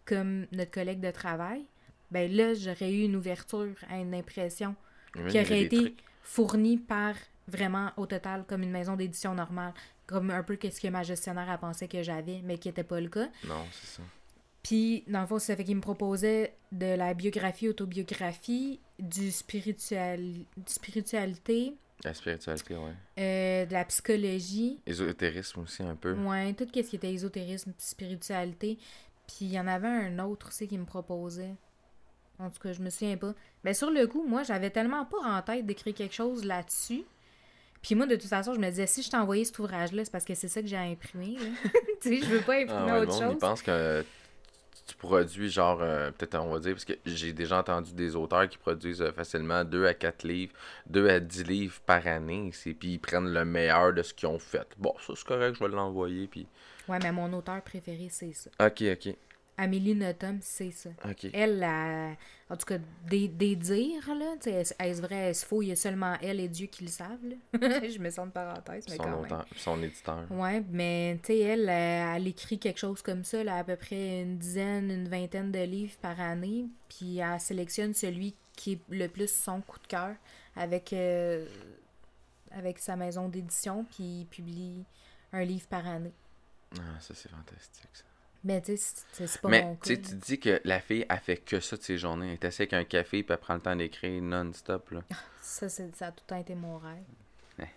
comme 0.06 0.46
notre 0.52 0.72
collègue 0.72 1.02
de 1.02 1.12
travail, 1.12 1.66
ben 2.12 2.32
là, 2.32 2.54
j'aurais 2.54 2.92
eu 2.92 3.04
une 3.04 3.16
ouverture 3.16 3.76
à 3.90 3.98
une 3.98 4.14
impression 4.14 4.76
Oui, 5.16 5.32
qui 5.32 5.40
aurait 5.40 5.64
été 5.64 5.96
fournie 6.22 6.78
par 6.78 7.16
vraiment 7.48 7.92
au 7.98 8.06
total 8.06 8.46
comme 8.48 8.62
une 8.62 8.72
maison 8.72 8.96
d'édition 8.96 9.34
normale, 9.34 9.74
comme 10.06 10.30
un 10.30 10.44
peu 10.44 10.58
ce 10.62 10.80
que 10.80 10.88
ma 10.88 11.04
gestionnaire 11.04 11.50
a 11.50 11.58
pensé 11.58 11.88
que 11.88 12.04
j'avais, 12.04 12.42
mais 12.44 12.58
qui 12.60 12.68
n'était 12.68 12.84
pas 12.84 13.02
le 13.02 13.10
cas. 13.10 13.30
Non, 13.48 13.66
c'est 13.72 13.98
ça. 13.98 14.04
Puis, 14.64 15.04
dans 15.08 15.22
le 15.22 15.28
fond, 15.28 15.40
ça 15.40 15.56
fait 15.56 15.64
qu'il 15.64 15.76
me 15.78 15.82
proposait 15.82 16.54
de 16.72 16.86
la 16.96 17.14
biographie, 17.14 17.70
autobiographie, 17.70 18.80
du 19.00 19.32
spiritual... 19.32 20.20
du 20.20 20.44
spiritualité, 20.66 21.74
La 22.04 22.14
spiritualité, 22.14 22.76
ouais. 22.76 22.92
euh, 23.20 23.66
de 23.66 23.74
la 23.74 23.86
psychologie, 23.86 24.80
Ésotérisme 24.86 25.62
aussi, 25.62 25.82
un 25.84 25.96
peu. 25.96 26.14
ouais, 26.14 26.54
tout 26.54 26.66
ce 26.74 26.82
qui 26.82 26.96
était 26.98 27.14
ésotérisme, 27.14 27.74
spiritualité. 27.78 28.78
Puis, 29.28 29.46
il 29.46 29.52
y 29.52 29.60
en 29.60 29.68
avait 29.68 29.88
un 29.88 30.20
autre 30.20 30.48
aussi 30.50 30.68
qui 30.68 30.78
me 30.78 30.86
proposait. 30.86 31.56
En 32.38 32.50
tout 32.50 32.60
cas, 32.60 32.74
je 32.74 32.82
me 32.82 32.90
souviens 32.90 33.18
pas. 33.18 33.34
Mais 33.64 33.74
sur 33.74 33.90
le 33.92 34.08
coup, 34.08 34.26
moi, 34.28 34.44
j'avais 34.44 34.70
tellement 34.70 35.06
pas 35.06 35.18
en 35.24 35.42
tête 35.42 35.66
d'écrire 35.66 35.94
quelque 35.94 36.16
chose 36.16 36.44
là-dessus. 36.46 37.04
Puis 37.82 37.96
moi, 37.96 38.06
de 38.08 38.16
toute 38.16 38.30
façon, 38.30 38.54
je 38.54 38.60
me 38.60 38.70
disais, 38.70 38.88
si 38.88 39.02
je 39.04 39.10
t'ai 39.10 39.18
envoyé 39.18 39.46
cet 39.46 39.58
ouvrage-là, 39.60 40.04
c'est 40.04 40.12
parce 40.12 40.26
que 40.26 40.36
c'est 40.36 40.48
ça 40.50 40.62
que 40.62 40.68
j'ai 40.68 40.76
imprimé. 40.78 41.36
tu 42.02 42.10
sais, 42.10 42.18
je 42.22 42.26
veux 42.26 42.42
pas 42.42 42.56
imprimer 42.62 42.86
Ah 42.90 42.94
ouais, 43.00 43.08
autre 43.08 43.16
il 43.22 43.24
chose. 43.32 43.40
pense 43.40 43.62
que 43.62 44.04
tu 44.90 44.96
produis 44.96 45.50
genre, 45.50 45.80
euh, 45.82 46.10
peut-être 46.12 46.36
on 46.36 46.52
va 46.52 46.60
dire, 46.60 46.74
parce 46.74 46.86
que 46.86 46.94
j'ai 47.06 47.32
déjà 47.32 47.60
entendu 47.60 47.94
des 47.94 48.16
auteurs 48.16 48.50
qui 48.50 48.58
produisent 48.58 49.02
euh, 49.02 49.12
facilement 49.12 49.64
2 49.64 49.86
à 49.86 49.94
4 49.94 50.24
livres, 50.24 50.54
2 50.88 51.08
à 51.10 51.20
10 51.20 51.44
livres 51.44 51.80
par 51.86 52.06
année, 52.08 52.50
c'est- 52.54 52.74
puis 52.74 52.94
ils 52.94 53.00
prennent 53.00 53.32
le 53.32 53.46
meilleur 53.46 53.94
de 53.94 54.02
ce 54.02 54.14
qu'ils 54.14 54.28
ont 54.28 54.40
fait. 54.40 54.68
Bon, 54.78 54.94
ça 55.06 55.14
c'est 55.16 55.26
correct, 55.28 55.56
je 55.60 55.64
vais 55.64 55.70
l'envoyer, 55.72 56.28
puis... 56.28 56.48
Ouais, 56.88 56.98
mais 57.04 57.12
mon 57.12 57.32
auteur 57.34 57.62
préféré, 57.62 58.08
c'est 58.10 58.34
ça. 58.34 58.50
Ok, 58.60 58.82
ok, 58.92 59.16
Amélie 59.62 59.94
Nothomb, 59.94 60.38
c'est 60.42 60.72
ça. 60.72 60.90
Elle, 61.34 61.62
a- 61.64 62.12
en 62.50 62.56
tout 62.58 62.66
cas, 62.66 62.78
des, 63.08 63.28
des 63.28 63.56
dires, 63.58 64.16
là, 64.16 64.36
est-ce 64.46 65.02
vrai, 65.02 65.32
est-ce 65.32 65.46
faux, 65.46 65.62
il 65.62 65.68
y 65.68 65.72
a 65.72 65.76
seulement 65.76 66.16
elle 66.22 66.40
et 66.40 66.48
Dieu 66.48 66.68
qui 66.68 66.86
le 66.86 66.90
savent, 66.90 67.20
là. 67.24 67.36
je 67.90 68.00
me 68.00 68.10
sens 68.10 68.28
de 68.28 68.32
parenthèse, 68.32 68.86
mais 68.90 68.96
Son, 68.96 69.04
quand 69.04 69.22
même. 69.22 69.44
son 69.58 69.84
éditeur. 69.84 70.26
Ouais, 70.32 70.64
mais 70.72 71.20
tu 71.22 71.34
sais, 71.34 71.40
elle, 71.40 71.70
euh, 71.70 72.16
elle 72.16 72.28
écrit 72.28 72.58
quelque 72.58 72.80
chose 72.80 73.02
comme 73.02 73.24
ça, 73.26 73.44
là, 73.44 73.58
à 73.58 73.64
peu 73.66 73.76
près 73.76 74.22
une 74.22 74.38
dizaine, 74.38 74.90
une 74.90 75.10
vingtaine 75.10 75.52
de 75.52 75.60
livres 75.60 75.98
par 76.02 76.20
année, 76.22 76.66
puis 76.88 77.18
elle 77.18 77.40
sélectionne 77.42 77.94
celui 77.94 78.34
qui 78.56 78.74
est 78.74 78.80
le 78.90 79.08
plus 79.10 79.30
son 79.30 79.60
coup 79.62 79.80
de 79.80 79.88
cœur 79.88 80.16
avec, 80.56 80.94
euh, 80.94 81.46
avec 82.52 82.80
sa 82.80 82.96
maison 82.96 83.28
d'édition, 83.30 83.84
puis 83.92 84.22
il 84.22 84.26
publie 84.26 84.86
un 85.34 85.44
livre 85.44 85.68
par 85.68 85.86
année. 85.86 86.14
Ah, 86.76 87.00
ça 87.00 87.14
c'est 87.14 87.30
fantastique, 87.30 87.90
ça. 87.94 88.04
Mais 88.44 88.62
tu 88.62 88.78
sais, 88.78 89.04
c'est 89.12 89.28
c'est 89.28 89.42
pas 89.42 89.50
Mais 89.50 89.64
mon 89.64 89.76
tu 89.76 90.02
tu 90.02 90.16
dis 90.16 90.40
que 90.40 90.62
la 90.64 90.80
fille, 90.80 91.06
elle 91.10 91.20
fait 91.20 91.38
que 91.38 91.60
ça 91.60 91.76
de 91.78 91.82
ses 91.82 91.98
journées. 91.98 92.28
Elle 92.28 92.34
est 92.34 92.46
assise 92.46 92.62
avec 92.62 92.74
un 92.74 92.84
café, 92.86 93.22
puis 93.24 93.34
elle 93.34 93.38
prend 93.40 93.56
le 93.56 93.60
temps 93.62 93.76
d'écrire 93.76 94.22
non-stop, 94.22 94.92
là. 94.92 95.02
Ça, 95.42 95.68
c'est- 95.68 95.96
ça 95.96 96.08
a 96.08 96.12
tout 96.12 96.24
le 96.26 96.30
temps 96.30 96.40
été 96.40 96.56
mon 96.56 96.78
rêve. 96.78 97.04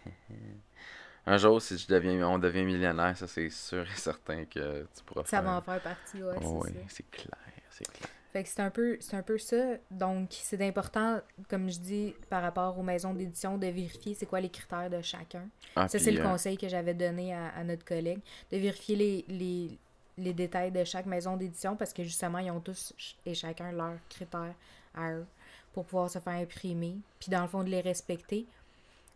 Un 1.27 1.37
jour, 1.37 1.63
si 1.63 1.79
je 1.79 1.87
deviens, 1.87 2.27
on 2.29 2.39
devient 2.39 2.65
millionnaire, 2.65 3.17
ça 3.17 3.29
c'est 3.29 3.49
sûr 3.49 3.83
et 3.83 3.97
certain 3.97 4.45
que 4.45 4.83
tu 4.97 5.05
pourras 5.07 5.23
Ça 5.23 5.39
faire. 5.39 5.43
va 5.43 5.57
en 5.57 5.61
faire 5.61 5.81
partie, 5.81 6.21
ouais, 6.23 6.35
Oh, 6.43 6.63
c'est 6.65 6.73
oui, 6.73 6.79
ça. 6.81 6.87
c'est 6.97 7.11
clair, 7.11 7.39
c'est 7.71 7.87
clair. 7.93 8.09
Fait 8.33 8.43
que 8.43 8.49
c'est 8.49 8.63
un 8.63 8.71
peu 8.71 8.97
c'est 8.99 9.15
un 9.17 9.23
peu 9.23 9.39
ça. 9.39 9.77
Donc 9.91 10.31
c'est 10.33 10.61
important, 10.67 11.21
comme 11.49 11.71
je 11.71 11.79
dis, 11.79 12.15
par 12.29 12.43
rapport 12.43 12.77
aux 12.77 12.83
maisons 12.83 13.15
d'édition, 13.15 13.57
de 13.57 13.67
vérifier 13.69 14.15
c'est 14.15 14.27
quoi 14.27 14.41
les 14.41 14.49
critères 14.51 14.91
de 14.91 15.01
chacun. 15.01 15.49
Ah, 15.77 15.87
ça, 15.87 15.99
c'est 16.01 16.11
le 16.11 16.21
euh, 16.21 16.25
conseil 16.25 16.57
que 16.57 16.67
j'avais 16.69 16.95
donné 16.95 17.33
à, 17.35 17.49
à 17.51 17.63
notre 17.63 17.85
collègue, 17.85 18.21
de 18.51 18.57
vérifier 18.57 18.97
les, 18.97 19.25
les, 19.29 19.79
les 20.19 20.33
détails 20.33 20.71
de 20.71 20.85
chaque 20.85 21.07
maison 21.07 21.37
d'édition 21.37 21.77
parce 21.77 21.93
que 21.93 22.03
justement, 22.03 22.39
ils 22.39 22.51
ont 22.51 22.61
tous 22.61 22.95
et 23.25 23.35
chacun 23.35 23.73
leurs 23.73 23.99
critères 24.09 24.55
à 24.95 25.13
eux 25.13 25.27
pour 25.73 25.85
pouvoir 25.85 26.11
se 26.11 26.19
faire 26.19 26.35
imprimer. 26.35 26.97
Puis 27.19 27.31
dans 27.31 27.43
le 27.43 27.49
fond, 27.49 27.65
de 27.65 27.71
les 27.71 27.81
respecter. 27.81 28.47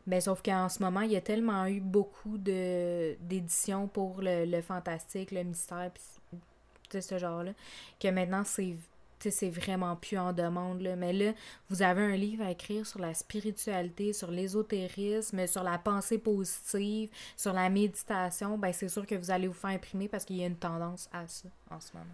Mais 0.07 0.21
sauf 0.21 0.41
qu'en 0.43 0.69
ce 0.69 0.83
moment, 0.83 1.01
il 1.01 1.13
y 1.13 1.17
a 1.17 1.21
tellement 1.21 1.67
eu 1.67 1.81
beaucoup 1.81 2.39
d'éditions 2.39 3.89
pour 3.89 4.21
le, 4.23 4.61
fantastique, 4.63 5.33
le 5.33 5.43
mystère, 5.43 5.91
puis 5.93 7.03
ce 7.03 7.19
genre-là, 7.19 7.53
que 7.99 8.09
maintenant, 8.09 8.45
c'est 8.45 8.77
c'est 9.19 9.51
vraiment 9.51 9.97
plus 9.97 10.19
en 10.19 10.33
demande. 10.33 10.81
Là. 10.83 10.97
Mais 10.97 11.13
là, 11.13 11.33
vous 11.71 11.83
avez 11.83 12.03
un 12.03 12.17
livre 12.17 12.45
à 12.45 12.51
écrire 12.51 12.87
sur 12.87 12.99
la 13.01 13.15
spiritualité, 13.15 14.13
sur 14.13 14.31
l'ésotérisme, 14.31 15.47
sur 15.47 15.63
la 15.63 15.79
pensée 15.79 16.19
positive, 16.19 17.11
sur 17.37 17.53
la 17.53 17.69
méditation. 17.69 18.59
Ben, 18.59 18.73
c'est 18.73 18.89
sûr 18.89 19.07
que 19.07 19.15
vous 19.15 19.31
allez 19.31 19.47
vous 19.49 19.55
faire 19.55 19.71
imprimer 19.71 20.09
parce 20.09 20.25
qu'il 20.25 20.37
y 20.37 20.43
a 20.43 20.47
une 20.47 20.57
tendance 20.57 21.09
à 21.13 21.27
ça 21.29 21.49
en 21.71 21.81
ce 21.81 21.93
moment. 21.95 22.07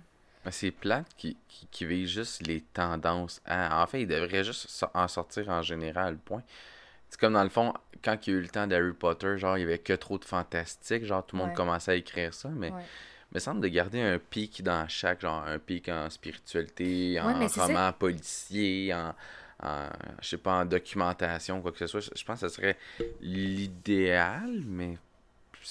mais 0.44 0.50
c'est 0.52 0.70
plate 0.72 1.06
qui, 1.16 1.36
qui, 1.48 1.66
qui 1.70 1.84
vise 1.86 2.08
juste 2.10 2.46
les 2.46 2.60
tendances. 2.60 3.40
à- 3.44 3.82
En 3.82 3.86
fait, 3.86 4.02
il 4.02 4.08
devrait 4.08 4.42
juste 4.44 4.84
en 4.94 5.08
sortir 5.08 5.48
en 5.48 5.62
général, 5.62 6.16
point. 6.18 6.42
C'est 7.08 7.20
comme 7.20 7.34
dans 7.34 7.44
le 7.44 7.50
fond, 7.50 7.74
quand 8.02 8.26
il 8.26 8.32
y 8.32 8.36
a 8.36 8.38
eu 8.38 8.42
le 8.42 8.48
temps 8.48 8.66
d'Harry 8.66 8.92
Potter, 8.94 9.36
genre, 9.38 9.58
il 9.58 9.60
y 9.60 9.64
avait 9.64 9.78
que 9.78 9.92
trop 9.92 10.18
de 10.18 10.24
fantastique, 10.24 11.04
genre, 11.04 11.24
tout 11.26 11.36
le 11.36 11.42
monde 11.42 11.54
commençait 11.54 11.90
à 11.92 11.94
écrire 11.94 12.32
ça, 12.32 12.48
mais 12.48 12.70
Ouais. 12.70 12.82
Il 13.32 13.36
me 13.36 13.40
semble 13.40 13.62
de 13.62 13.68
garder 13.68 14.00
un 14.02 14.18
pic 14.18 14.62
dans 14.62 14.86
chaque, 14.88 15.22
genre, 15.22 15.42
un 15.46 15.58
pic 15.58 15.88
en 15.88 16.10
spiritualité, 16.10 17.18
en 17.18 17.38
Ouais, 17.40 17.46
roman 17.46 17.90
policier, 17.94 18.92
en, 18.92 19.14
en, 19.62 19.88
je 20.20 20.28
sais 20.28 20.36
pas, 20.36 20.60
en 20.60 20.64
documentation, 20.66 21.62
quoi 21.62 21.72
que 21.72 21.78
ce 21.78 21.86
soit. 21.86 22.00
Je, 22.00 22.10
je 22.14 22.24
pense 22.24 22.40
que 22.42 22.48
ce 22.48 22.54
serait 22.54 22.76
l'idéal, 23.22 24.62
mais 24.66 24.98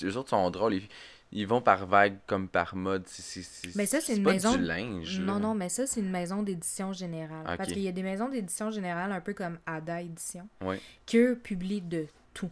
les 0.01 0.18
autres 0.18 0.30
sont 0.30 0.49
drôles. 0.49 0.76
Ils, 0.76 0.88
ils 1.34 1.47
vont 1.47 1.62
par 1.62 1.86
vague 1.86 2.18
comme 2.28 2.47
par 2.49 2.76
mode. 2.76 3.03
C'est- 3.07 3.76
Mais 3.76 3.86
ça, 3.86 4.01
c'est 4.01 4.18
une 4.18 4.24
pas 4.24 4.34
maison- 4.34 4.55
du 4.55 4.64
linge. 4.64 5.20
Non, 5.20 5.34
là. 5.36 5.39
non, 5.39 5.53
mais 5.55 5.70
ça, 5.70 5.86
c'est 5.88 5.99
une 6.01 6.09
maison 6.12 6.43
d'édition 6.43 6.91
générale. 6.93 7.43
Parce 7.57 7.70
qu'il 7.72 7.82
y 7.84 7.88
a 7.88 7.91
des 7.93 8.03
maisons 8.03 8.28
d'édition 8.28 8.72
générale 8.72 9.12
un 9.12 9.22
peu 9.22 9.34
comme 9.34 9.57
Ada 9.66 10.01
Édition, 10.01 10.47
Ouais. 10.62 10.80
qu'eux 11.05 11.36
publient 11.38 11.82
de 11.82 12.07
tout. 12.34 12.49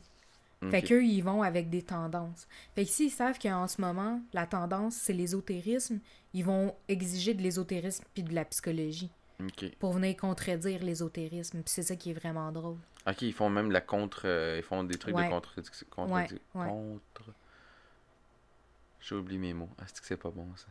Fait 0.70 0.82
qu'eux, 0.82 1.06
ils 1.06 1.22
vont 1.22 1.42
avec 1.42 1.70
des 1.70 1.82
tendances. 1.82 2.46
Fait 2.76 2.84
que 2.84 2.90
s'ils 2.92 3.12
savent 3.12 3.40
qu'en 3.40 3.66
ce 3.68 3.80
moment, 3.80 4.22
la 4.34 4.46
tendance, 4.46 4.96
c'est 4.96 5.14
l'ésotérisme, 5.14 6.00
ils 6.34 6.44
vont 6.44 6.76
exiger 6.90 7.34
de 7.34 7.42
l'ésotérisme 7.42 8.04
puis 8.14 8.24
de 8.24 8.36
la 8.36 8.44
psychologie 8.44 9.10
pour 9.80 9.94
venir 9.94 10.18
contredire 10.18 10.84
l'ésotérisme. 10.84 11.60
Puis 11.62 11.72
c'est 11.74 11.84
ça 11.84 11.96
qui 11.96 12.10
est 12.12 12.14
vraiment 12.14 12.52
drôle. 12.52 12.76
Ok, 13.08 13.22
ils 13.22 13.32
font 13.34 13.50
même 13.50 13.72
la 13.72 13.80
contre. 13.80 14.24
euh, 14.26 14.58
ils 14.58 14.64
font 14.64 14.84
des 14.84 14.98
trucs 14.98 15.16
Ouais. 15.16 15.26
de 15.28 15.30
contre. 15.30 15.56
contre, 15.90 16.12
Ouais, 16.14 16.28
ouais. 16.56 16.68
contre... 16.68 17.32
J'ai 19.00 19.16
oublié 19.16 19.40
mes 19.40 19.54
mots. 19.54 19.70
Ah, 19.80 19.84
c'est 19.88 20.00
que 20.02 20.06
c'est 20.06 20.18
pas 20.18 20.30
bon 20.30 20.46
ça? 20.58 20.66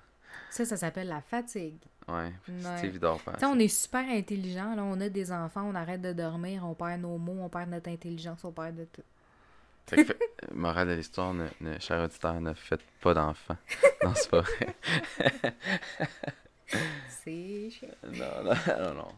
Ça, 0.51 0.65
ça 0.67 0.77
s'appelle 0.77 1.09
la 1.09 1.23
fatigue. 1.23 1.79
Ouais. 2.07 2.31
Tu 2.45 2.53
sais, 2.63 3.47
on 3.47 3.59
est 3.59 3.69
super 3.69 4.07
intelligent, 4.09 4.75
là. 4.75 4.85
On 4.85 5.01
a 5.01 5.09
des 5.09 5.33
enfants, 5.33 5.65
on 5.65 5.75
arrête 5.75 6.03
de 6.03 6.13
dormir, 6.13 6.63
on 6.67 6.75
perd 6.75 7.01
nos 7.01 7.17
mots, 7.17 7.39
on 7.41 7.49
perd 7.49 7.71
notre 7.71 7.89
intelligence, 7.91 8.45
on 8.45 8.53
perd 8.53 8.77
de 8.77 8.85
tout. 8.85 9.03
Fait 9.89 9.97
que, 9.97 10.05
fait- 10.05 10.19
morale 10.53 10.89
de 10.89 10.95
l'histoire, 10.95 11.33
ne, 11.35 11.47
ne, 11.61 11.79
cher 11.79 12.03
auditeur, 12.05 12.41
ne 12.41 12.53
faites 12.55 12.83
pas 13.01 13.15
d'enfants. 13.15 13.57
non, 14.05 14.13
c'est 14.15 14.31
pas 14.31 14.41
vrai. 14.43 14.75
C'est 17.09 17.71
non, 18.05 18.45
non, 18.45 18.55
non, 18.79 18.95
non. 18.95 19.09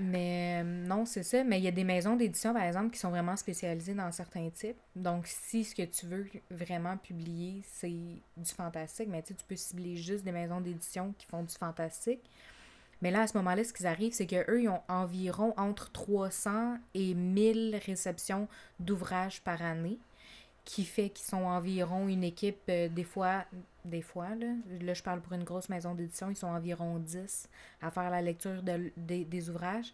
Mais 0.00 0.60
euh, 0.62 0.64
non, 0.64 1.04
c'est 1.04 1.22
ça. 1.24 1.42
Mais 1.42 1.58
il 1.58 1.64
y 1.64 1.68
a 1.68 1.72
des 1.72 1.84
maisons 1.84 2.14
d'édition, 2.16 2.52
par 2.52 2.62
exemple, 2.62 2.90
qui 2.90 2.98
sont 2.98 3.10
vraiment 3.10 3.36
spécialisées 3.36 3.94
dans 3.94 4.10
certains 4.12 4.48
types. 4.50 4.76
Donc, 4.94 5.26
si 5.26 5.64
ce 5.64 5.74
que 5.74 5.82
tu 5.82 6.06
veux 6.06 6.26
vraiment 6.50 6.96
publier, 6.96 7.62
c'est 7.64 7.88
du 7.88 8.50
fantastique, 8.56 9.08
mais 9.08 9.22
tu 9.22 9.34
peux 9.48 9.56
cibler 9.56 9.96
juste 9.96 10.24
des 10.24 10.32
maisons 10.32 10.60
d'édition 10.60 11.12
qui 11.18 11.26
font 11.26 11.42
du 11.42 11.54
fantastique. 11.54 12.20
Mais 13.02 13.10
là, 13.10 13.22
à 13.22 13.26
ce 13.26 13.36
moment-là, 13.38 13.64
ce 13.64 13.72
qui 13.72 13.86
arrive, 13.86 14.12
c'est 14.12 14.26
qu'eux, 14.26 14.62
ils 14.62 14.68
ont 14.68 14.82
environ 14.88 15.54
entre 15.56 15.90
300 15.90 16.76
et 16.94 17.14
1000 17.14 17.80
réceptions 17.86 18.46
d'ouvrages 18.78 19.40
par 19.42 19.62
année, 19.62 19.98
qui 20.64 20.84
fait 20.84 21.08
qu'ils 21.08 21.26
sont 21.26 21.44
environ 21.44 22.08
une 22.08 22.22
équipe, 22.24 22.58
euh, 22.68 22.88
des 22.88 23.04
fois, 23.04 23.44
des 23.84 24.02
fois, 24.02 24.28
là, 24.80 24.94
je 24.94 25.02
parle 25.02 25.20
pour 25.20 25.32
une 25.32 25.44
grosse 25.44 25.68
maison 25.70 25.94
d'édition, 25.94 26.28
ils 26.30 26.36
sont 26.36 26.48
environ 26.48 26.98
10 26.98 27.48
à 27.80 27.90
faire 27.90 28.10
la 28.10 28.20
lecture 28.20 28.62
de- 28.62 28.92
des- 28.96 29.24
des 29.24 29.48
ouvrages. 29.48 29.92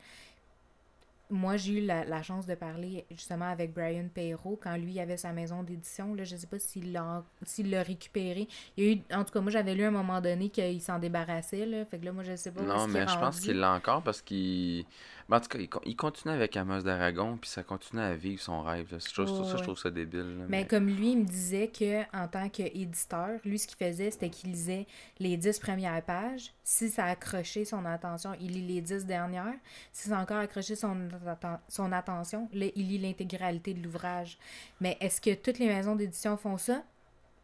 Moi, 1.29 1.57
j'ai 1.57 1.73
eu 1.75 1.81
la, 1.85 2.05
la 2.05 2.23
chance 2.23 2.47
de 2.47 2.55
parler 2.55 3.05
justement 3.11 3.47
avec 3.47 3.73
Brian 3.73 4.09
Perrault 4.13 4.59
quand 4.63 4.77
lui 4.77 5.01
avait 5.01 5.17
sa 5.17 5.33
maison 5.33 5.63
d'édition. 5.63 6.15
Là, 6.15 6.25
je 6.25 6.37
sais 6.37 6.47
pas 6.47 6.59
s'il 6.59 6.93
l'a 6.93 7.25
s'il 7.43 7.71
l'a 7.71 7.83
récupéré. 7.83 8.47
Il 8.77 8.85
y 8.85 8.89
a 8.89 8.93
eu, 8.93 9.03
en 9.13 9.25
tout 9.25 9.33
cas, 9.33 9.41
moi, 9.41 9.51
j'avais 9.51 9.75
lu 9.75 9.85
à 9.85 9.89
un 9.89 9.91
moment 9.93 10.21
donné 10.21 10.51
qu'il 10.51 10.81
s'en 10.81 10.99
débarrassait. 10.99 11.67
Là, 11.67 11.85
fait 11.85 11.99
que 11.99 12.05
là, 12.05 12.13
moi, 12.13 12.23
je 12.23 12.37
sais 12.37 12.53
pas. 12.53 12.63
Non, 12.63 12.87
mais 12.87 13.07
je 13.09 13.19
pense 13.19 13.41
qu'il 13.41 13.59
l'a 13.59 13.73
encore 13.73 14.03
parce 14.03 14.23
qu'il. 14.23 14.85
En 15.29 15.41
tout 15.41 15.49
cas, 15.49 15.59
il, 15.59 15.69
il 15.87 15.97
continue 15.97 16.33
avec 16.33 16.57
Amos 16.57 16.83
d'Aragon, 16.83 17.37
puis 17.37 17.51
ça 17.51 17.65
continue 17.65 18.01
à 18.01 18.15
vivre 18.15 18.41
son 18.41 18.63
rêve. 18.63 18.93
là. 18.93 18.99
Je 19.01 19.13
trouve, 19.13 19.29
Ouais, 19.41 19.45
ça, 19.45 19.51
je 19.51 19.57
ouais. 19.57 19.63
trouve 19.65 19.77
ça 19.79 19.91
débile. 19.91 20.21
là, 20.21 20.45
Mais 20.49 20.61
mais- 20.61 20.67
comme 20.69 20.87
lui, 20.87 21.13
il 21.13 21.19
me 21.19 21.25
disait 21.25 21.67
que 21.69 22.03
en 22.17 22.29
tant 22.29 22.49
qu'éditeur, 22.49 23.31
lui, 23.45 23.59
ce 23.59 23.67
qu'il 23.67 23.77
faisait, 23.77 24.13
c'était 24.13 24.31
qu'il 24.31 24.51
lisait 24.53 24.87
les 25.19 25.37
dix 25.37 25.59
premières 25.59 26.01
pages. 26.03 26.53
Si 26.63 26.89
ça 26.91 27.07
a 27.07 27.09
accroché 27.11 27.65
son 27.65 27.85
attention, 27.87 28.35
il 28.41 28.53
lit 28.53 28.67
les 28.77 28.81
dix 28.81 29.05
dernières. 29.05 29.55
Si 29.93 30.09
ça 30.09 30.19
a 30.19 30.23
encore 30.23 30.39
accroché 30.39 30.77
son, 30.77 30.95
atten- 31.27 31.59
son 31.69 31.91
attention, 31.91 32.49
là, 32.53 32.67
il 32.77 32.87
lit 32.89 32.99
l'intégralité 32.99 33.75
de 33.75 33.83
l'ouvrage. 33.83 34.39
Mais 34.81 34.97
est-ce 35.01 35.21
que 35.21 35.35
toutes 35.35 35.59
les 35.59 35.67
maisons 35.67 35.97
d'édition 35.97 36.37
font 36.37 36.57
ça? 36.57 36.85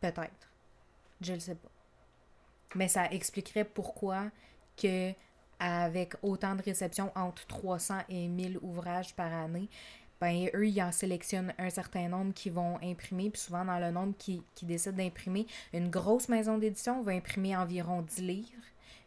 Peut-être. 0.01 0.49
Je 1.21 1.33
le 1.33 1.41
sais 1.41 1.57
pas. 1.57 1.69
Mais 2.77 2.87
ça 2.89 3.07
expliquerait 3.11 3.65
pourquoi 3.65 4.31
que 4.81 5.13
avec 5.65 6.15
autant 6.23 6.57
de 6.57 6.63
réceptions 6.63 7.13
entre 7.15 7.47
300 7.47 7.99
et 8.09 8.27
1000 8.27 8.59
ouvrages 8.63 9.15
par 9.15 9.33
année, 9.33 9.69
ben 10.21 10.49
eux, 10.55 10.67
ils 10.67 10.83
en 10.83 10.91
sélectionnent 10.91 11.55
un 11.57 11.71
certain 11.71 12.09
nombre 12.09 12.35
qui 12.35 12.51
vont 12.51 12.79
imprimer, 12.83 13.31
puis 13.31 13.41
souvent 13.41 13.65
dans 13.65 13.79
le 13.79 13.93
nombre 13.93 14.15
qui, 14.19 14.43
qui 14.55 14.67
décident 14.67 14.97
d'imprimer, 14.97 15.47
une 15.73 15.89
grosse 15.89 16.29
maison 16.29 16.59
d'édition 16.59 17.03
va 17.03 17.13
imprimer 17.13 17.57
environ 17.57 18.03
10 18.03 18.23
livres, 18.23 18.65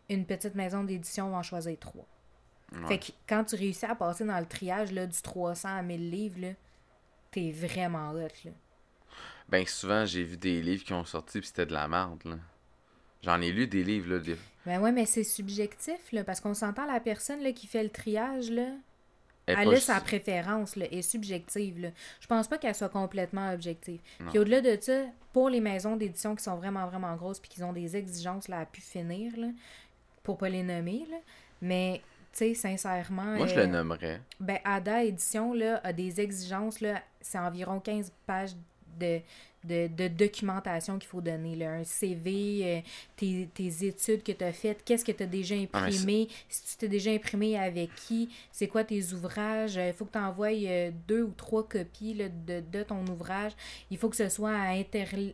une 0.09 0.25
petite 0.25 0.55
maison 0.55 0.85
d'édition 0.85 1.29
va 1.29 1.37
en 1.37 1.43
choisir 1.43 1.77
3. 1.77 2.05
Ouais. 2.71 2.87
Fait 2.87 2.99
que 2.99 3.11
quand 3.27 3.43
tu 3.43 3.55
réussis 3.55 3.85
à 3.85 3.95
passer 3.95 4.23
dans 4.23 4.39
le 4.39 4.45
triage 4.45 4.93
là, 4.93 5.05
du 5.07 5.21
300 5.21 5.77
à 5.77 5.81
1000 5.81 6.09
livres, 6.09 6.39
là, 6.39 6.49
t'es 7.31 7.51
vraiment 7.51 8.11
hot, 8.11 8.29
là. 8.45 8.51
Ben, 9.49 9.65
souvent, 9.65 10.05
j'ai 10.05 10.23
vu 10.23 10.37
des 10.37 10.61
livres 10.61 10.83
qui 10.83 10.93
ont 10.93 11.05
sorti, 11.05 11.39
puis 11.39 11.47
c'était 11.47 11.65
de 11.65 11.73
la 11.73 11.87
merde. 11.87 12.23
là. 12.25 12.37
J'en 13.25 13.41
ai 13.41 13.51
lu 13.51 13.65
des 13.67 13.83
livres, 13.83 14.13
là. 14.13 14.19
des- 14.19 14.37
Ben 14.65 14.79
ouais, 14.79 14.91
mais 14.91 15.05
c'est 15.05 15.23
subjectif, 15.23 16.11
là, 16.11 16.23
parce 16.23 16.39
qu'on 16.39 16.53
s'entend 16.53 16.85
la 16.85 16.99
personne 16.99 17.41
là, 17.41 17.51
qui 17.51 17.65
fait 17.67 17.83
le 17.83 17.89
triage, 17.89 18.51
là, 18.51 18.67
Elle 19.47 19.73
a 19.73 19.79
sa 19.79 19.99
préférence, 19.99 20.75
là, 20.75 20.85
est 20.91 21.01
subjective, 21.03 21.79
là. 21.79 21.89
Je 22.19 22.27
pense 22.27 22.47
pas 22.47 22.57
qu'elle 22.57 22.73
soit 22.73 22.89
complètement 22.89 23.51
objective. 23.51 23.99
Non. 24.19 24.29
Puis 24.29 24.39
au-delà 24.39 24.61
de 24.61 24.77
ça, 24.79 25.03
pour 25.33 25.49
les 25.49 25.59
maisons 25.59 25.95
d'édition 25.95 26.35
qui 26.35 26.43
sont 26.43 26.55
vraiment, 26.55 26.87
vraiment 26.87 27.15
grosses 27.15 27.39
puis 27.39 27.49
qui 27.49 27.63
ont 27.63 27.73
des 27.73 27.95
exigences, 27.95 28.47
là, 28.47 28.59
à 28.61 28.65
pu 28.65 28.81
finir, 28.81 29.33
là, 29.37 29.47
pour 30.23 30.37
pas 30.37 30.49
les 30.49 30.63
nommer, 30.63 31.05
là, 31.11 31.17
mais, 31.61 32.01
tu 32.31 32.39
sais, 32.39 32.53
sincèrement... 32.55 33.35
Moi, 33.37 33.47
je 33.47 33.53
euh, 33.55 33.65
le 33.65 33.67
nommerais. 33.67 34.21
Ben, 34.39 34.57
Ada 34.63 35.03
Édition, 35.03 35.53
là, 35.53 35.79
a 35.83 35.93
des 35.93 36.19
exigences, 36.21 36.79
là, 36.81 37.01
c'est 37.21 37.37
environ 37.39 37.79
15 37.79 38.11
pages 38.25 38.55
de, 38.99 39.19
de, 39.67 39.87
de 39.87 40.07
documentation 40.07 40.97
qu'il 40.99 41.09
faut 41.09 41.21
donner, 41.21 41.55
là. 41.55 41.71
Un 41.71 41.83
CV, 41.83 42.61
euh, 42.63 42.81
tes, 43.15 43.49
tes 43.53 43.85
études 43.87 44.23
que 44.23 44.31
tu 44.31 44.43
as 44.43 44.53
faites, 44.53 44.83
qu'est-ce 44.83 45.05
que 45.05 45.11
tu 45.11 45.23
as 45.23 45.27
déjà 45.27 45.55
Ah, 45.73 45.85
imprimé, 45.85 46.27
si 46.49 46.63
tu 46.65 46.77
t'es 46.77 46.87
déjà 46.87 47.11
imprimé 47.11 47.57
avec 47.57 47.93
qui, 47.95 48.29
c'est 48.51 48.67
quoi 48.67 48.83
tes 48.83 49.13
ouvrages, 49.13 49.75
il 49.75 49.93
faut 49.93 50.05
que 50.05 50.13
tu 50.13 50.17
envoies 50.19 50.91
deux 51.07 51.23
ou 51.23 51.31
trois 51.31 51.67
copies 51.67 52.13
là, 52.13 52.29
de, 52.29 52.63
de 52.71 52.83
ton 52.83 53.05
ouvrage, 53.07 53.53
il 53.91 53.97
faut 53.97 54.09
que 54.09 54.15
ce 54.15 54.29
soit 54.29 54.55
à, 54.55 54.75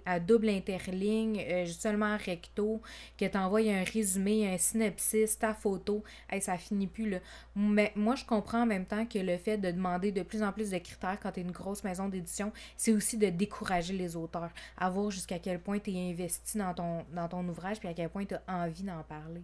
à 0.05 0.19
double 0.19 0.49
interligne, 0.49 1.43
euh, 1.47 1.65
seulement 1.65 2.17
recto, 2.17 2.81
que 3.17 3.25
tu 3.25 3.37
envoies 3.37 3.71
un 3.71 3.83
résumé, 3.83 4.47
un 4.53 4.57
synopsis, 4.57 5.37
ta 5.37 5.53
photo, 5.53 6.03
hey, 6.29 6.41
ça 6.41 6.57
finit 6.57 6.87
plus, 6.87 7.09
là. 7.09 7.19
Mais 7.55 7.91
moi, 7.95 8.15
je 8.15 8.25
comprends 8.25 8.63
en 8.63 8.65
même 8.65 8.85
temps 8.85 9.05
que 9.05 9.19
le 9.19 9.37
fait 9.37 9.57
de 9.57 9.71
demander 9.71 10.11
de 10.11 10.23
plus 10.23 10.43
en 10.43 10.51
plus 10.51 10.69
de 10.71 10.77
critères 10.77 11.17
quand 11.21 11.31
tu 11.31 11.39
es 11.39 11.43
une 11.43 11.51
grosse 11.51 11.83
maison 11.83 12.07
d'édition, 12.07 12.51
c'est 12.77 12.93
aussi 12.93 13.17
de 13.17 13.29
décourager 13.29 13.93
les 13.93 14.15
auteurs. 14.23 14.51
À 14.77 14.89
voir 14.89 15.11
jusqu'à 15.11 15.39
quel 15.39 15.59
point 15.59 15.79
tu 15.79 15.91
es 15.91 16.11
investi 16.11 16.57
dans 16.57 16.73
ton, 16.73 17.05
dans 17.13 17.27
ton 17.27 17.47
ouvrage, 17.47 17.79
puis 17.79 17.89
à 17.89 17.93
quel 17.93 18.09
point 18.09 18.25
tu 18.25 18.35
as 18.35 18.41
envie 18.47 18.83
d'en 18.83 19.03
parler. 19.03 19.41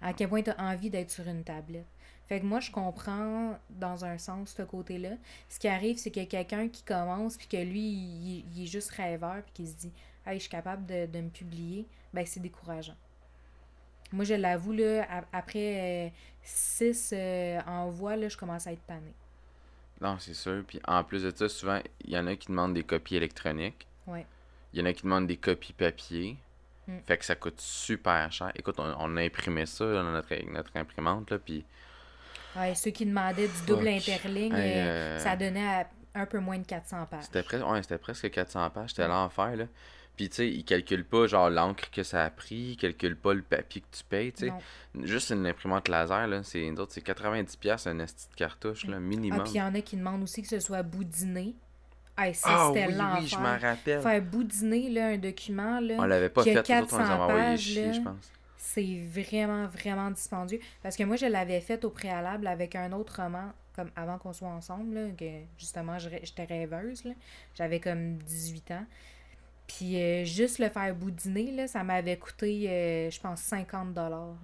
À 0.00 0.12
quel 0.12 0.28
point 0.28 0.42
tu 0.42 0.50
as 0.50 0.60
envie 0.60 0.90
d'être 0.90 1.10
sur 1.10 1.26
une 1.26 1.42
tablette. 1.42 1.86
Fait 2.28 2.40
que 2.40 2.44
moi, 2.44 2.60
je 2.60 2.70
comprends 2.70 3.58
dans 3.70 4.04
un 4.04 4.18
sens 4.18 4.54
ce 4.56 4.62
côté-là. 4.62 5.16
Ce 5.48 5.58
qui 5.58 5.66
arrive, 5.66 5.96
c'est 5.96 6.10
que 6.10 6.24
quelqu'un 6.24 6.68
qui 6.68 6.82
commence, 6.82 7.38
puis 7.38 7.48
que 7.48 7.56
lui, 7.56 8.44
il, 8.54 8.62
est 8.62 8.66
juste 8.66 8.90
rêveur, 8.90 9.42
puis 9.44 9.52
qui 9.54 9.66
se 9.66 9.76
dit 9.76 9.92
Hey, 10.26 10.34
je 10.34 10.42
suis 10.42 10.50
capable 10.50 10.84
de, 10.84 11.06
de 11.06 11.20
me 11.20 11.30
publier, 11.30 11.86
ben 12.12 12.26
c'est 12.26 12.40
décourageant. 12.40 12.96
Moi, 14.12 14.24
je 14.24 14.34
l'avoue, 14.34 14.72
là, 14.72 15.06
après 15.32 16.08
euh, 16.08 16.08
six 16.42 17.10
euh, 17.12 17.60
envois, 17.66 18.16
là, 18.16 18.28
je 18.28 18.36
commence 18.36 18.66
à 18.66 18.72
être 18.72 18.86
tannée. 18.86 19.14
Non, 20.00 20.18
c'est 20.18 20.34
sûr. 20.34 20.62
Puis 20.66 20.80
en 20.86 21.02
plus 21.04 21.22
de 21.24 21.30
ça, 21.34 21.48
souvent, 21.48 21.80
il 22.04 22.10
y 22.10 22.18
en 22.18 22.26
a 22.26 22.36
qui 22.36 22.48
demandent 22.48 22.74
des 22.74 22.84
copies 22.84 23.16
électroniques. 23.16 23.87
Ouais. 24.08 24.26
Il 24.72 24.80
y 24.80 24.82
en 24.82 24.86
a 24.86 24.92
qui 24.92 25.02
demandent 25.02 25.26
des 25.26 25.36
copies 25.36 25.72
papier. 25.72 26.36
Mm. 26.86 26.98
Fait 27.06 27.18
que 27.18 27.24
ça 27.24 27.34
coûte 27.34 27.60
super 27.60 28.30
cher. 28.32 28.50
Écoute, 28.54 28.76
on, 28.78 28.94
on 28.98 29.16
a 29.16 29.22
imprimé 29.22 29.66
ça 29.66 29.84
là, 29.84 30.02
dans 30.02 30.10
notre, 30.12 30.34
notre 30.50 30.76
imprimante, 30.76 31.30
là, 31.30 31.38
puis... 31.38 31.64
Ouais, 32.56 32.74
ceux 32.74 32.90
qui 32.90 33.04
demandaient 33.06 33.46
du 33.48 33.66
double 33.66 33.88
interligne, 33.88 34.52
euh, 34.54 34.56
euh, 34.56 35.18
ça 35.18 35.36
donnait 35.36 35.86
un 36.14 36.26
peu 36.26 36.38
moins 36.40 36.58
de 36.58 36.66
400 36.66 37.06
pages. 37.06 37.24
C'était 37.24 37.42
presque, 37.42 37.66
ouais, 37.66 37.82
c'était 37.82 37.98
presque 37.98 38.30
400 38.30 38.70
pages, 38.70 38.90
c'était 38.90 39.02
Ouais. 39.02 39.08
l'enfer, 39.08 39.54
là. 39.56 39.64
Puis, 40.16 40.28
tu 40.30 40.36
sais, 40.36 40.48
ils 40.48 40.64
calculent 40.64 41.04
pas, 41.04 41.28
genre, 41.28 41.48
l'encre 41.48 41.90
que 41.92 42.02
ça 42.02 42.24
a 42.24 42.30
pris, 42.30 42.70
ils 42.72 42.76
calculent 42.76 43.16
pas 43.16 43.34
le 43.34 43.42
papier 43.42 43.82
que 43.82 43.96
tu 43.96 44.02
payes, 44.02 44.32
tu 44.32 44.46
sais. 44.48 44.52
Juste 45.04 45.30
une 45.30 45.46
imprimante 45.46 45.86
laser, 45.88 46.26
là, 46.26 46.42
c'est 46.42 46.72
c'est 46.88 47.02
90$ 47.06 47.86
un 47.86 47.98
esti 48.00 48.28
de 48.30 48.34
cartouche, 48.34 48.86
là, 48.86 48.96
Ah, 48.96 49.00
minimum. 49.00 49.42
puis 49.44 49.52
il 49.52 49.58
y 49.58 49.62
en 49.62 49.74
a 49.74 49.80
qui 49.80 49.96
demandent 49.96 50.22
aussi 50.24 50.42
que 50.42 50.48
ce 50.48 50.58
soit 50.58 50.82
boudiné. 50.82 51.54
Hey, 52.18 52.34
ça, 52.34 52.48
Ah 52.50 52.70
c'était 52.72 52.86
oui, 52.88 52.94
l'enfer. 52.94 53.18
oui, 53.20 53.26
je 53.28 53.36
m'en 53.36 53.58
rappelle. 53.58 54.02
Faire 54.02 54.22
boudiner 54.22 54.90
là, 54.90 55.06
un 55.08 55.18
document, 55.18 55.78
là, 55.80 55.94
On 55.98 56.04
l'avait 56.04 56.28
pas 56.28 56.42
qui 56.42 56.52
fait, 56.52 56.58
a 56.58 56.62
les 56.76 56.82
autres, 56.82 56.94
on 56.94 56.98
les 56.98 57.04
400 57.04 57.12
avait 57.14 57.22
envoyés 57.22 57.40
pages, 57.44 57.60
chier, 57.60 57.86
là. 57.86 57.92
je 57.92 58.00
pense. 58.00 58.32
c'est 58.56 59.00
vraiment, 59.12 59.66
vraiment 59.68 60.10
dispendieux. 60.10 60.60
Parce 60.82 60.96
que 60.96 61.04
moi, 61.04 61.16
je 61.16 61.26
l'avais 61.26 61.60
fait 61.60 61.84
au 61.84 61.90
préalable 61.90 62.46
avec 62.48 62.74
un 62.74 62.92
autre 62.92 63.22
roman, 63.22 63.52
comme 63.76 63.90
avant 63.94 64.18
qu'on 64.18 64.32
soit 64.32 64.48
ensemble, 64.48 64.94
là, 64.94 65.08
que 65.16 65.24
justement, 65.56 65.98
j'étais 65.98 66.44
rêveuse. 66.44 67.04
là. 67.04 67.12
J'avais 67.54 67.78
comme 67.78 68.16
18 68.18 68.70
ans. 68.72 68.86
Puis 69.68 70.00
euh, 70.02 70.24
juste 70.24 70.58
le 70.58 70.70
faire 70.70 70.94
boudiner, 70.94 71.52
là, 71.52 71.68
ça 71.68 71.84
m'avait 71.84 72.16
coûté, 72.16 72.68
euh, 72.68 73.10
je 73.10 73.20
pense, 73.20 73.40
50 73.42 73.92
dollars. 73.94 74.34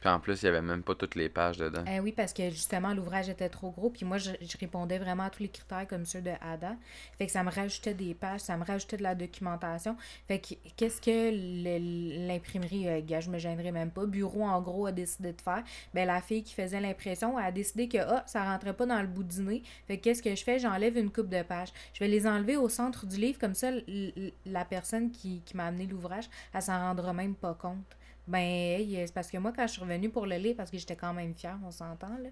Puis 0.00 0.10
en 0.10 0.20
plus, 0.20 0.42
il 0.42 0.46
y 0.46 0.48
avait 0.48 0.62
même 0.62 0.82
pas 0.82 0.94
toutes 0.94 1.14
les 1.14 1.28
pages 1.28 1.56
dedans. 1.56 1.84
Eh 1.90 2.00
oui, 2.00 2.12
parce 2.12 2.32
que 2.32 2.50
justement, 2.50 2.92
l'ouvrage 2.92 3.28
était 3.28 3.48
trop 3.48 3.70
gros. 3.70 3.90
Puis 3.90 4.04
moi, 4.04 4.18
je, 4.18 4.30
répondais 4.60 4.98
vraiment 4.98 5.24
à 5.24 5.30
tous 5.30 5.42
les 5.42 5.48
critères 5.48 5.86
comme 5.88 6.04
ceux 6.04 6.20
de 6.20 6.32
Ada. 6.40 6.76
Fait 7.18 7.26
que 7.26 7.32
ça 7.32 7.42
me 7.42 7.50
rajoutait 7.50 7.94
des 7.94 8.14
pages, 8.14 8.40
ça 8.40 8.56
me 8.56 8.64
rajoutait 8.64 8.98
de 8.98 9.02
la 9.02 9.14
documentation. 9.14 9.96
Fait 10.28 10.38
que 10.38 10.54
qu'est-ce 10.76 11.00
que 11.00 12.26
l'imprimerie, 12.26 12.88
euh, 12.88 13.00
gars, 13.02 13.20
je 13.20 13.30
me 13.30 13.38
gênerais 13.38 13.72
même 13.72 13.90
pas, 13.90 14.06
bureau 14.06 14.44
en 14.44 14.60
gros 14.60 14.86
a 14.86 14.92
décidé 14.92 15.32
de 15.32 15.40
faire? 15.40 15.62
Ben 15.94 16.06
la 16.06 16.20
fille 16.20 16.42
qui 16.42 16.54
faisait 16.54 16.80
l'impression 16.80 17.36
a 17.36 17.50
décidé 17.50 17.88
que 17.88 17.98
ah, 17.98 18.22
ça 18.26 18.44
rentrait 18.44 18.74
pas 18.74 18.86
dans 18.86 19.00
le 19.00 19.08
bout 19.08 19.24
du 19.24 19.40
nez. 19.40 19.62
Fait 19.86 19.98
que 19.98 20.04
qu'est-ce 20.04 20.22
que 20.22 20.34
je 20.34 20.44
fais? 20.44 20.58
J'enlève 20.58 20.96
une 20.96 21.10
coupe 21.10 21.28
de 21.28 21.42
pages. 21.42 21.72
Je 21.94 22.00
vais 22.00 22.08
les 22.08 22.26
enlever 22.26 22.56
au 22.56 22.68
centre 22.68 23.06
du 23.06 23.16
livre, 23.16 23.38
comme 23.38 23.54
ça, 23.54 23.70
la 24.44 24.64
personne 24.64 25.10
qui, 25.10 25.40
qui 25.44 25.56
m'a 25.56 25.66
amené 25.66 25.86
l'ouvrage, 25.86 26.28
elle 26.52 26.62
s'en 26.62 26.78
rendra 26.78 27.12
même 27.12 27.34
pas 27.34 27.54
compte. 27.54 27.96
Ben, 28.26 28.84
c'est 29.06 29.14
parce 29.14 29.30
que 29.30 29.38
moi, 29.38 29.52
quand 29.54 29.66
je 29.66 29.72
suis 29.72 29.80
revenue 29.82 30.10
pour 30.10 30.26
le 30.26 30.36
lire, 30.36 30.54
parce 30.56 30.70
que 30.70 30.78
j'étais 30.78 30.96
quand 30.96 31.12
même 31.12 31.34
fière, 31.34 31.58
on 31.64 31.70
s'entend, 31.70 32.16
là. 32.18 32.30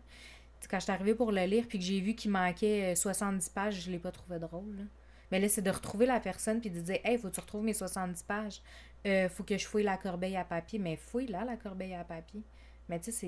Quand 0.68 0.78
je 0.78 0.84
suis 0.84 0.92
arrivée 0.92 1.14
pour 1.14 1.30
le 1.30 1.44
lire, 1.44 1.66
puis 1.68 1.78
que 1.78 1.84
j'ai 1.84 2.00
vu 2.00 2.14
qu'il 2.14 2.30
manquait 2.30 2.92
euh, 2.92 2.94
70 2.94 3.50
pages, 3.50 3.82
je 3.84 3.90
l'ai 3.90 3.98
pas 3.98 4.10
trouvé 4.10 4.38
drôle. 4.38 4.74
là. 4.76 4.84
Mais 5.30 5.38
là, 5.38 5.48
c'est 5.48 5.60
de 5.62 5.70
retrouver 5.70 6.06
la 6.06 6.20
personne, 6.20 6.60
puis 6.60 6.70
de 6.70 6.80
dire 6.80 6.98
Hey, 7.04 7.18
faut 7.18 7.28
que 7.28 7.34
tu 7.34 7.40
retrouves 7.40 7.64
mes 7.64 7.74
70 7.74 8.22
pages. 8.22 8.62
Euh, 9.06 9.28
faut 9.28 9.44
que 9.44 9.58
je 9.58 9.66
fouille 9.66 9.82
la 9.82 9.98
corbeille 9.98 10.36
à 10.36 10.44
papier. 10.44 10.78
Mais 10.78 10.96
fouille 10.96 11.26
là, 11.26 11.44
la 11.44 11.56
corbeille 11.56 11.94
à 11.94 12.02
papier. 12.02 12.42
Mais 12.88 12.98
tu 12.98 13.06
sais, 13.06 13.12
c'est. 13.12 13.26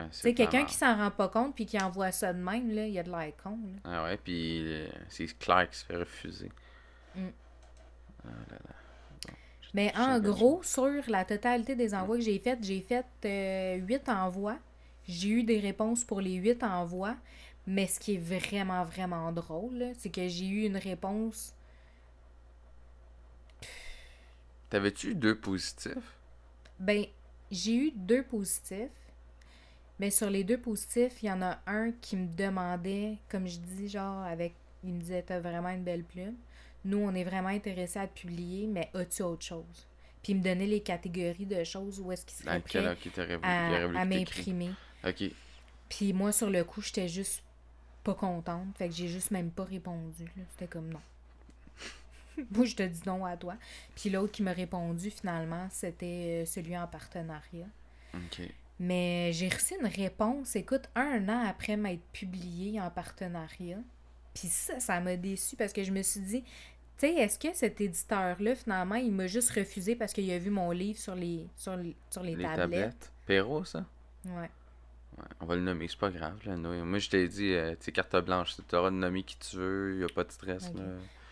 Ouais, 0.00 0.08
Tu 0.10 0.16
sais, 0.18 0.34
quelqu'un 0.34 0.64
qui 0.64 0.74
s'en 0.74 0.96
rend 0.96 1.10
pas 1.10 1.28
compte, 1.28 1.54
puis 1.54 1.66
qui 1.66 1.78
envoie 1.78 2.12
ça 2.12 2.32
de 2.32 2.38
même, 2.42 2.70
là, 2.74 2.86
il 2.86 2.94
y 2.94 2.98
a 2.98 3.02
de 3.02 3.10
l'air 3.10 3.32
con. 3.42 3.50
là. 3.50 3.80
Ah 3.84 4.04
ouais, 4.04 4.16
puis 4.16 4.62
euh, 4.64 4.88
c'est 5.08 5.26
clair 5.38 5.68
qu'il 5.68 5.76
se 5.78 5.84
fait 5.84 5.96
refuser. 5.96 6.50
Mm. 7.14 7.28
Ah 8.24 8.28
là 8.50 8.56
là. 8.64 8.74
Mais 9.76 9.92
en 9.94 10.18
gros, 10.20 10.62
sur 10.62 11.02
la 11.06 11.26
totalité 11.26 11.76
des 11.76 11.94
envois 11.94 12.16
que 12.16 12.22
j'ai 12.22 12.38
faites, 12.38 12.64
j'ai 12.64 12.80
fait 12.80 13.04
euh, 13.26 13.74
8 13.86 14.08
envois. 14.08 14.56
J'ai 15.06 15.28
eu 15.28 15.42
des 15.42 15.60
réponses 15.60 16.02
pour 16.02 16.22
les 16.22 16.36
8 16.36 16.62
envois. 16.62 17.14
Mais 17.66 17.86
ce 17.86 18.00
qui 18.00 18.14
est 18.14 18.18
vraiment, 18.18 18.84
vraiment 18.84 19.30
drôle, 19.32 19.92
c'est 19.98 20.08
que 20.08 20.26
j'ai 20.28 20.46
eu 20.46 20.64
une 20.64 20.78
réponse. 20.78 21.54
T'avais-tu 24.70 25.10
eu 25.10 25.14
deux 25.14 25.38
positifs? 25.38 26.16
Ben, 26.80 27.04
j'ai 27.50 27.74
eu 27.74 27.90
deux 27.90 28.22
positifs. 28.22 28.88
Mais 30.00 30.10
sur 30.10 30.30
les 30.30 30.42
deux 30.42 30.58
positifs, 30.58 31.22
il 31.22 31.26
y 31.26 31.30
en 31.30 31.42
a 31.42 31.58
un 31.66 31.92
qui 31.92 32.16
me 32.16 32.34
demandait, 32.34 33.18
comme 33.28 33.46
je 33.46 33.58
dis, 33.58 33.90
genre, 33.90 34.22
avec. 34.22 34.54
Il 34.84 34.94
me 34.94 35.00
disait, 35.00 35.22
t'as 35.22 35.40
vraiment 35.40 35.68
une 35.68 35.84
belle 35.84 36.04
plume. 36.04 36.36
Nous, 36.86 36.98
on 36.98 37.14
est 37.14 37.24
vraiment 37.24 37.48
intéressés 37.48 37.98
à 37.98 38.06
te 38.06 38.20
publier, 38.20 38.66
mais 38.66 38.90
as-tu 38.94 39.22
autre 39.22 39.44
chose? 39.44 39.86
Puis 40.22 40.32
il 40.32 40.38
me 40.38 40.42
donnait 40.42 40.66
les 40.66 40.80
catégories 40.80 41.46
de 41.46 41.62
choses 41.64 42.00
où 42.00 42.10
est-ce 42.12 42.24
qu'il 42.24 42.36
serait 42.36 42.60
prêt 42.60 42.96
à, 43.42 44.00
à 44.00 44.04
m'imprimer. 44.04 44.70
Ok. 45.06 45.24
Puis 45.88 46.12
moi, 46.12 46.32
sur 46.32 46.50
le 46.50 46.64
coup, 46.64 46.80
j'étais 46.80 47.08
juste 47.08 47.42
pas 48.02 48.14
contente. 48.14 48.76
Fait 48.76 48.88
que 48.88 48.94
j'ai 48.94 49.08
juste 49.08 49.30
même 49.30 49.50
pas 49.50 49.64
répondu. 49.64 50.24
C'était 50.50 50.68
comme 50.68 50.88
non. 50.88 51.00
moi, 52.50 52.64
je 52.64 52.76
te 52.76 52.82
dis 52.82 53.02
non 53.06 53.24
à 53.24 53.36
toi. 53.36 53.56
Puis 53.94 54.10
l'autre 54.10 54.32
qui 54.32 54.42
m'a 54.42 54.52
répondu, 54.52 55.10
finalement, 55.10 55.68
c'était 55.70 56.42
euh, 56.42 56.46
celui 56.46 56.76
en 56.76 56.86
partenariat. 56.86 57.66
Ok. 58.14 58.48
Mais 58.78 59.32
j'ai 59.32 59.48
reçu 59.48 59.74
une 59.80 59.86
réponse, 59.86 60.54
écoute, 60.54 60.88
un 60.94 61.28
an 61.28 61.46
après 61.46 61.76
m'être 61.76 62.04
publié 62.12 62.80
en 62.80 62.90
partenariat. 62.90 63.78
Puis 64.34 64.48
ça, 64.48 64.80
ça 64.80 65.00
m'a 65.00 65.16
déçu 65.16 65.56
parce 65.56 65.72
que 65.72 65.82
je 65.82 65.90
me 65.90 66.02
suis 66.02 66.20
dit, 66.20 66.44
tu 66.98 67.06
sais, 67.06 67.14
est-ce 67.14 67.38
que 67.38 67.54
cet 67.54 67.80
éditeur-là, 67.80 68.54
finalement, 68.54 68.94
il 68.94 69.12
m'a 69.12 69.26
juste 69.26 69.50
refusé 69.50 69.96
parce 69.96 70.12
qu'il 70.12 70.30
a 70.30 70.38
vu 70.38 70.50
mon 70.50 70.70
livre 70.70 70.98
sur 70.98 71.14
les, 71.14 71.46
sur 71.56 71.76
les, 71.76 71.94
sur 72.10 72.22
les, 72.22 72.34
Les 72.36 72.42
tablettes? 72.44 72.58
tablettes? 72.58 73.12
Perrault, 73.26 73.64
ça? 73.64 73.84
Ouais. 74.24 74.50
Ouais, 75.18 75.24
on 75.40 75.46
va 75.46 75.56
le 75.56 75.62
nommer, 75.62 75.88
c'est 75.88 75.98
pas 75.98 76.10
grave. 76.10 76.38
Là. 76.44 76.56
Moi, 76.56 76.98
je 76.98 77.08
t'ai 77.08 77.26
dit, 77.28 77.52
euh, 77.52 77.74
tu 77.80 77.90
carte 77.92 78.16
blanche, 78.24 78.56
tu 78.68 78.76
auras 78.76 78.90
de 78.90 78.96
nommer 78.96 79.22
qui 79.22 79.38
tu 79.38 79.56
veux, 79.56 79.98
y 80.00 80.04
a 80.04 80.08
pas 80.08 80.24
de 80.24 80.30
stress. 80.32 80.72
Là. 80.74 80.82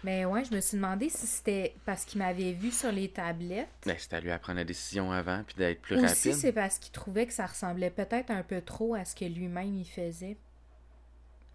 Mais 0.04 0.24
ouais, 0.26 0.44
je 0.44 0.54
me 0.54 0.60
suis 0.60 0.76
demandé 0.76 1.08
si 1.08 1.26
c'était 1.26 1.74
parce 1.86 2.04
qu'il 2.04 2.18
m'avait 2.20 2.52
vu 2.52 2.70
sur 2.70 2.92
les 2.92 3.08
tablettes. 3.08 3.68
Ben, 3.86 3.96
c'est 3.98 4.12
à 4.12 4.20
lui 4.20 4.30
à 4.30 4.38
prendre 4.38 4.58
la 4.58 4.64
décision 4.64 5.12
avant, 5.12 5.42
puis 5.46 5.56
d'être 5.56 5.80
plus 5.80 5.96
Aussi, 5.96 6.04
rapide. 6.28 6.34
c'est 6.34 6.52
parce 6.52 6.78
qu'il 6.78 6.92
trouvait 6.92 7.26
que 7.26 7.32
ça 7.32 7.46
ressemblait 7.46 7.90
peut-être 7.90 8.30
un 8.30 8.42
peu 8.42 8.60
trop 8.60 8.94
à 8.94 9.04
ce 9.06 9.14
que 9.14 9.24
lui-même 9.24 9.74
il 9.74 9.86
faisait. 9.86 10.36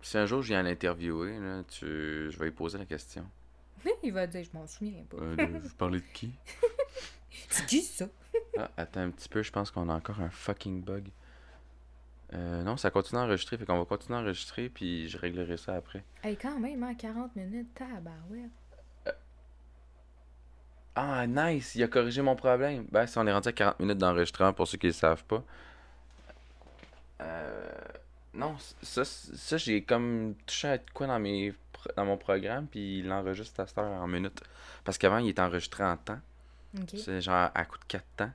Si 0.01 0.17
un 0.17 0.25
jour 0.25 0.41
je 0.41 0.47
viens 0.49 0.63
l'interviewer, 0.63 1.35
tu... 1.67 1.85
je 2.31 2.37
vais 2.39 2.45
lui 2.45 2.51
poser 2.51 2.77
la 2.79 2.85
question. 2.85 3.23
Il 4.03 4.13
va 4.13 4.27
dire, 4.27 4.43
je 4.43 4.57
m'en 4.57 4.67
souviens 4.67 5.03
pas. 5.09 5.17
Euh, 5.17 5.59
vous 5.63 5.75
parlez 5.75 5.99
de 5.99 6.05
qui? 6.13 6.33
C'est 7.49 7.65
qui 7.65 7.81
ça? 7.81 8.05
Ah, 8.57 8.69
attends 8.77 9.01
un 9.01 9.11
petit 9.11 9.29
peu, 9.29 9.41
je 9.41 9.51
pense 9.51 9.71
qu'on 9.71 9.89
a 9.89 9.93
encore 9.93 10.19
un 10.21 10.29
fucking 10.29 10.83
bug. 10.83 11.09
Euh, 12.33 12.63
non, 12.63 12.77
ça 12.77 12.91
continue 12.91 13.19
à 13.19 13.23
enregistrer, 13.23 13.57
fait 13.57 13.65
qu'on 13.65 13.79
va 13.79 13.85
continuer 13.85 14.17
à 14.17 14.21
enregistrer, 14.21 14.69
puis 14.69 15.09
je 15.09 15.17
réglerai 15.17 15.57
ça 15.57 15.75
après. 15.75 16.03
Hey, 16.23 16.37
quand 16.37 16.59
même, 16.59 16.83
en 16.83 16.93
40 16.93 17.35
minutes, 17.35 17.73
tabarouette. 17.73 18.51
Ah, 20.95 21.25
nice, 21.27 21.75
il 21.75 21.83
a 21.83 21.87
corrigé 21.87 22.21
mon 22.21 22.35
problème. 22.35 22.85
Ben, 22.91 23.07
si 23.07 23.17
on 23.17 23.25
est 23.25 23.31
rendu 23.31 23.47
à 23.47 23.53
40 23.53 23.79
minutes 23.79 23.97
d'enregistrement, 23.97 24.53
pour 24.53 24.67
ceux 24.67 24.77
qui 24.77 24.87
ne 24.87 24.91
le 24.91 24.95
savent 24.95 25.23
pas. 25.23 25.43
Euh, 27.21 27.71
non, 28.33 28.55
ça, 28.81 29.05
ça 29.05 29.57
j'ai 29.57 29.83
comme 29.83 30.35
touché 30.45 30.67
à 30.67 30.77
quoi 30.77 31.07
dans, 31.07 31.19
mes, 31.19 31.53
dans 31.95 32.05
mon 32.05 32.17
programme, 32.17 32.67
puis 32.67 32.99
il 32.99 33.07
l'enregistre 33.07 33.59
à 33.61 33.67
cette 33.67 33.77
heure 33.77 33.85
en 34.01 34.07
minutes. 34.07 34.41
Parce 34.83 34.97
qu'avant, 34.97 35.17
il 35.17 35.29
était 35.29 35.41
enregistré 35.41 35.83
en 35.83 35.97
temps. 35.97 36.19
C'est 36.95 37.21
genre 37.21 37.49
à 37.55 37.65
coup 37.65 37.77
de 37.79 37.85
4 37.85 38.03
temps. 38.17 38.31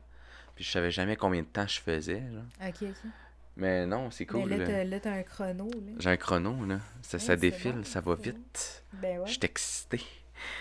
Puis 0.54 0.64
je 0.64 0.70
savais 0.70 0.90
jamais 0.90 1.16
combien 1.16 1.42
de 1.42 1.46
temps 1.46 1.66
je 1.66 1.80
faisais. 1.80 2.22
Genre. 2.32 2.68
Ok, 2.68 2.76
ok. 2.82 3.10
Mais 3.56 3.86
non, 3.86 4.10
c'est 4.10 4.26
cool. 4.26 4.46
Mais 4.48 4.84
là, 4.84 4.98
t'as- 5.00 5.12
un 5.12 5.22
chrono. 5.22 5.70
J'ai 5.98 6.10
un 6.10 6.16
chrono, 6.16 6.64
là. 6.66 6.78
Ça, 7.02 7.16
Ouais, 7.16 7.20
ça 7.20 7.26
c'est 7.34 7.36
défile, 7.36 7.84
ça 7.84 8.00
va 8.00 8.14
vite. 8.16 8.84
Ben 8.94 9.18
ouais. 9.18 9.26
Je 9.26 9.32
suis 9.32 9.40
excité. 9.42 10.00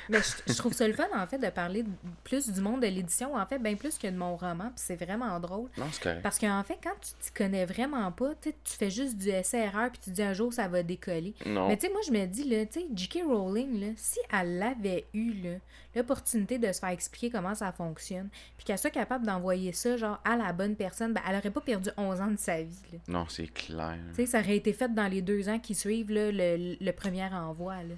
Mais 0.09 0.19
je, 0.19 0.53
je 0.53 0.57
trouve 0.57 0.73
ça 0.73 0.87
le 0.87 0.93
fun, 0.93 1.07
en 1.15 1.25
fait, 1.27 1.37
de 1.37 1.49
parler 1.49 1.83
plus 2.23 2.49
du 2.49 2.61
monde 2.61 2.81
de 2.81 2.87
l'édition, 2.87 3.35
en 3.35 3.45
fait, 3.45 3.59
bien 3.59 3.75
plus 3.75 3.97
que 3.97 4.07
de 4.07 4.15
mon 4.15 4.35
roman, 4.35 4.65
puis 4.65 4.83
c'est 4.85 4.95
vraiment 4.95 5.39
drôle. 5.39 5.69
Non, 5.77 5.85
c'est 5.91 6.03
correct. 6.03 6.21
Parce 6.23 6.39
qu'en 6.39 6.63
fait, 6.63 6.77
quand 6.83 6.95
tu 7.01 7.11
t'y 7.19 7.31
connais 7.31 7.65
vraiment 7.65 8.11
pas, 8.11 8.31
tu 8.41 8.53
fais 8.65 8.89
juste 8.89 9.17
du 9.17 9.29
essai-erreur, 9.29 9.89
puis 9.91 10.01
tu 10.03 10.09
dis 10.11 10.23
un 10.23 10.33
jour 10.33 10.53
ça 10.53 10.67
va 10.67 10.83
décoller. 10.83 11.33
Non. 11.45 11.67
Mais 11.67 11.77
tu 11.77 11.87
sais, 11.87 11.91
moi, 11.93 12.01
je 12.05 12.11
me 12.11 12.25
dis, 12.25 12.43
là, 12.49 12.65
tu 12.65 12.79
sais, 12.81 12.85
J.K. 12.93 13.23
Rowling, 13.25 13.79
là, 13.79 13.87
si 13.95 14.19
elle 14.31 14.61
avait 14.61 15.05
eu, 15.13 15.33
là, 15.43 15.57
l'opportunité 15.95 16.57
de 16.57 16.71
se 16.71 16.79
faire 16.79 16.89
expliquer 16.89 17.29
comment 17.29 17.53
ça 17.55 17.71
fonctionne, 17.71 18.29
puis 18.57 18.65
qu'elle 18.65 18.77
soit 18.79 18.89
capable 18.89 19.25
d'envoyer 19.25 19.71
ça, 19.73 19.95
genre, 19.97 20.19
à 20.25 20.35
la 20.35 20.51
bonne 20.53 20.75
personne, 20.75 21.13
ben, 21.13 21.21
elle 21.29 21.35
aurait 21.37 21.51
pas 21.51 21.61
perdu 21.61 21.89
11 21.97 22.21
ans 22.21 22.31
de 22.31 22.37
sa 22.37 22.61
vie, 22.61 22.81
là. 22.91 22.99
Non, 23.07 23.25
c'est 23.29 23.47
clair. 23.47 23.97
Tu 24.09 24.15
sais, 24.15 24.25
ça 24.25 24.39
aurait 24.39 24.57
été 24.57 24.73
fait 24.73 24.93
dans 24.93 25.07
les 25.07 25.21
deux 25.21 25.49
ans 25.49 25.59
qui 25.59 25.75
suivent, 25.75 26.11
là, 26.11 26.31
le, 26.31 26.75
le 26.79 26.91
premier 26.91 27.25
envoi, 27.25 27.75
là. 27.83 27.95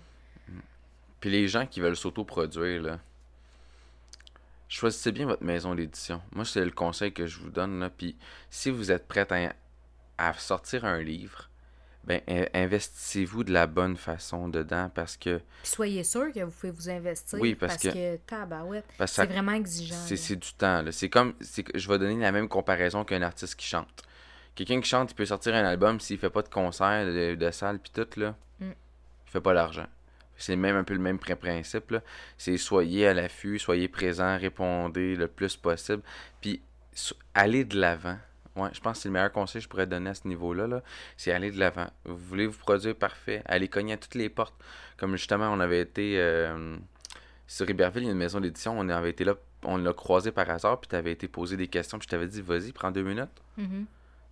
Puis 1.26 1.32
les 1.32 1.48
gens 1.48 1.66
qui 1.66 1.80
veulent 1.80 1.96
s'autoproduire, 1.96 2.84
là, 2.84 3.00
choisissez 4.68 5.12
bien 5.12 5.26
votre 5.26 5.44
maison 5.44 5.74
d'édition. 5.74 6.22
Moi, 6.32 6.46
c'est 6.46 6.64
le 6.64 6.70
conseil 6.70 7.12
que 7.14 7.26
je 7.26 7.40
vous 7.40 7.50
donne. 7.50 7.80
Là. 7.80 7.90
Puis 7.90 8.16
si 8.52 8.70
vous 8.70 8.92
êtes 8.92 9.08
prêt 9.08 9.26
à, 9.32 9.56
à 10.30 10.34
sortir 10.34 10.86
un 10.86 11.02
livre, 11.02 11.50
ben 12.04 12.22
in- 12.28 12.46
investissez-vous 12.54 13.44
de 13.44 13.52
la 13.52 13.66
bonne 13.66 13.98
façon 13.98 14.50
dedans 14.50 14.92
parce 14.94 15.18
que, 15.18 15.38
Puis 15.64 15.72
soyez 15.72 16.04
sûr 16.04 16.32
que 16.32 16.42
vous 16.42 16.52
pouvez 16.52 16.72
vous 16.72 16.90
investir, 16.92 17.40
Oui, 17.40 17.56
parce 17.56 17.74
parce, 17.74 17.96
que- 17.96 18.20
c'est 19.08 19.26
vraiment 19.26 19.54
exigeant. 19.54 19.96
c'est 20.06 20.36
du 20.36 20.54
temps. 20.54 20.84
C'est 20.92 21.10
comme, 21.10 21.34
je 21.74 21.88
vais 21.90 21.98
donner 21.98 22.20
la 22.22 22.32
même 22.32 22.48
comparaison 22.48 23.04
qu'un 23.04 23.24
artiste 23.24 23.56
qui 23.56 23.66
chante. 23.66 24.04
Quelqu'un 24.54 24.80
qui 24.80 24.88
chante, 24.88 25.10
il 25.10 25.16
peut 25.16 25.26
sortir 25.26 25.56
un 25.56 25.66
album 25.66 26.00
s'il 26.00 26.20
fait 26.20 26.30
pas 26.30 26.44
de 26.44 26.50
concert, 26.50 27.04
de, 27.08 27.34
de 27.34 27.50
salle, 27.50 27.80
puis 27.80 27.92
tout, 27.92 28.20
là, 28.20 28.36
Mm. 28.60 28.66
il 29.26 29.32
fait 29.32 29.42
pas 29.42 29.56
d'argent. 29.56 29.88
C'est 30.38 30.56
même 30.56 30.76
un 30.76 30.84
peu 30.84 30.94
le 30.94 31.00
même 31.00 31.18
prin- 31.20 31.36
principe, 31.36 31.92
là. 31.92 32.02
C'est 32.38 32.58
soyez 32.58 33.08
à 33.08 33.14
l'affût, 33.14 33.60
soyez 33.60 33.88
présent, 33.88 34.38
répondez 34.38 35.16
le 35.16 35.28
plus 35.28 35.56
possible, 35.56 36.02
puis 36.42 36.62
allez 37.34 37.64
de 37.66 37.80
l'avant. 37.80 38.18
Ouais, 38.56 38.70
je 38.72 38.80
pense 38.80 38.98
que 38.98 39.04
c'est 39.04 39.10
le 39.10 39.14
meilleur 39.14 39.32
conseil 39.34 39.60
que 39.60 39.64
je 39.66 39.70
pourrais 39.70 39.86
donner 39.88 40.12
à 40.12 40.14
ce 40.14 40.28
niveau-là, 40.28 40.66
là, 40.68 40.82
c'est 41.18 41.32
aller 41.34 41.52
de 41.52 41.60
l'avant. 41.60 41.88
Vous 42.06 42.16
voulez 42.16 42.48
vous 42.48 42.58
produire 42.58 42.96
parfait, 42.96 43.42
allez 43.46 43.68
cogner 43.68 43.94
à 43.94 43.98
toutes 43.98 44.16
les 44.16 44.30
portes. 44.30 44.56
Comme 44.98 45.18
justement, 45.18 45.50
on 45.52 45.60
avait 45.60 45.82
été 45.82 46.18
euh, 46.20 46.78
sur 47.48 47.70
Iberville, 47.70 48.04
il 48.04 48.06
y 48.06 48.10
a 48.10 48.12
une 48.14 48.18
maison 48.18 48.40
d'édition, 48.40 48.80
on 48.80 48.88
avait 48.88 49.10
été 49.10 49.26
là, 49.26 49.36
on 49.64 49.76
l'a 49.78 49.92
croisé 49.92 50.32
par 50.32 50.50
hasard, 50.50 50.80
puis 50.80 50.88
t'avais 50.88 51.12
été 51.12 51.28
posé 51.28 51.58
des 51.58 51.68
questions, 51.68 51.98
puis 52.00 52.06
je 52.06 52.12
t'avais 52.12 52.28
dit, 52.28 52.42
vas-y, 52.42 52.72
prends 52.72 52.92
deux 52.92 53.04
minutes. 53.04 53.28
Mhm. 53.58 53.86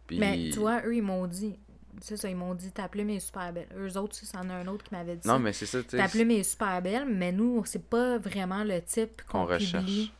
Puis... 0.08 0.20
Mais 0.20 0.50
tu 0.54 0.60
vois, 0.60 0.82
eux, 0.86 0.96
ils 0.96 1.04
m'ont 1.04 1.28
dit, 1.28 1.58
c'est 2.02 2.18
ça, 2.18 2.30
ils 2.30 2.36
m'ont 2.36 2.54
dit, 2.56 2.72
ta 2.72 2.88
plume 2.88 3.10
est 3.12 3.20
super 3.20 3.52
belle. 3.54 3.68
Eux 3.78 3.98
autres, 3.98 4.16
c'en 4.16 4.50
a 4.50 4.54
un 4.54 4.68
autre 4.68 4.84
qui 4.84 4.94
m'avait 4.94 5.16
dit 5.16 5.28
Non, 5.28 5.40
mais 5.40 5.54
c'est 5.54 5.66
ça, 5.66 5.82
tu. 5.84 5.98
Ta 5.98 6.08
plume 6.08 6.32
est 6.32 6.44
super 6.44 6.82
belle, 6.82 7.06
mais 7.08 7.32
nous, 7.32 7.64
c'est 7.66 7.84
pas 7.84 8.18
vraiment 8.18 8.64
le 8.64 8.82
type 8.82 9.22
Qu'on 9.28 9.46
qu'on 9.46 9.54
recherche. 9.54 10.12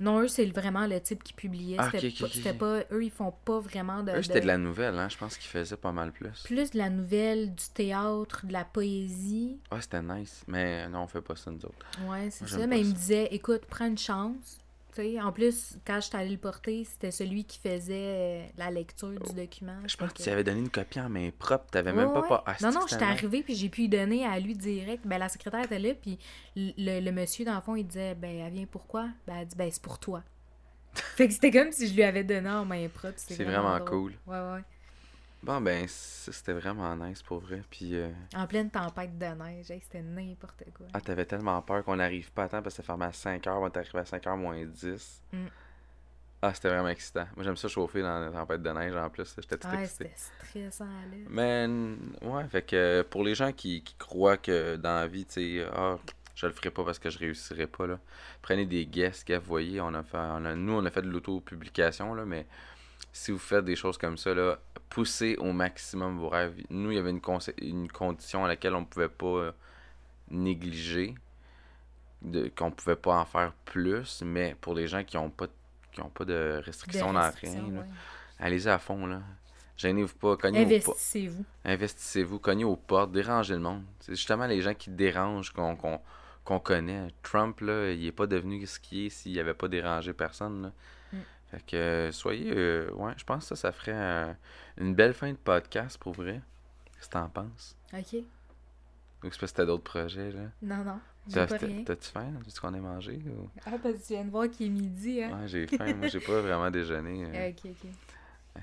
Non, 0.00 0.20
eux, 0.20 0.28
c'est 0.28 0.46
vraiment 0.46 0.88
le 0.88 1.00
type 1.00 1.22
qui 1.22 1.32
publiait. 1.32 1.76
Ah, 1.78 1.88
C'était 1.92 2.08
ok, 2.24 2.30
ok, 2.44 2.58
pas, 2.58 2.80
Eux, 2.90 3.04
ils 3.04 3.12
font 3.12 3.32
pas 3.44 3.60
vraiment 3.60 4.02
de. 4.02 4.10
Eux, 4.10 4.22
c'était 4.22 4.34
de- 4.34 4.40
de 4.40 4.46
la 4.48 4.58
nouvelle, 4.58 4.98
hein. 4.98 5.08
Je 5.08 5.16
pense 5.16 5.36
qu'ils 5.36 5.48
faisaient 5.48 5.76
pas 5.76 5.92
mal 5.92 6.10
plus. 6.10 6.42
Plus 6.44 6.72
de 6.72 6.78
la 6.78 6.90
nouvelle, 6.90 7.54
du 7.54 7.64
théâtre, 7.72 8.44
de 8.44 8.52
la 8.52 8.64
poésie. 8.64 9.56
Ouais, 9.70 9.80
c'était 9.80 10.02
nice. 10.02 10.42
Mais 10.48 10.88
non, 10.88 11.02
on 11.02 11.06
fait 11.06 11.20
pas 11.20 11.36
ça, 11.36 11.52
nous 11.52 11.64
autres. 11.64 11.86
Ouais, 12.08 12.28
c'est 12.30 12.48
ça. 12.48 12.58
Mais 12.58 12.66
pas 12.68 12.76
il 12.76 12.86
me 12.86 12.90
ça. 12.90 12.96
disait, 12.96 13.28
écoute, 13.30 13.62
prends 13.70 13.86
une 13.86 13.96
chance. 13.96 14.58
Tu 14.94 15.20
en 15.20 15.32
plus, 15.32 15.76
quand 15.84 15.96
je 15.96 16.06
suis 16.06 16.16
allée 16.16 16.30
le 16.30 16.38
porter, 16.38 16.84
c'était 16.84 17.10
celui 17.10 17.44
qui 17.44 17.58
faisait 17.58 17.92
euh, 17.94 18.46
la 18.56 18.70
lecture 18.70 19.08
du 19.10 19.32
document. 19.34 19.76
Je 19.88 19.96
pense 19.96 20.12
que 20.12 20.22
tu 20.22 20.30
avais 20.30 20.44
donné 20.44 20.60
une 20.60 20.70
copie 20.70 21.00
en 21.00 21.08
main 21.08 21.30
propre. 21.36 21.66
T'avais 21.70 21.92
même 21.92 22.08
Ouais, 22.08 22.14
pas 22.14 22.20
ouais. 22.22 22.28
pas. 22.28 22.44
Ah, 22.46 22.56
non, 22.62 22.70
non, 22.72 22.86
j'étais 22.88 23.02
arrivée 23.04 23.42
puis 23.42 23.54
j'ai 23.56 23.68
pu 23.68 23.82
y 23.82 23.88
donner 23.88 24.24
à 24.24 24.38
lui 24.38 24.54
direct. 24.54 25.04
Ben, 25.06 25.18
la 25.18 25.28
secrétaire 25.28 25.64
était 25.64 25.78
là, 25.80 25.94
puis 25.94 26.18
le, 26.56 27.00
le- 27.00 27.12
monsieur, 27.12 27.44
dans 27.44 27.56
le 27.56 27.60
fond, 27.60 27.74
il 27.74 27.84
disait 27.86 28.14
Ben, 28.14 28.38
elle 28.38 28.52
vient 28.52 28.66
pourquoi 28.66 29.08
Ben, 29.26 29.34
elle 29.40 29.46
dit 29.48 29.56
Ben, 29.56 29.68
c'est 29.72 29.82
pour 29.82 29.98
toi. 29.98 30.22
fait 30.94 31.26
que 31.26 31.34
c'était 31.34 31.50
comme 31.50 31.72
si 31.72 31.88
je 31.88 31.94
lui 31.94 32.04
avais 32.04 32.22
donné 32.22 32.48
en 32.50 32.64
main 32.64 32.88
propre. 32.88 33.14
C'est 33.16 33.42
vraiment 33.42 33.76
drôle. 33.78 33.88
cool. 33.88 34.12
Ouais, 34.26 34.38
ouais. 34.38 34.60
Bon, 35.44 35.60
ben, 35.60 35.86
ça, 35.88 36.32
c'était 36.32 36.54
vraiment 36.54 36.96
nice 36.96 37.22
pour 37.22 37.40
vrai. 37.40 37.62
Puis, 37.70 37.94
euh, 37.96 38.08
En 38.34 38.46
pleine 38.46 38.70
tempête 38.70 39.18
de 39.18 39.26
neige, 39.26 39.70
hey, 39.70 39.80
c'était 39.82 40.00
n'importe 40.02 40.64
quoi. 40.74 40.86
ah, 40.94 41.00
t'avais 41.00 41.26
tellement 41.26 41.60
peur 41.60 41.84
qu'on 41.84 41.96
n'arrive 41.96 42.32
pas 42.32 42.44
à 42.44 42.48
temps 42.48 42.62
parce 42.62 42.74
que 42.76 42.82
ça 42.82 42.86
fermait 42.86 43.04
à 43.06 43.10
5h. 43.10 43.50
On 43.50 43.66
est 43.66 43.76
arrivé 43.76 43.98
à 43.98 44.04
5h 44.04 44.36
moins 44.38 44.64
10. 44.64 45.22
Mm. 45.32 45.46
Ah, 46.40 46.52
c'était 46.54 46.68
vraiment 46.68 46.88
excitant. 46.88 47.26
Moi, 47.36 47.44
j'aime 47.44 47.56
ça 47.56 47.68
chauffer 47.68 48.00
dans 48.02 48.20
la 48.20 48.30
tempête 48.30 48.62
de 48.62 48.70
neige 48.70 48.94
en 48.96 49.08
plus. 49.10 49.34
J'étais 49.38 49.56
tout 49.58 49.68
Ouais, 49.68 49.82
excité. 49.82 50.10
c'était 50.14 50.70
stressant, 50.70 50.84
là. 50.84 51.16
Mais, 51.28 51.66
ouais, 52.22 52.48
fait 52.48 52.62
que 52.62 53.02
pour 53.02 53.22
les 53.22 53.34
gens 53.34 53.52
qui, 53.52 53.82
qui 53.82 53.94
croient 53.96 54.36
que 54.38 54.76
dans 54.76 54.94
la 54.94 55.06
vie, 55.06 55.24
tu 55.26 55.32
sais, 55.60 55.66
ah, 55.74 55.96
je 56.34 56.46
le 56.46 56.52
ferai 56.52 56.70
pas 56.70 56.84
parce 56.84 56.98
que 56.98 57.10
je 57.10 57.18
réussirai 57.18 57.66
pas, 57.66 57.86
là. 57.86 57.98
Prenez 58.42 58.64
des 58.66 58.84
guests, 58.86 59.30
vous 59.30 59.40
voyez, 59.42 59.80
on 59.80 59.92
a 59.94 60.02
fait, 60.02 60.16
on 60.16 60.44
a- 60.46 60.54
nous, 60.54 60.72
on 60.72 60.84
a 60.84 60.90
fait 60.90 61.02
de 61.02 61.08
l'auto-publication, 61.10 62.14
là, 62.14 62.24
mais 62.26 62.46
si 63.12 63.30
vous 63.30 63.38
faites 63.38 63.64
des 63.64 63.76
choses 63.76 63.96
comme 63.96 64.18
ça, 64.18 64.34
là, 64.34 64.58
poussez 64.94 65.34
au 65.38 65.52
maximum 65.52 66.18
vos 66.18 66.28
rêves. 66.28 66.54
Nous, 66.70 66.92
il 66.92 66.94
y 66.94 66.98
avait 67.00 67.10
une, 67.10 67.88
condition 67.90 68.44
à 68.44 68.48
laquelle 68.48 68.76
on 68.76 68.84
pouvait 68.84 69.08
pas 69.08 69.26
euh, 69.26 69.52
négliger, 70.30 71.16
qu'on 72.56 72.70
pouvait 72.70 72.94
pas 72.94 73.16
en 73.16 73.24
faire 73.24 73.52
plus, 73.64 74.22
mais 74.24 74.54
pour 74.60 74.72
les 74.72 74.86
gens 74.86 75.02
qui 75.02 75.16
ont 75.16 75.30
pas, 75.30 75.48
qui 75.90 76.00
ont 76.00 76.10
pas 76.10 76.24
de 76.24 76.62
restrictions 76.64 77.12
dans 77.12 77.18
rien, 77.18 77.30
restrictions, 77.30 77.70
là, 77.72 77.80
ouais. 77.80 77.86
allez-y 78.38 78.68
à 78.68 78.78
fond, 78.78 79.04
là. 79.06 79.20
Gênez-vous 79.76 80.14
pas, 80.14 80.36
cognez 80.36 80.64
po- 80.64 80.92
Investissez-vous. 80.92 81.44
Investissez-vous, 81.64 82.38
cognez 82.38 82.64
aux 82.64 82.76
portes, 82.76 83.10
dérangez 83.10 83.54
le 83.54 83.60
monde. 83.60 83.82
C'est 83.98 84.14
justement 84.14 84.46
les 84.46 84.60
gens 84.62 84.74
qui 84.74 84.90
dérangent 84.90 85.52
qu'on 85.52 86.60
connaît. 86.60 87.08
Trump, 87.24 87.60
là, 87.62 87.90
il 87.90 88.06
est 88.06 88.12
pas 88.12 88.28
devenu 88.28 88.64
ce 88.64 88.78
qu'il 88.78 89.06
est 89.06 89.10
s'il 89.10 89.40
avait 89.40 89.54
pas 89.54 89.66
dérangé 89.66 90.12
personne. 90.12 90.62
Là. 90.62 90.72
Fait 91.54 91.62
que 91.66 91.76
euh, 91.76 92.12
soyez. 92.12 92.52
euh, 92.56 92.90
ouais, 92.94 93.12
je 93.16 93.24
pense 93.24 93.44
que 93.48 93.54
ça, 93.54 93.56
ça 93.56 93.72
ferait 93.72 93.92
euh, 93.94 94.32
une 94.78 94.94
belle 94.94 95.14
fin 95.14 95.30
de 95.30 95.36
podcast 95.36 95.98
pour 95.98 96.12
vrai. 96.14 96.40
Qu'est-ce 96.96 97.06
que 97.08 97.12
t'en 97.12 97.28
penses? 97.28 97.76
OK. 97.92 98.14
Ou 99.22 99.30
c'est 99.30 99.40
parce 99.40 99.52
que 99.52 99.56
t'as 99.56 99.64
d'autres 99.66 99.84
projets, 99.84 100.32
là? 100.32 100.42
Non, 100.62 100.84
non. 100.84 100.98
T'as-tu 101.32 102.10
faim? 102.12 102.32
Veux-tu 102.44 102.60
qu'on 102.60 102.74
ait 102.74 102.80
mangé? 102.80 103.18
ou- 103.26 103.48
Ah, 103.64 103.70
parce 103.82 103.94
que 103.94 104.06
tu 104.06 104.12
viens 104.12 104.24
de 104.24 104.30
voir 104.30 104.50
qu'il 104.50 104.66
est 104.66 104.70
midi, 104.70 105.22
hein? 105.22 105.38
Ouais, 105.40 105.48
j'ai 105.48 105.66
faim. 105.66 105.94
Moi, 105.94 106.08
j'ai 106.08 106.20
pas 106.20 106.40
vraiment 106.40 106.70
déjeuné. 106.70 107.24
euh. 107.34 107.48
Ok, 107.50 107.70
ok. 107.70 107.90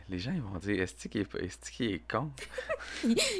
Les 0.07 0.19
gens, 0.19 0.31
ils 0.31 0.41
vont 0.41 0.57
dire, 0.59 0.81
est-ce 0.81 1.07
qu'il 1.07 1.21
est, 1.21 1.35
est, 1.35 1.69
qu'il 1.69 1.91
est 1.93 2.07
con? 2.09 2.31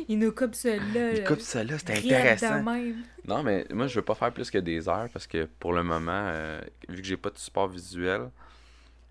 Il 0.09 0.19
nous 0.19 0.31
coupe 0.33 0.55
celui-là. 0.55 1.11
Il 1.13 1.19
là. 1.21 1.27
coupe 1.27 1.39
ça 1.39 1.63
là, 1.63 1.77
c'est 1.77 1.91
intéressant. 1.97 2.61
même. 2.63 3.03
Non, 3.25 3.43
mais 3.43 3.65
moi, 3.71 3.87
je 3.87 3.95
veux 3.95 4.01
pas 4.05 4.15
faire 4.15 4.33
plus 4.33 4.49
que 4.51 4.57
des 4.57 4.89
heures 4.89 5.07
parce 5.13 5.27
que 5.27 5.45
pour 5.59 5.71
le 5.73 5.83
moment, 5.83 6.11
euh, 6.33 6.59
vu 6.89 6.97
que 7.01 7.07
j'ai 7.07 7.17
pas 7.17 7.29
de 7.29 7.37
support 7.37 7.67
visuel, 7.69 8.29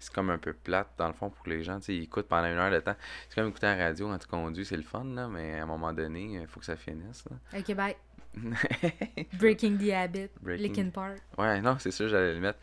c'est 0.00 0.12
comme 0.12 0.30
un 0.30 0.38
peu 0.38 0.52
plate 0.52 0.88
dans 0.98 1.06
le 1.06 1.12
fond 1.12 1.30
pour 1.30 1.46
les 1.46 1.62
gens. 1.62 1.78
Ils 1.88 2.02
écoutent 2.02 2.26
pendant 2.26 2.48
une 2.48 2.58
heure 2.58 2.72
de 2.72 2.80
temps. 2.80 2.96
C'est 3.28 3.36
comme 3.36 3.48
écouter 3.50 3.66
la 3.66 3.76
radio 3.76 4.08
quand 4.08 4.18
tu 4.18 4.26
conduis, 4.26 4.64
c'est 4.64 4.76
le 4.76 4.82
fun, 4.82 5.04
là, 5.04 5.28
mais 5.28 5.60
à 5.60 5.62
un 5.62 5.66
moment 5.66 5.92
donné, 5.92 6.40
il 6.40 6.46
faut 6.48 6.58
que 6.60 6.66
ça 6.66 6.76
finisse. 6.76 7.24
là. 7.30 7.58
Ok, 7.60 7.74
bye. 7.76 7.94
Breaking 9.38 9.76
the 9.78 9.90
Habit. 9.92 10.28
Breaking- 10.40 10.62
Linkin 10.62 10.90
Park. 10.90 11.18
ouais, 11.38 11.60
non, 11.60 11.76
c'est 11.78 11.90
sûr, 11.90 12.08
j'allais 12.08 12.34
le 12.34 12.40
mettre. 12.40 12.58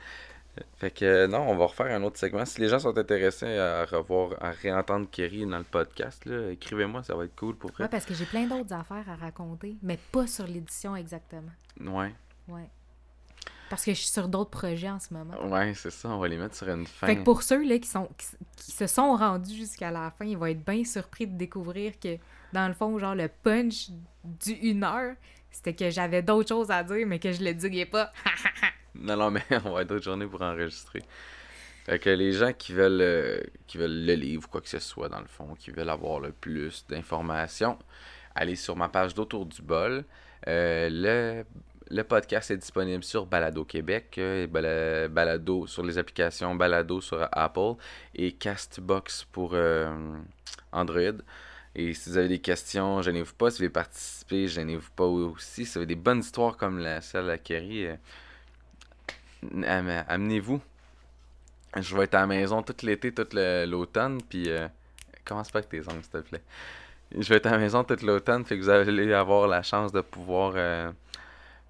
Fait 0.78 0.90
que 0.90 1.06
euh, 1.06 1.28
non, 1.28 1.42
on 1.50 1.56
va 1.56 1.66
refaire 1.68 1.96
un 1.96 2.02
autre 2.02 2.18
segment. 2.18 2.44
Si 2.46 2.60
les 2.60 2.68
gens 2.68 2.80
sont 2.80 2.98
intéressés 2.98 3.60
à 3.60 3.86
revoir, 3.86 4.32
à 4.42 4.50
réentendre 4.50 5.08
Kerry 5.10 5.46
dans 5.46 5.60
le 5.60 5.64
podcast, 5.64 6.26
écrivez-moi, 6.26 7.04
ça 7.04 7.16
va 7.16 7.26
être 7.26 7.36
cool 7.36 7.56
pour 7.56 7.70
Ouais, 7.72 7.76
vrai. 7.78 7.90
parce 7.90 8.06
que 8.06 8.16
j'ai 8.16 8.26
plein 8.26 8.48
d'autres 8.48 8.74
affaires 8.74 9.08
à 9.08 9.16
raconter, 9.16 9.78
mais 9.84 10.00
pas 10.12 10.26
sur 10.26 10.48
l'édition 10.48 10.96
exactement. 10.96 11.52
Ouais, 11.80 12.12
Ouais. 12.48 12.70
Parce 13.70 13.84
que 13.84 13.94
je 13.94 14.00
suis 14.00 14.10
sur 14.10 14.28
d'autres 14.28 14.50
projets 14.50 14.90
en 14.90 15.00
ce 15.00 15.14
moment. 15.14 15.34
ouais, 15.48 15.74
c'est 15.74 15.92
ça, 15.92 16.10
on 16.10 16.20
va 16.20 16.28
les 16.28 16.38
mettre 16.38 16.56
sur 16.56 16.70
une 16.70 16.88
fin. 16.88 17.08
Fait 17.08 17.18
que 17.18 17.24
pour 17.24 17.44
ceux 17.44 17.68
là, 17.68 17.78
qui, 17.80 17.88
sont, 17.88 18.08
qui, 18.18 18.28
qui 18.56 18.72
se 18.72 18.88
sont 18.88 19.16
rendus 19.16 19.56
jusqu'à 19.56 19.92
la 19.92 20.12
fin, 20.12 20.26
ils 20.26 20.38
vont 20.38 20.46
être 20.46 20.64
bien 20.66 20.84
surpris 20.86 21.28
de 21.28 21.38
découvrir 21.38 22.00
que, 22.00 22.18
dans 22.54 22.68
le 22.68 22.74
fond, 22.74 22.98
genre, 22.98 23.16
le 23.16 23.28
punch 23.28 23.90
du 24.24 24.52
une 24.54 24.84
heure, 24.84 25.16
c'était 25.52 25.74
que 25.74 25.90
j'avais 25.90 26.22
d'autres 26.22 26.50
choses 26.50 26.72
à 26.72 26.84
dire, 26.84 27.06
mais 27.08 27.20
que 27.20 27.32
je 27.32 27.44
le 27.44 27.54
dirais 27.54 27.86
pas. 27.86 28.12
Non, 29.00 29.16
non, 29.16 29.32
mais 29.32 29.44
on 29.66 29.72
va 29.72 29.82
être 29.82 29.90
d'autres 29.90 30.06
journées 30.06 30.26
pour 30.26 30.42
enregistrer. 30.42 31.04
Fait 31.86 32.00
que 32.00 32.10
les 32.10 32.34
gens 32.34 32.52
qui 32.52 32.74
veulent, 32.74 33.02
euh, 33.02 33.40
qui 33.68 33.78
veulent 33.78 34.06
le 34.06 34.14
livre 34.14 34.44
ou 34.46 34.52
quoi 34.52 34.62
que 34.62 34.70
ce 34.70 34.80
soit, 34.80 35.08
dans 35.08 35.20
le 35.20 35.28
fond, 35.28 35.56
qui 35.58 35.72
veulent 35.72 35.90
avoir 35.90 36.20
le 36.20 36.32
plus 36.32 36.86
d'informations, 36.90 37.78
allez 38.36 38.56
sur 38.56 38.76
ma 38.76 38.90
page 38.90 39.14
d'Autour 39.14 39.46
du 39.46 39.62
bol. 39.62 40.04
Euh, 40.48 40.90
le, 40.92 41.46
le 41.90 42.04
podcast 42.04 42.52
est 42.52 42.58
disponible 42.58 43.04
sur 43.04 43.26
Balado 43.26 43.66
Québec, 43.66 44.16
euh, 44.18 45.08
Balado 45.08 45.68
sur 45.68 45.84
les 45.84 45.98
applications 45.98 46.56
Balado 46.56 47.02
sur 47.02 47.28
Apple 47.32 47.74
et 48.16 48.32
Castbox 48.34 49.26
pour 49.32 49.52
euh, 49.54 49.90
Android. 50.72 51.18
Et 51.76 51.94
si 51.94 52.10
vous 52.10 52.18
avez 52.18 52.28
des 52.28 52.40
questions, 52.40 53.02
gênez-vous 53.02 53.34
pas. 53.36 53.52
Si 53.52 53.58
vous 53.58 53.60
voulez 53.60 53.70
participer, 53.70 54.48
gênez-vous 54.48 54.90
pas 54.96 55.06
aussi. 55.06 55.66
Si 55.66 55.74
vous 55.74 55.78
avez 55.78 55.86
des 55.86 55.96
bonnes 55.96 56.20
histoires 56.20 56.58
comme 56.58 56.80
la, 56.80 57.02
celle 57.02 57.30
à 57.30 57.38
Kerry, 57.38 57.86
euh, 57.86 57.96
am- 59.66 60.04
amenez-vous. 60.08 60.60
Je 61.76 61.96
vais 61.96 62.06
être 62.06 62.16
à 62.16 62.22
la 62.22 62.28
maison 62.28 62.64
tout 62.64 62.76
l'été, 62.84 63.14
tout 63.14 63.28
l'automne, 63.34 64.22
puis 64.28 64.50
euh, 64.50 64.68
commence 65.24 65.52
pas 65.52 65.60
avec 65.60 65.70
tes 65.70 65.82
ongles, 65.82 66.02
s'il 66.02 66.12
te 66.12 66.18
plaît. 66.18 66.42
Je 67.16 67.30
vais 67.30 67.36
être 67.36 67.46
à 67.46 67.52
la 67.52 67.58
maison 67.60 67.84
tout 67.84 67.98
l'automne, 68.04 68.44
fait 68.44 68.58
que 68.58 68.64
vous 68.64 68.70
allez 68.70 69.14
avoir 69.14 69.48
la 69.48 69.62
chance 69.62 69.92
de 69.92 70.02
pouvoir 70.02 70.56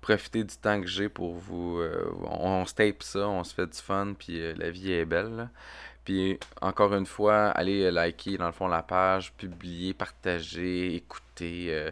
profiter 0.02 0.44
du 0.44 0.56
temps 0.56 0.80
que 0.82 0.88
j'ai 0.88 1.10
pour 1.10 1.36
vous. 1.36 1.80
euh, 1.80 2.10
on, 2.24 2.50
on 2.62 2.66
se 2.66 2.74
tape 2.74 3.04
ça, 3.04 3.28
on 3.28 3.44
se 3.44 3.54
fait 3.54 3.68
du 3.68 3.78
fun, 3.78 4.14
puis 4.18 4.40
euh, 4.42 4.54
la 4.58 4.70
vie 4.70 4.92
est 4.92 5.06
belle. 5.06 5.36
là. 5.36 5.50
Puis 6.06 6.40
encore 6.62 6.94
une 6.96 7.06
fois, 7.06 7.48
allez 7.50 7.84
euh, 7.84 7.92
liker 7.92 8.38
dans 8.38 8.46
le 8.48 8.54
fond 8.54 8.68
la 8.68 8.84
page, 8.84 9.34
publier, 9.34 9.94
partager, 9.94 10.96
écouter. 10.96 11.92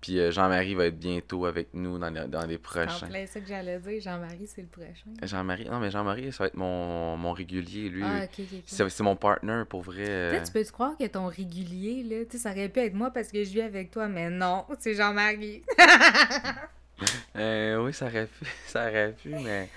puis 0.00 0.30
Jean-Marie 0.32 0.74
va 0.76 0.86
être 0.86 0.98
bientôt 0.98 1.46
avec 1.46 1.68
nous 1.74 1.98
dans 1.98 2.10
les, 2.10 2.26
dans 2.28 2.44
les 2.46 2.54
C'est 2.54 2.58
prochains. 2.58 3.06
plein 3.08 3.26
ça 3.26 3.40
que 3.40 3.46
j'allais 3.48 3.78
dire. 3.80 4.00
Jean-Marie, 4.00 4.46
c'est 4.46 4.62
le 4.62 4.68
prochain. 4.68 5.10
Jean-Marie, 5.22 5.68
non 5.68 5.78
mais 5.80 5.90
Jean-Marie, 5.90 6.32
ça 6.32 6.44
va 6.44 6.48
être 6.48 6.56
mon, 6.56 7.16
mon 7.16 7.32
régulier, 7.32 7.88
lui. 7.88 8.02
Ah, 8.04 8.24
ok, 8.24 8.30
ok, 8.38 8.46
ok. 8.52 8.62
C'est 8.66 8.88
c'est 8.88 9.02
mon 9.02 9.16
partner 9.16 9.62
pour 9.68 9.82
vrai. 9.82 10.32
Là, 10.32 10.40
tu 10.40 10.52
peux 10.52 10.64
te 10.64 10.70
croire 10.72 10.96
que 10.96 11.06
ton 11.06 11.26
régulier, 11.26 12.02
là, 12.04 12.24
tu 12.24 12.32
sais, 12.32 12.38
ça 12.38 12.50
aurait 12.52 12.68
pu 12.68 12.78
être 12.80 12.94
moi 12.94 13.10
parce 13.10 13.28
que 13.32 13.42
je 13.42 13.50
vis 13.50 13.62
avec 13.62 13.90
toi, 13.90 14.06
mais 14.08 14.30
non, 14.30 14.64
c'est 14.78 14.94
Jean-Marie. 14.94 15.62
Euh, 17.36 17.82
oui, 17.84 17.92
ça 17.92 18.06
aurait 18.06 18.26
pu, 18.26 18.44
ça 18.66 18.88
aurait 18.88 19.12
pu, 19.12 19.30
mais 19.30 19.68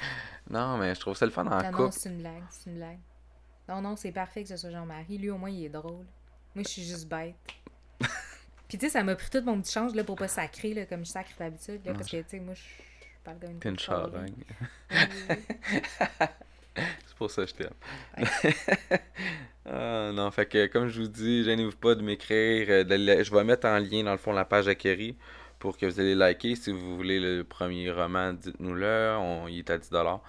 non, 0.50 0.78
mais 0.78 0.94
je 0.96 1.00
trouve 1.00 1.16
ça 1.18 1.26
le 1.26 1.32
fun 1.32 1.46
en 1.48 1.52
Ah 1.52 1.72
non, 1.72 1.78
couple. 1.78 1.94
c'est 1.94 2.10
une 2.10 2.20
blague, 2.20 2.44
c'est 2.50 2.70
une 2.70 2.76
blague. 2.78 3.00
Non, 3.68 3.82
non, 3.82 3.96
c'est 3.96 4.12
parfait 4.12 4.44
que 4.44 4.50
ce 4.50 4.58
soit 4.58 4.70
Jean-Marie. 4.70 5.18
Lui, 5.18 5.30
au 5.32 5.38
moins, 5.38 5.50
il 5.50 5.66
est 5.66 5.70
drôle. 5.70 6.06
Moi, 6.54 6.64
je 6.64 6.70
suis 6.70 6.84
juste 6.84 7.08
bête. 7.08 7.36
Puis, 8.68 8.78
tu 8.78 8.86
sais, 8.86 8.90
ça 8.92 9.04
m'a 9.04 9.16
pris 9.16 9.30
tout 9.30 9.42
mon 9.42 9.60
petit 9.62 9.72
change 9.72 9.96
là, 9.96 10.04
pour 10.04 10.16
pas 10.18 10.28
sacrer 10.28 10.74
là, 10.76 10.86
comme 10.86 11.04
je 11.06 11.10
sacre 11.12 11.32
d'habitude. 11.40 11.82
là, 11.86 11.92
Non, 11.94 11.98
Parce 11.98 12.10
que, 12.12 12.18
tu 12.18 12.24
sais, 12.30 12.40
moi, 12.40 12.54
je 12.54 12.62
parle 13.24 13.40
comme 13.40 13.52
une 13.52 13.60
T'es 13.60 13.70
une 13.70 13.80
charogne. 13.80 14.34
C'est 16.78 17.16
pour 17.18 17.32
ça 17.32 17.44
que 17.46 17.50
je 17.50 17.54
t'aime. 17.56 17.74
Ah, 19.68 20.12
non, 20.14 20.30
fait 20.32 20.46
que 20.46 20.68
comme 20.68 20.90
je 20.90 21.02
vous 21.02 21.08
dis, 21.08 21.44
gênez-vous 21.44 21.76
pas 21.78 21.96
de 21.96 22.02
m'écrire. 22.04 22.68
euh, 22.70 22.84
Je 23.24 23.34
vais 23.34 23.44
mettre 23.44 23.66
en 23.68 23.80
lien 23.80 24.04
dans 24.04 24.12
le 24.12 24.18
fond 24.18 24.32
la 24.34 24.46
page 24.46 24.68
à 24.68 24.76
Kerry 24.76 25.16
pour 25.66 25.78
que 25.80 25.88
vous 25.88 26.00
allez 26.00 26.14
liker. 26.14 26.56
Si 26.56 26.72
vous 26.72 26.96
voulez 26.96 27.20
le 27.20 27.44
premier 27.44 27.90
roman, 27.90 28.34
dites-nous-le. 28.34 29.16
On, 29.20 29.48
il 29.48 29.58
est 29.60 29.70
à 29.72 29.78
10$. 29.80 30.20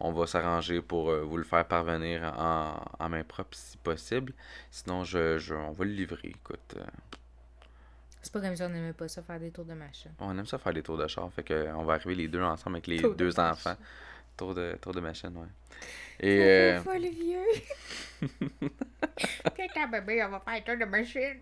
On 0.00 0.12
va 0.12 0.26
s'arranger 0.26 0.82
pour 0.82 1.08
euh, 1.10 1.22
vous 1.22 1.38
le 1.38 1.44
faire 1.44 1.64
parvenir 1.66 2.22
en, 2.38 2.74
en 2.98 3.08
main 3.08 3.24
propre 3.24 3.56
si 3.56 3.78
possible. 3.78 4.34
Sinon, 4.70 5.02
je, 5.04 5.38
je- 5.38 5.54
on 5.54 5.70
va 5.72 5.84
le 5.86 5.92
livrer. 5.92 6.28
Écoute, 6.28 6.74
euh, 6.76 6.84
C'est 8.20 8.32
pas 8.32 8.40
comme 8.42 8.54
si 8.54 8.62
on 8.62 8.68
n'aimait 8.68 8.92
pas 8.92 9.08
ça 9.08 9.22
faire 9.22 9.40
des 9.40 9.50
tours 9.50 9.64
de 9.64 9.72
machin. 9.72 10.10
on 10.18 10.36
aime 10.38 10.44
ça 10.44 10.58
faire 10.58 10.74
des 10.74 10.82
tours 10.82 10.98
de 10.98 11.06
char. 11.06 11.32
Fait 11.32 11.42
que 11.42 11.54
euh, 11.54 11.74
on 11.76 11.84
va 11.84 11.94
arriver 11.94 12.14
les 12.16 12.28
deux 12.28 12.42
ensemble 12.42 12.76
avec 12.76 12.86
les 12.88 12.98
Tour 13.00 13.14
deux 13.14 13.40
enfants. 13.40 13.76
Tour 14.36 14.54
de, 14.54 14.76
tour 14.80 14.92
de 14.92 15.00
machine, 15.00 15.34
ouais. 15.36 15.46
Et. 16.20 16.38
euh, 16.42 16.80
le 16.98 17.08
vieux! 17.08 17.48
Bébé, 19.90 20.22
on 20.24 20.28
va 20.30 20.40
faire 20.40 20.54
un 20.54 20.60
tour 20.60 20.76
de 20.78 20.84
machine! 20.84 21.40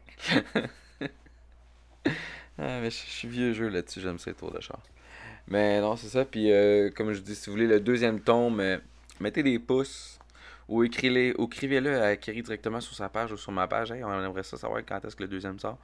Ah, 2.62 2.78
mais 2.80 2.90
je 2.90 2.96
suis 2.96 3.26
vieux 3.26 3.54
jeu 3.54 3.68
là-dessus, 3.68 4.00
j'aime 4.00 4.18
ça 4.18 4.34
tours 4.34 4.52
de 4.52 4.61
char. 4.61 4.80
Mais 5.48 5.80
non, 5.80 5.96
c'est 5.96 6.08
ça. 6.08 6.26
Puis, 6.26 6.52
euh, 6.52 6.90
comme 6.90 7.12
je 7.14 7.20
dis, 7.20 7.34
si 7.34 7.46
vous 7.46 7.52
voulez 7.56 7.66
le 7.66 7.80
deuxième 7.80 8.20
tome, 8.20 8.61
euh, 8.61 8.76
mettez 9.18 9.42
des 9.42 9.58
pouces 9.58 10.18
ou 10.68 10.84
écrivez-le 10.84 12.02
à 12.02 12.16
Kerry 12.16 12.42
directement 12.42 12.80
sur 12.80 12.94
sa 12.94 13.08
page 13.08 13.32
ou 13.32 13.38
sur 13.38 13.50
ma 13.50 13.66
page. 13.66 13.92
On 13.92 14.22
aimerait 14.22 14.42
ça 14.42 14.58
savoir 14.58 14.82
quand 14.86 15.02
est-ce 15.04 15.16
que 15.16 15.22
le 15.22 15.28
deuxième 15.28 15.58
sort. 15.58 15.78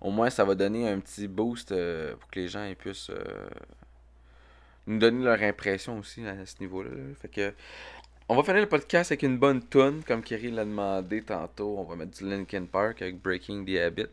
Au 0.00 0.10
moins, 0.10 0.28
ça 0.28 0.44
va 0.44 0.56
donner 0.56 0.88
un 0.88 0.98
petit 0.98 1.28
boost 1.28 1.70
euh, 1.70 2.16
pour 2.16 2.28
que 2.30 2.40
les 2.40 2.48
gens 2.48 2.70
puissent 2.76 3.10
nous 4.88 4.98
donner 4.98 5.24
leur 5.24 5.40
impression 5.42 5.98
aussi 5.98 6.26
à 6.26 6.44
ce 6.44 6.56
niveau-là. 6.60 6.90
là. 6.90 7.14
Fait 7.20 7.28
que. 7.28 7.54
On 8.30 8.36
va 8.36 8.42
finir 8.42 8.60
le 8.60 8.68
podcast 8.68 9.10
avec 9.10 9.22
une 9.22 9.38
bonne 9.38 9.66
tune, 9.66 10.02
comme 10.06 10.22
Kerry 10.22 10.50
l'a 10.50 10.64
demandé 10.64 11.22
tantôt. 11.22 11.76
On 11.78 11.84
va 11.84 11.96
mettre 11.96 12.18
du 12.18 12.28
Linkin 12.28 12.66
Park 12.66 13.00
avec 13.00 13.22
Breaking 13.22 13.64
the 13.64 13.78
Habit. 13.78 14.08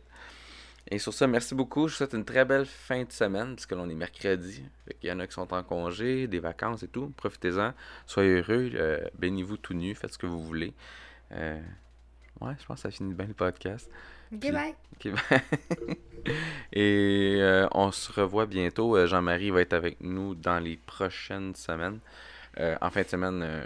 Et 0.88 0.98
sur 0.98 1.12
ça, 1.12 1.26
merci 1.26 1.54
beaucoup. 1.54 1.88
Je 1.88 1.92
vous 1.94 1.96
souhaite 1.98 2.12
une 2.12 2.24
très 2.24 2.44
belle 2.44 2.64
fin 2.64 3.02
de 3.02 3.10
semaine, 3.10 3.54
puisque 3.56 3.72
l'on 3.72 3.88
est 3.90 3.94
mercredi. 3.94 4.64
Il 5.02 5.08
y 5.08 5.12
en 5.12 5.18
a 5.18 5.26
qui 5.26 5.32
sont 5.32 5.52
en 5.52 5.62
congé, 5.64 6.28
des 6.28 6.38
vacances 6.38 6.82
et 6.84 6.88
tout. 6.88 7.08
Profitez-en. 7.16 7.72
Soyez 8.06 8.40
heureux. 8.40 8.70
euh, 8.74 9.04
Baignez-vous 9.18 9.56
tout 9.56 9.74
nu. 9.74 9.94
Faites 9.96 10.12
ce 10.12 10.18
que 10.18 10.26
vous 10.26 10.40
voulez. 10.44 10.74
Euh, 11.32 11.60
ouais, 12.40 12.52
je 12.60 12.64
pense 12.66 12.76
que 12.82 12.82
ça 12.82 12.90
finit 12.92 13.14
bien 13.14 13.26
le 13.26 13.34
podcast. 13.34 13.90
Ok, 14.32 14.40
Puis- 14.40 14.50
bye! 14.52 14.74
Ok, 14.96 15.12
ben- 15.30 15.94
Et 16.72 17.36
euh, 17.40 17.66
on 17.72 17.90
se 17.92 18.12
revoit 18.12 18.46
bientôt. 18.46 18.96
Euh, 18.96 19.06
Jean-Marie 19.06 19.50
va 19.50 19.60
être 19.62 19.72
avec 19.72 20.00
nous 20.00 20.34
dans 20.36 20.58
les 20.60 20.76
prochaines 20.76 21.54
semaines. 21.54 21.98
En 22.80 22.90
fin 22.90 23.02
de 23.02 23.08
semaine, 23.08 23.64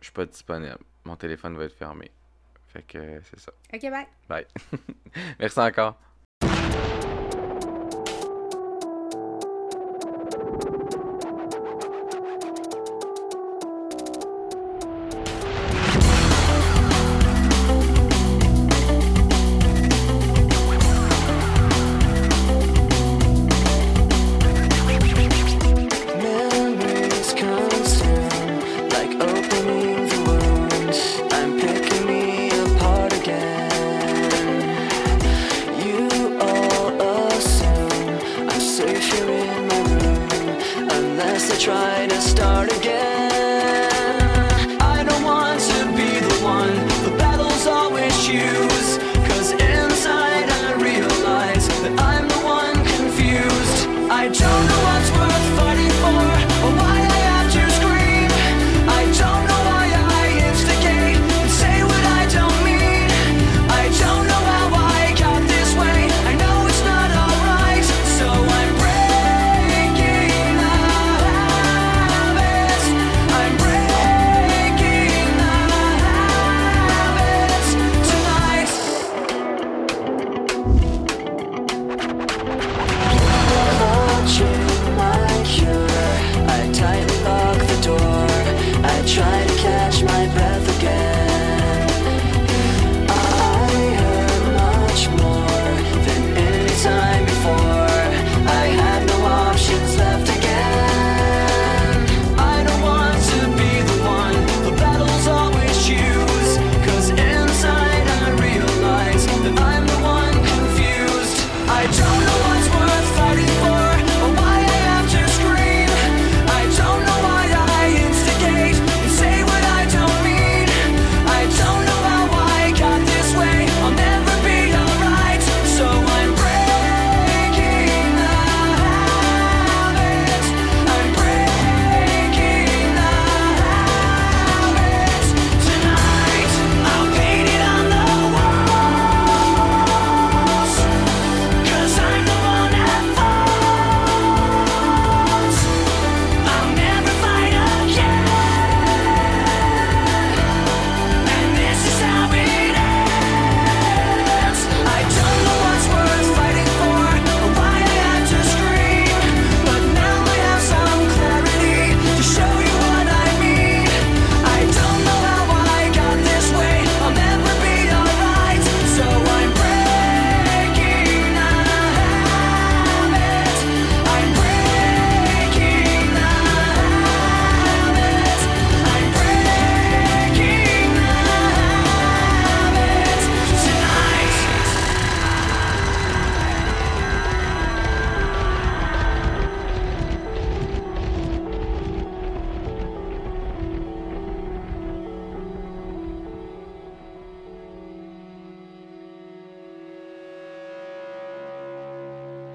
je 0.00 0.04
suis 0.04 0.12
pas 0.12 0.26
disponible. 0.26 0.78
mon 1.04 1.14
téléphone 1.16 1.56
va 1.56 1.64
être 1.64 1.76
fermé. 1.76 2.10
Fait 2.66 2.82
que 2.82 3.20
c'est 3.22 3.38
ça. 3.38 3.52
Ok, 3.72 3.82
bye. 3.82 4.06
Bye. 4.28 4.46
Merci 5.38 5.60
encore. 5.60 5.98
Thank 6.78 7.02
you. 7.02 7.07